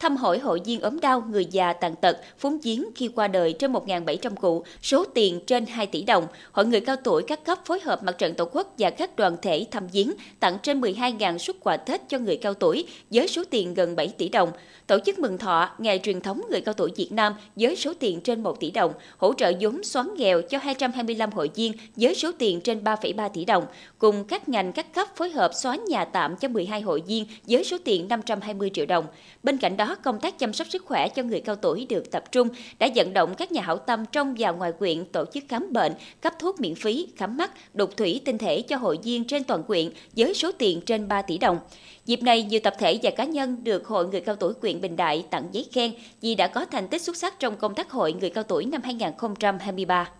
thăm 0.00 0.16
hỏi 0.16 0.38
hội 0.38 0.60
viên 0.64 0.80
ốm 0.80 1.00
đau, 1.00 1.24
người 1.30 1.44
già 1.44 1.72
tàn 1.72 1.96
tật, 1.96 2.16
phúng 2.38 2.58
giếng 2.62 2.84
khi 2.94 3.08
qua 3.08 3.28
đời 3.28 3.52
trên 3.52 3.72
1.700 3.72 4.34
cụ, 4.34 4.64
số 4.82 5.04
tiền 5.04 5.40
trên 5.46 5.66
2 5.66 5.86
tỷ 5.86 6.02
đồng. 6.02 6.26
Hội 6.52 6.66
người 6.66 6.80
cao 6.80 6.96
tuổi 7.04 7.22
các 7.22 7.44
cấp 7.44 7.58
phối 7.64 7.80
hợp 7.80 8.02
mặt 8.02 8.18
trận 8.18 8.34
tổ 8.34 8.44
quốc 8.52 8.74
và 8.78 8.90
các 8.90 9.16
đoàn 9.16 9.36
thể 9.42 9.66
thăm 9.70 9.88
giếng 9.92 10.12
tặng 10.40 10.58
trên 10.62 10.80
12.000 10.80 11.38
xuất 11.38 11.56
quà 11.60 11.76
Tết 11.76 12.00
cho 12.08 12.18
người 12.18 12.36
cao 12.36 12.54
tuổi 12.54 12.86
với 13.10 13.28
số 13.28 13.42
tiền 13.50 13.74
gần 13.74 13.96
7 13.96 14.08
tỷ 14.08 14.28
đồng. 14.28 14.52
Tổ 14.86 14.98
chức 15.06 15.18
mừng 15.18 15.38
thọ 15.38 15.70
Ngày 15.78 16.00
truyền 16.02 16.20
thống 16.20 16.42
người 16.50 16.60
cao 16.60 16.74
tuổi 16.74 16.90
Việt 16.96 17.12
Nam 17.12 17.34
với 17.56 17.76
số 17.76 17.92
tiền 17.98 18.20
trên 18.20 18.42
1 18.42 18.60
tỷ 18.60 18.70
đồng, 18.70 18.92
hỗ 19.18 19.32
trợ 19.34 19.52
vốn 19.60 19.82
xóa 19.82 20.04
nghèo 20.16 20.42
cho 20.42 20.58
225 20.58 21.30
hội 21.30 21.50
viên 21.54 21.72
với 21.96 22.14
số 22.14 22.32
tiền 22.38 22.60
trên 22.60 22.84
3,3 22.84 23.28
tỷ 23.28 23.44
đồng, 23.44 23.64
cùng 23.98 24.24
các 24.24 24.48
ngành 24.48 24.72
các 24.72 24.94
cấp 24.94 25.08
phối 25.16 25.30
hợp 25.30 25.50
xóa 25.62 25.76
nhà 25.88 26.04
tạm 26.04 26.36
cho 26.36 26.48
12 26.48 26.80
hội 26.80 27.02
viên 27.06 27.24
với 27.46 27.64
số 27.64 27.76
tiền 27.84 28.08
520 28.08 28.70
triệu 28.74 28.86
đồng. 28.86 29.06
Bên 29.42 29.56
cạnh 29.56 29.76
đó, 29.76 29.89
công 29.94 30.20
tác 30.20 30.38
chăm 30.38 30.52
sóc 30.52 30.66
sức 30.70 30.84
khỏe 30.84 31.08
cho 31.08 31.22
người 31.22 31.40
cao 31.40 31.56
tuổi 31.56 31.86
được 31.88 32.10
tập 32.10 32.24
trung, 32.32 32.48
đã 32.78 32.88
vận 32.94 33.12
động 33.12 33.34
các 33.34 33.52
nhà 33.52 33.62
hảo 33.62 33.76
tâm 33.76 34.04
trong 34.12 34.34
và 34.38 34.50
ngoài 34.50 34.72
quyện 34.78 35.04
tổ 35.04 35.24
chức 35.34 35.44
khám 35.48 35.72
bệnh, 35.72 35.92
cấp 36.20 36.34
thuốc 36.38 36.60
miễn 36.60 36.74
phí, 36.74 37.08
khám 37.16 37.36
mắt, 37.36 37.50
đục 37.74 37.96
thủy 37.96 38.20
tinh 38.24 38.38
thể 38.38 38.62
cho 38.62 38.76
hội 38.76 38.98
viên 39.02 39.24
trên 39.24 39.44
toàn 39.44 39.62
quyện 39.62 39.90
với 40.16 40.34
số 40.34 40.52
tiền 40.52 40.80
trên 40.80 41.08
3 41.08 41.22
tỷ 41.22 41.38
đồng. 41.38 41.58
Dịp 42.06 42.22
này, 42.22 42.42
nhiều 42.42 42.60
tập 42.64 42.74
thể 42.78 42.98
và 43.02 43.10
cá 43.10 43.24
nhân 43.24 43.64
được 43.64 43.86
Hội 43.86 44.08
Người 44.08 44.20
Cao 44.20 44.36
Tuổi 44.36 44.54
quyện 44.54 44.80
Bình 44.80 44.96
Đại 44.96 45.24
tặng 45.30 45.48
giấy 45.52 45.66
khen 45.72 45.92
vì 46.20 46.34
đã 46.34 46.46
có 46.46 46.64
thành 46.64 46.88
tích 46.88 47.02
xuất 47.02 47.16
sắc 47.16 47.38
trong 47.38 47.56
công 47.56 47.74
tác 47.74 47.90
Hội 47.90 48.12
Người 48.12 48.30
Cao 48.30 48.44
Tuổi 48.44 48.64
năm 48.64 48.82
2023. 48.84 50.19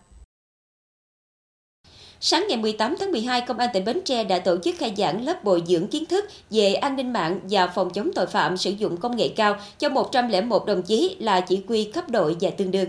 Sáng 2.23 2.45
ngày 2.49 2.57
18 2.57 2.95
tháng 2.99 3.11
12, 3.11 3.41
Công 3.41 3.57
an 3.57 3.69
tỉnh 3.73 3.85
Bến 3.85 3.99
Tre 4.05 4.23
đã 4.23 4.39
tổ 4.39 4.57
chức 4.63 4.75
khai 4.79 4.93
giảng 4.97 5.25
lớp 5.25 5.43
bồi 5.43 5.63
dưỡng 5.67 5.87
kiến 5.87 6.05
thức 6.05 6.25
về 6.49 6.73
an 6.73 6.95
ninh 6.95 7.13
mạng 7.13 7.39
và 7.49 7.67
phòng 7.67 7.89
chống 7.89 8.11
tội 8.15 8.25
phạm 8.25 8.57
sử 8.57 8.71
dụng 8.71 8.97
công 8.97 9.15
nghệ 9.15 9.27
cao 9.27 9.59
cho 9.79 9.89
101 9.89 10.65
đồng 10.65 10.81
chí 10.81 11.15
là 11.19 11.41
chỉ 11.41 11.61
huy 11.67 11.83
cấp 11.83 12.09
đội 12.09 12.35
và 12.41 12.49
tương 12.49 12.71
đương. 12.71 12.87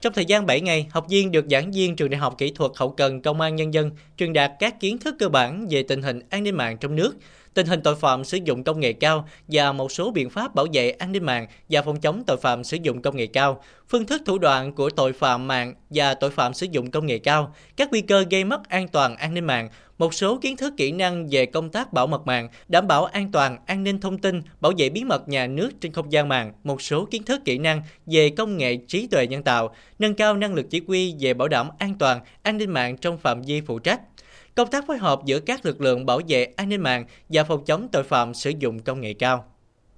Trong 0.00 0.12
thời 0.12 0.24
gian 0.24 0.46
7 0.46 0.60
ngày, 0.60 0.86
học 0.90 1.06
viên 1.08 1.32
được 1.32 1.44
giảng 1.50 1.72
viên 1.72 1.96
trường 1.96 2.10
Đại 2.10 2.18
học 2.18 2.34
Kỹ 2.38 2.50
thuật 2.50 2.70
Hậu 2.76 2.90
cần 2.90 3.22
Công 3.22 3.40
an 3.40 3.56
Nhân 3.56 3.74
dân 3.74 3.90
truyền 4.16 4.32
đạt 4.32 4.52
các 4.58 4.80
kiến 4.80 4.98
thức 4.98 5.14
cơ 5.18 5.28
bản 5.28 5.66
về 5.70 5.82
tình 5.82 6.02
hình 6.02 6.20
an 6.30 6.42
ninh 6.42 6.56
mạng 6.56 6.76
trong 6.80 6.96
nước, 6.96 7.16
tình 7.54 7.66
hình 7.66 7.80
tội 7.82 7.96
phạm 7.96 8.24
sử 8.24 8.38
dụng 8.44 8.64
công 8.64 8.80
nghệ 8.80 8.92
cao 8.92 9.28
và 9.48 9.72
một 9.72 9.92
số 9.92 10.10
biện 10.10 10.30
pháp 10.30 10.54
bảo 10.54 10.66
vệ 10.72 10.90
an 10.90 11.12
ninh 11.12 11.24
mạng 11.24 11.46
và 11.68 11.82
phòng 11.82 12.00
chống 12.00 12.22
tội 12.26 12.36
phạm 12.36 12.64
sử 12.64 12.76
dụng 12.82 13.02
công 13.02 13.16
nghệ 13.16 13.26
cao, 13.26 13.62
phương 13.88 14.06
thức 14.06 14.22
thủ 14.26 14.38
đoạn 14.38 14.72
của 14.72 14.90
tội 14.90 15.12
phạm 15.12 15.48
mạng 15.48 15.74
và 15.90 16.14
tội 16.14 16.30
phạm 16.30 16.54
sử 16.54 16.66
dụng 16.70 16.90
công 16.90 17.06
nghệ 17.06 17.18
cao, 17.18 17.54
các 17.76 17.88
nguy 17.90 18.00
cơ 18.00 18.24
gây 18.30 18.44
mất 18.44 18.68
an 18.68 18.88
toàn 18.88 19.16
an 19.16 19.34
ninh 19.34 19.44
mạng, 19.44 19.68
một 19.98 20.14
số 20.14 20.38
kiến 20.38 20.56
thức 20.56 20.74
kỹ 20.76 20.92
năng 20.92 21.28
về 21.30 21.46
công 21.46 21.70
tác 21.70 21.92
bảo 21.92 22.06
mật 22.06 22.26
mạng, 22.26 22.48
đảm 22.68 22.86
bảo 22.88 23.04
an 23.04 23.32
toàn, 23.32 23.58
an 23.66 23.84
ninh 23.84 24.00
thông 24.00 24.18
tin, 24.18 24.42
bảo 24.60 24.72
vệ 24.78 24.88
bí 24.88 25.04
mật 25.04 25.28
nhà 25.28 25.46
nước 25.46 25.70
trên 25.80 25.92
không 25.92 26.12
gian 26.12 26.28
mạng, 26.28 26.52
một 26.64 26.82
số 26.82 27.08
kiến 27.10 27.22
thức 27.22 27.40
kỹ 27.44 27.58
năng 27.58 27.82
về 28.06 28.30
công 28.30 28.56
nghệ 28.56 28.76
trí 28.76 29.06
tuệ 29.06 29.26
nhân 29.26 29.42
tạo, 29.42 29.74
nâng 29.98 30.14
cao 30.14 30.36
năng 30.36 30.54
lực 30.54 30.66
chỉ 30.70 30.82
huy 30.86 31.14
về 31.20 31.34
bảo 31.34 31.48
đảm 31.48 31.68
an 31.78 31.94
toàn, 31.98 32.20
an 32.42 32.58
ninh 32.58 32.70
mạng 32.70 32.96
trong 32.96 33.18
phạm 33.18 33.42
vi 33.42 33.60
phụ 33.60 33.78
trách 33.78 34.00
công 34.54 34.70
tác 34.70 34.86
phối 34.86 34.98
hợp 34.98 35.20
giữa 35.24 35.40
các 35.40 35.66
lực 35.66 35.80
lượng 35.80 36.06
bảo 36.06 36.20
vệ 36.28 36.44
an 36.56 36.68
ninh 36.68 36.80
mạng 36.80 37.04
và 37.28 37.44
phòng 37.44 37.64
chống 37.64 37.88
tội 37.92 38.02
phạm 38.02 38.34
sử 38.34 38.52
dụng 38.58 38.78
công 38.78 39.00
nghệ 39.00 39.14
cao. 39.14 39.44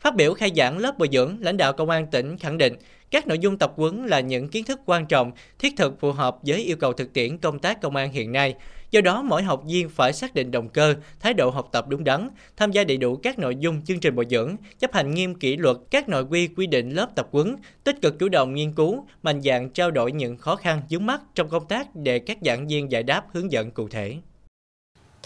Phát 0.00 0.14
biểu 0.16 0.34
khai 0.34 0.52
giảng 0.56 0.78
lớp 0.78 0.98
bồi 0.98 1.08
dưỡng, 1.12 1.36
lãnh 1.40 1.56
đạo 1.56 1.72
công 1.72 1.90
an 1.90 2.06
tỉnh 2.06 2.38
khẳng 2.38 2.58
định 2.58 2.72
các 3.10 3.26
nội 3.26 3.38
dung 3.38 3.58
tập 3.58 3.72
huấn 3.76 4.06
là 4.06 4.20
những 4.20 4.48
kiến 4.48 4.64
thức 4.64 4.80
quan 4.86 5.06
trọng, 5.06 5.32
thiết 5.58 5.76
thực 5.76 6.00
phù 6.00 6.12
hợp 6.12 6.36
với 6.42 6.62
yêu 6.62 6.76
cầu 6.76 6.92
thực 6.92 7.12
tiễn 7.12 7.38
công 7.38 7.58
tác 7.58 7.80
công 7.80 7.96
an 7.96 8.12
hiện 8.12 8.32
nay. 8.32 8.54
Do 8.90 9.00
đó, 9.00 9.22
mỗi 9.22 9.42
học 9.42 9.62
viên 9.66 9.88
phải 9.88 10.12
xác 10.12 10.34
định 10.34 10.50
động 10.50 10.68
cơ, 10.68 10.94
thái 11.20 11.34
độ 11.34 11.50
học 11.50 11.68
tập 11.72 11.88
đúng 11.88 12.04
đắn, 12.04 12.28
tham 12.56 12.72
gia 12.72 12.84
đầy 12.84 12.96
đủ 12.96 13.16
các 13.16 13.38
nội 13.38 13.56
dung 13.56 13.82
chương 13.82 14.00
trình 14.00 14.14
bồi 14.14 14.26
dưỡng, 14.30 14.56
chấp 14.78 14.92
hành 14.92 15.14
nghiêm 15.14 15.34
kỷ 15.34 15.56
luật 15.56 15.76
các 15.90 16.08
nội 16.08 16.24
quy 16.30 16.48
quy 16.48 16.66
định 16.66 16.90
lớp 16.90 17.08
tập 17.14 17.28
huấn, 17.32 17.56
tích 17.84 18.02
cực 18.02 18.18
chủ 18.18 18.28
động 18.28 18.54
nghiên 18.54 18.72
cứu, 18.72 19.06
mạnh 19.22 19.40
dạn 19.42 19.70
trao 19.70 19.90
đổi 19.90 20.12
những 20.12 20.36
khó 20.36 20.56
khăn 20.56 20.82
vướng 20.90 21.06
mắt 21.06 21.20
trong 21.34 21.48
công 21.48 21.68
tác 21.68 21.96
để 21.96 22.18
các 22.18 22.38
giảng 22.42 22.68
viên 22.68 22.90
giải 22.90 23.02
đáp 23.02 23.24
hướng 23.32 23.52
dẫn 23.52 23.70
cụ 23.70 23.88
thể. 23.88 24.16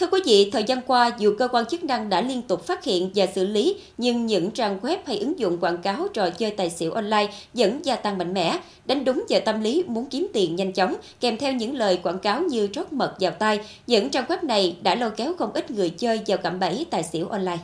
Thưa 0.01 0.07
quý 0.11 0.19
vị, 0.25 0.49
thời 0.51 0.63
gian 0.63 0.81
qua, 0.87 1.11
dù 1.19 1.33
cơ 1.39 1.47
quan 1.47 1.65
chức 1.65 1.83
năng 1.83 2.09
đã 2.09 2.21
liên 2.21 2.41
tục 2.41 2.65
phát 2.65 2.83
hiện 2.83 3.11
và 3.15 3.25
xử 3.35 3.47
lý, 3.47 3.75
nhưng 3.97 4.25
những 4.25 4.51
trang 4.51 4.79
web 4.81 4.97
hay 5.05 5.17
ứng 5.17 5.39
dụng 5.39 5.57
quảng 5.61 5.77
cáo 5.77 6.07
trò 6.13 6.29
chơi 6.29 6.51
tài 6.51 6.69
xỉu 6.69 6.91
online 6.91 7.27
vẫn 7.53 7.85
gia 7.85 7.95
tăng 7.95 8.17
mạnh 8.17 8.33
mẽ, 8.33 8.59
đánh 8.85 9.05
đúng 9.05 9.25
vào 9.29 9.39
tâm 9.45 9.61
lý 9.61 9.83
muốn 9.87 10.05
kiếm 10.05 10.27
tiền 10.33 10.55
nhanh 10.55 10.73
chóng, 10.73 10.95
kèm 11.19 11.37
theo 11.37 11.53
những 11.53 11.75
lời 11.75 11.99
quảng 12.03 12.19
cáo 12.19 12.41
như 12.41 12.67
trót 12.73 12.93
mật 12.93 13.15
vào 13.19 13.31
tay. 13.31 13.59
Những 13.87 14.09
trang 14.09 14.25
web 14.27 14.37
này 14.43 14.75
đã 14.81 14.95
lôi 14.95 15.11
kéo 15.11 15.33
không 15.39 15.53
ít 15.53 15.71
người 15.71 15.89
chơi 15.89 16.19
vào 16.27 16.37
cạm 16.37 16.59
bẫy 16.59 16.85
tài 16.89 17.03
xỉu 17.03 17.27
online. 17.27 17.59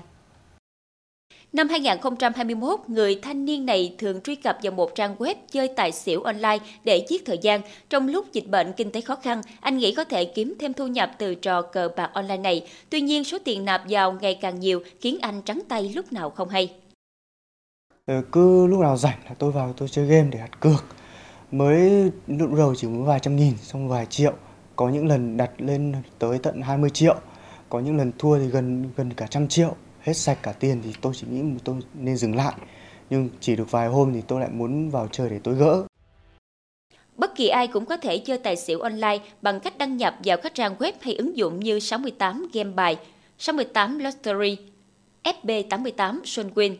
Năm 1.53 1.69
2021, 1.69 2.79
người 2.87 3.19
thanh 3.21 3.45
niên 3.45 3.65
này 3.65 3.95
thường 3.97 4.21
truy 4.21 4.35
cập 4.35 4.57
vào 4.63 4.71
một 4.71 4.95
trang 4.95 5.15
web 5.15 5.35
chơi 5.51 5.67
tài 5.67 5.91
xỉu 5.91 6.21
online 6.21 6.57
để 6.83 7.05
giết 7.09 7.25
thời 7.25 7.37
gian. 7.41 7.61
Trong 7.89 8.07
lúc 8.07 8.33
dịch 8.33 8.47
bệnh 8.47 8.73
kinh 8.73 8.91
tế 8.91 9.01
khó 9.01 9.15
khăn, 9.15 9.41
anh 9.59 9.77
nghĩ 9.77 9.93
có 9.93 10.03
thể 10.03 10.25
kiếm 10.25 10.53
thêm 10.59 10.73
thu 10.73 10.87
nhập 10.87 11.11
từ 11.17 11.35
trò 11.35 11.61
cờ 11.61 11.89
bạc 11.97 12.09
online 12.13 12.37
này. 12.37 12.67
Tuy 12.89 13.01
nhiên, 13.01 13.23
số 13.23 13.37
tiền 13.45 13.65
nạp 13.65 13.81
vào 13.89 14.11
ngày 14.21 14.35
càng 14.41 14.59
nhiều 14.59 14.79
khiến 15.01 15.17
anh 15.21 15.41
trắng 15.41 15.61
tay 15.69 15.91
lúc 15.95 16.13
nào 16.13 16.29
không 16.29 16.49
hay. 16.49 16.73
Ờ, 18.05 18.21
cứ 18.31 18.67
lúc 18.67 18.79
nào 18.79 18.97
rảnh 18.97 19.19
là 19.25 19.35
tôi 19.39 19.51
vào 19.51 19.73
tôi 19.77 19.89
chơi 19.89 20.05
game 20.05 20.27
để 20.31 20.39
đặt 20.39 20.59
cược. 20.59 20.85
Mới 21.51 22.11
lúc 22.27 22.53
đầu 22.57 22.75
chỉ 22.75 22.87
mới 22.87 23.03
vài 23.03 23.19
trăm 23.19 23.35
nghìn, 23.35 23.57
xong 23.57 23.89
vài 23.89 24.05
triệu. 24.05 24.33
Có 24.75 24.89
những 24.89 25.07
lần 25.07 25.37
đặt 25.37 25.51
lên 25.57 25.93
tới 26.19 26.39
tận 26.43 26.61
20 26.61 26.89
triệu. 26.89 27.15
Có 27.69 27.79
những 27.79 27.97
lần 27.97 28.11
thua 28.19 28.39
thì 28.39 28.47
gần 28.47 28.89
gần 28.95 29.13
cả 29.13 29.27
trăm 29.29 29.47
triệu 29.47 29.75
hết 30.07 30.13
sạch 30.13 30.37
cả 30.43 30.51
tiền 30.51 30.81
thì 30.83 30.93
tôi 31.01 31.13
chỉ 31.15 31.27
nghĩ 31.31 31.41
tôi 31.63 31.75
nên 31.93 32.17
dừng 32.17 32.35
lại. 32.35 32.53
Nhưng 33.09 33.29
chỉ 33.39 33.55
được 33.55 33.71
vài 33.71 33.87
hôm 33.87 34.13
thì 34.13 34.21
tôi 34.27 34.39
lại 34.39 34.49
muốn 34.49 34.89
vào 34.89 35.07
chơi 35.11 35.29
để 35.29 35.39
tôi 35.43 35.55
gỡ. 35.55 35.83
Bất 37.15 37.35
kỳ 37.35 37.47
ai 37.47 37.67
cũng 37.67 37.85
có 37.85 37.97
thể 37.97 38.17
chơi 38.17 38.37
tài 38.37 38.55
xỉu 38.55 38.79
online 38.79 39.19
bằng 39.41 39.59
cách 39.59 39.77
đăng 39.77 39.97
nhập 39.97 40.15
vào 40.23 40.37
các 40.37 40.55
trang 40.55 40.75
web 40.79 40.91
hay 41.01 41.15
ứng 41.15 41.37
dụng 41.37 41.59
như 41.59 41.79
68 41.79 42.47
Game 42.53 42.71
Bài, 42.71 42.97
68 43.37 43.99
Lottery, 43.99 44.57
FB88 45.23 46.21
Sunwin, 46.21 46.75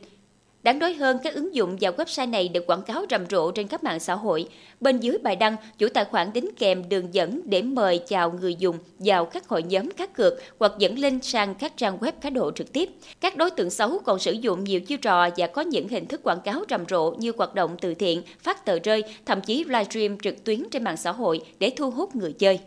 Đáng 0.68 0.80
nói 0.80 0.94
hơn, 0.94 1.18
các 1.24 1.34
ứng 1.34 1.56
dụng 1.56 1.78
và 1.82 1.92
website 1.92 2.30
này 2.30 2.48
được 2.48 2.68
quảng 2.68 2.82
cáo 2.82 3.06
rầm 3.10 3.26
rộ 3.30 3.52
trên 3.52 3.68
các 3.68 3.84
mạng 3.84 4.00
xã 4.00 4.16
hội. 4.16 4.48
Bên 4.80 5.00
dưới 5.00 5.18
bài 5.18 5.36
đăng, 5.36 5.56
chủ 5.78 5.88
tài 5.94 6.06
khoản 6.06 6.34
đính 6.34 6.50
kèm 6.60 6.90
đường 6.90 7.14
dẫn 7.14 7.42
để 7.46 7.62
mời 7.62 8.00
chào 8.08 8.32
người 8.32 8.56
dùng 8.56 8.78
vào 9.00 9.26
các 9.26 9.48
hội 9.48 9.64
nhóm 9.64 9.92
cá 9.92 10.06
cược 10.06 10.34
hoặc 10.60 10.72
dẫn 10.78 11.00
link 11.00 11.24
sang 11.24 11.56
các 11.56 11.78
trang 11.78 11.98
web 11.98 12.12
cá 12.22 12.30
độ 12.30 12.52
trực 12.52 12.74
tiếp. 12.74 12.90
Các 13.22 13.38
đối 13.38 13.52
tượng 13.52 13.70
xấu 13.70 14.00
còn 14.06 14.20
sử 14.20 14.32
dụng 14.32 14.64
nhiều 14.64 14.82
chiêu 14.82 14.98
trò 14.98 15.30
và 15.38 15.48
có 15.48 15.62
những 15.62 15.88
hình 15.88 16.06
thức 16.06 16.24
quảng 16.24 16.42
cáo 16.42 16.64
rầm 16.70 16.84
rộ 16.90 17.12
như 17.12 17.32
hoạt 17.38 17.56
động 17.56 17.76
từ 17.82 17.94
thiện, 17.94 18.22
phát 18.44 18.66
tờ 18.66 18.80
rơi, 18.80 19.04
thậm 19.26 19.42
chí 19.42 19.64
livestream 19.64 20.20
trực 20.20 20.44
tuyến 20.44 20.64
trên 20.72 20.84
mạng 20.84 20.98
xã 20.98 21.12
hội 21.12 21.42
để 21.60 21.72
thu 21.78 21.92
hút 21.92 22.16
người 22.16 22.34
chơi. 22.34 22.60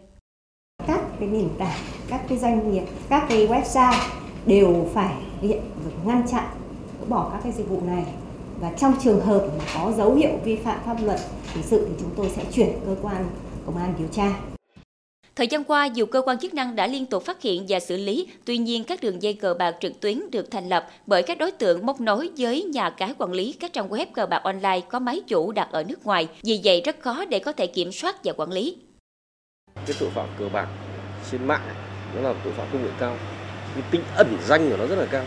Các 0.86 1.00
cái 1.20 1.28
nền 1.28 1.48
tảng, 1.58 1.80
các 2.08 2.20
cái 2.28 2.38
doanh 2.38 2.72
nghiệp, 2.72 2.84
các 3.08 3.26
cái 3.28 3.46
website 3.46 4.00
đều 4.46 4.88
phải 4.94 5.14
hiện 5.40 5.60
ngăn 6.04 6.26
chặn 6.32 6.44
bỏ 7.08 7.30
các 7.32 7.40
cái 7.42 7.52
dịch 7.52 7.68
vụ 7.68 7.80
này. 7.86 8.04
Và 8.60 8.72
trong 8.78 8.94
trường 9.04 9.20
hợp 9.20 9.48
mà 9.58 9.64
có 9.74 9.92
dấu 9.96 10.14
hiệu 10.14 10.30
vi 10.44 10.56
phạm 10.56 10.78
pháp 10.86 10.96
luật 11.04 11.20
hình 11.54 11.64
sự 11.64 11.86
thì 11.88 11.94
chúng 12.00 12.10
tôi 12.16 12.28
sẽ 12.36 12.44
chuyển 12.52 12.72
cơ 12.86 12.96
quan 13.02 13.26
công 13.66 13.76
an 13.76 13.94
điều 13.98 14.08
tra. 14.12 14.34
Thời 15.36 15.46
gian 15.46 15.64
qua, 15.64 15.84
dù 15.84 16.06
cơ 16.06 16.22
quan 16.22 16.38
chức 16.38 16.54
năng 16.54 16.76
đã 16.76 16.86
liên 16.86 17.06
tục 17.06 17.22
phát 17.24 17.42
hiện 17.42 17.66
và 17.68 17.80
xử 17.80 17.96
lý, 17.96 18.26
tuy 18.44 18.58
nhiên 18.58 18.84
các 18.84 19.00
đường 19.02 19.22
dây 19.22 19.34
cờ 19.34 19.54
bạc 19.54 19.76
trực 19.80 20.00
tuyến 20.00 20.30
được 20.30 20.50
thành 20.50 20.68
lập 20.68 20.88
bởi 21.06 21.22
các 21.22 21.38
đối 21.38 21.50
tượng 21.50 21.86
móc 21.86 22.00
nối 22.00 22.30
với 22.36 22.62
nhà 22.62 22.90
cái 22.90 23.14
quản 23.18 23.32
lý 23.32 23.52
các 23.52 23.72
trang 23.72 23.88
web 23.88 24.06
cờ 24.12 24.26
bạc 24.26 24.40
online 24.44 24.80
có 24.88 24.98
máy 24.98 25.20
chủ 25.26 25.52
đặt 25.52 25.68
ở 25.72 25.84
nước 25.84 26.06
ngoài, 26.06 26.28
vì 26.42 26.60
vậy 26.64 26.82
rất 26.84 27.00
khó 27.00 27.24
để 27.24 27.38
có 27.38 27.52
thể 27.52 27.66
kiểm 27.66 27.92
soát 27.92 28.24
và 28.24 28.32
quản 28.32 28.52
lý. 28.52 28.76
Cái 29.86 29.96
tội 30.00 30.10
phạm 30.10 30.28
cờ 30.38 30.48
bạc 30.48 30.68
trên 31.30 31.46
mạng 31.46 31.74
nó 32.14 32.20
là 32.20 32.34
tội 32.44 32.52
phạm 32.52 32.66
công 32.72 32.82
nghệ 32.84 32.90
cao, 33.00 33.16
cái 33.74 33.82
tính 33.90 34.02
ẩn 34.16 34.36
danh 34.46 34.70
của 34.70 34.76
nó 34.76 34.86
rất 34.86 34.96
là 34.96 35.06
cao 35.10 35.24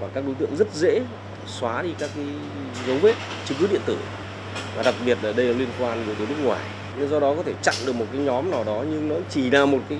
và 0.00 0.08
các 0.14 0.24
đối 0.26 0.34
tượng 0.34 0.56
rất 0.56 0.74
dễ 0.74 1.00
xóa 1.46 1.82
đi 1.82 1.94
các 1.98 2.10
cái 2.16 2.24
dấu 2.86 2.96
vết, 3.02 3.14
chứng 3.44 3.58
cứ 3.60 3.66
điện 3.66 3.80
tử. 3.86 3.98
Và 4.76 4.82
đặc 4.82 4.94
biệt 5.06 5.18
là 5.22 5.32
đây 5.32 5.46
là 5.46 5.58
liên 5.58 5.68
quan 5.80 6.06
đến 6.06 6.28
nước 6.28 6.44
ngoài. 6.44 6.60
Nên 6.98 7.08
do 7.08 7.20
đó 7.20 7.34
có 7.36 7.42
thể 7.42 7.52
chặn 7.62 7.74
được 7.86 7.96
một 7.96 8.04
cái 8.12 8.20
nhóm 8.20 8.50
nào 8.50 8.64
đó 8.64 8.84
nhưng 8.90 9.08
nó 9.08 9.14
chỉ 9.30 9.50
là 9.50 9.66
một 9.66 9.78
cái 9.88 9.98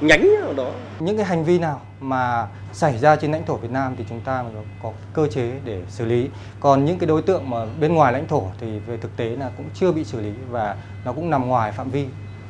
nhánh 0.00 0.34
nào 0.40 0.52
đó. 0.52 0.70
Những 0.98 1.16
cái 1.16 1.26
hành 1.26 1.44
vi 1.44 1.58
nào 1.58 1.80
mà 2.00 2.46
xảy 2.72 2.98
ra 2.98 3.16
trên 3.16 3.32
lãnh 3.32 3.46
thổ 3.46 3.56
Việt 3.56 3.70
Nam 3.70 3.94
thì 3.98 4.04
chúng 4.08 4.20
ta 4.20 4.44
có 4.82 4.92
cơ 5.12 5.26
chế 5.26 5.52
để 5.64 5.82
xử 5.88 6.04
lý. 6.04 6.28
Còn 6.60 6.84
những 6.84 6.98
cái 6.98 7.06
đối 7.06 7.22
tượng 7.22 7.50
mà 7.50 7.66
bên 7.80 7.94
ngoài 7.94 8.12
lãnh 8.12 8.28
thổ 8.28 8.46
thì 8.60 8.78
về 8.78 8.96
thực 8.96 9.16
tế 9.16 9.24
là 9.24 9.50
cũng 9.56 9.66
chưa 9.74 9.92
bị 9.92 10.04
xử 10.04 10.20
lý 10.20 10.32
và 10.50 10.76
nó 11.04 11.12
cũng 11.12 11.30
nằm 11.30 11.48
ngoài 11.48 11.72
phạm 11.72 11.90
vi. 11.90 12.06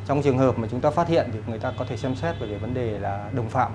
Trong 0.07 0.23
trường 0.23 0.39
hợp 0.39 0.59
mà 0.59 0.69
chúng 0.71 0.81
ta 0.81 0.91
phát 0.91 1.09
hiện 1.09 1.27
thì 1.33 1.39
người 1.47 1.59
ta 1.59 1.73
có 1.79 1.85
thể 1.89 1.97
xem 1.97 2.17
xét 2.17 2.41
về 2.41 2.47
cái 2.47 2.59
vấn 2.59 2.75
đề 2.75 2.99
là 2.99 3.31
đồng 3.33 3.49
phạm 3.49 3.73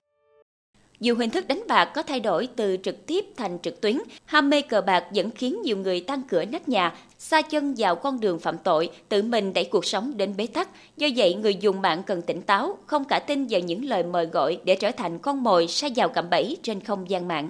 dù 0.99 1.15
hình 1.15 1.29
thức 1.29 1.47
đánh 1.47 1.63
bạc 1.67 1.85
có 1.85 2.03
thay 2.03 2.19
đổi 2.19 2.47
từ 2.55 2.77
trực 2.83 3.05
tiếp 3.05 3.25
thành 3.37 3.57
trực 3.59 3.81
tuyến, 3.81 3.97
ham 4.25 4.49
mê 4.49 4.61
cờ 4.61 4.81
bạc 4.81 5.03
vẫn 5.15 5.31
khiến 5.31 5.61
nhiều 5.61 5.77
người 5.77 6.01
tăng 6.01 6.21
cửa 6.29 6.45
nát 6.45 6.69
nhà, 6.69 6.97
xa 7.19 7.41
chân 7.41 7.75
vào 7.77 7.95
con 7.95 8.19
đường 8.19 8.39
phạm 8.39 8.57
tội, 8.57 8.89
tự 9.09 9.23
mình 9.23 9.53
đẩy 9.53 9.63
cuộc 9.63 9.85
sống 9.85 10.17
đến 10.17 10.33
bế 10.37 10.47
tắc. 10.47 10.69
Do 10.97 11.07
vậy, 11.15 11.33
người 11.33 11.55
dùng 11.55 11.81
mạng 11.81 12.03
cần 12.07 12.21
tỉnh 12.21 12.41
táo, 12.41 12.77
không 12.85 13.05
cả 13.05 13.19
tin 13.19 13.47
vào 13.49 13.61
những 13.61 13.85
lời 13.85 14.03
mời 14.03 14.25
gọi 14.25 14.59
để 14.63 14.75
trở 14.75 14.91
thành 14.91 15.19
con 15.19 15.43
mồi 15.43 15.67
sa 15.67 15.87
vào 15.95 16.09
cạm 16.09 16.29
bẫy 16.29 16.57
trên 16.63 16.81
không 16.81 17.09
gian 17.09 17.27
mạng. 17.27 17.49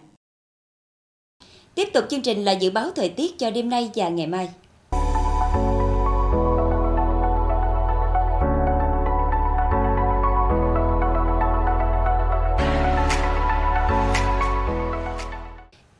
Tiếp 1.75 1.89
tục 1.93 2.05
chương 2.09 2.21
trình 2.21 2.45
là 2.45 2.51
dự 2.51 2.69
báo 2.69 2.91
thời 2.95 3.09
tiết 3.09 3.39
cho 3.39 3.49
đêm 3.49 3.69
nay 3.69 3.91
và 3.95 4.09
ngày 4.09 4.27
mai. 4.27 4.49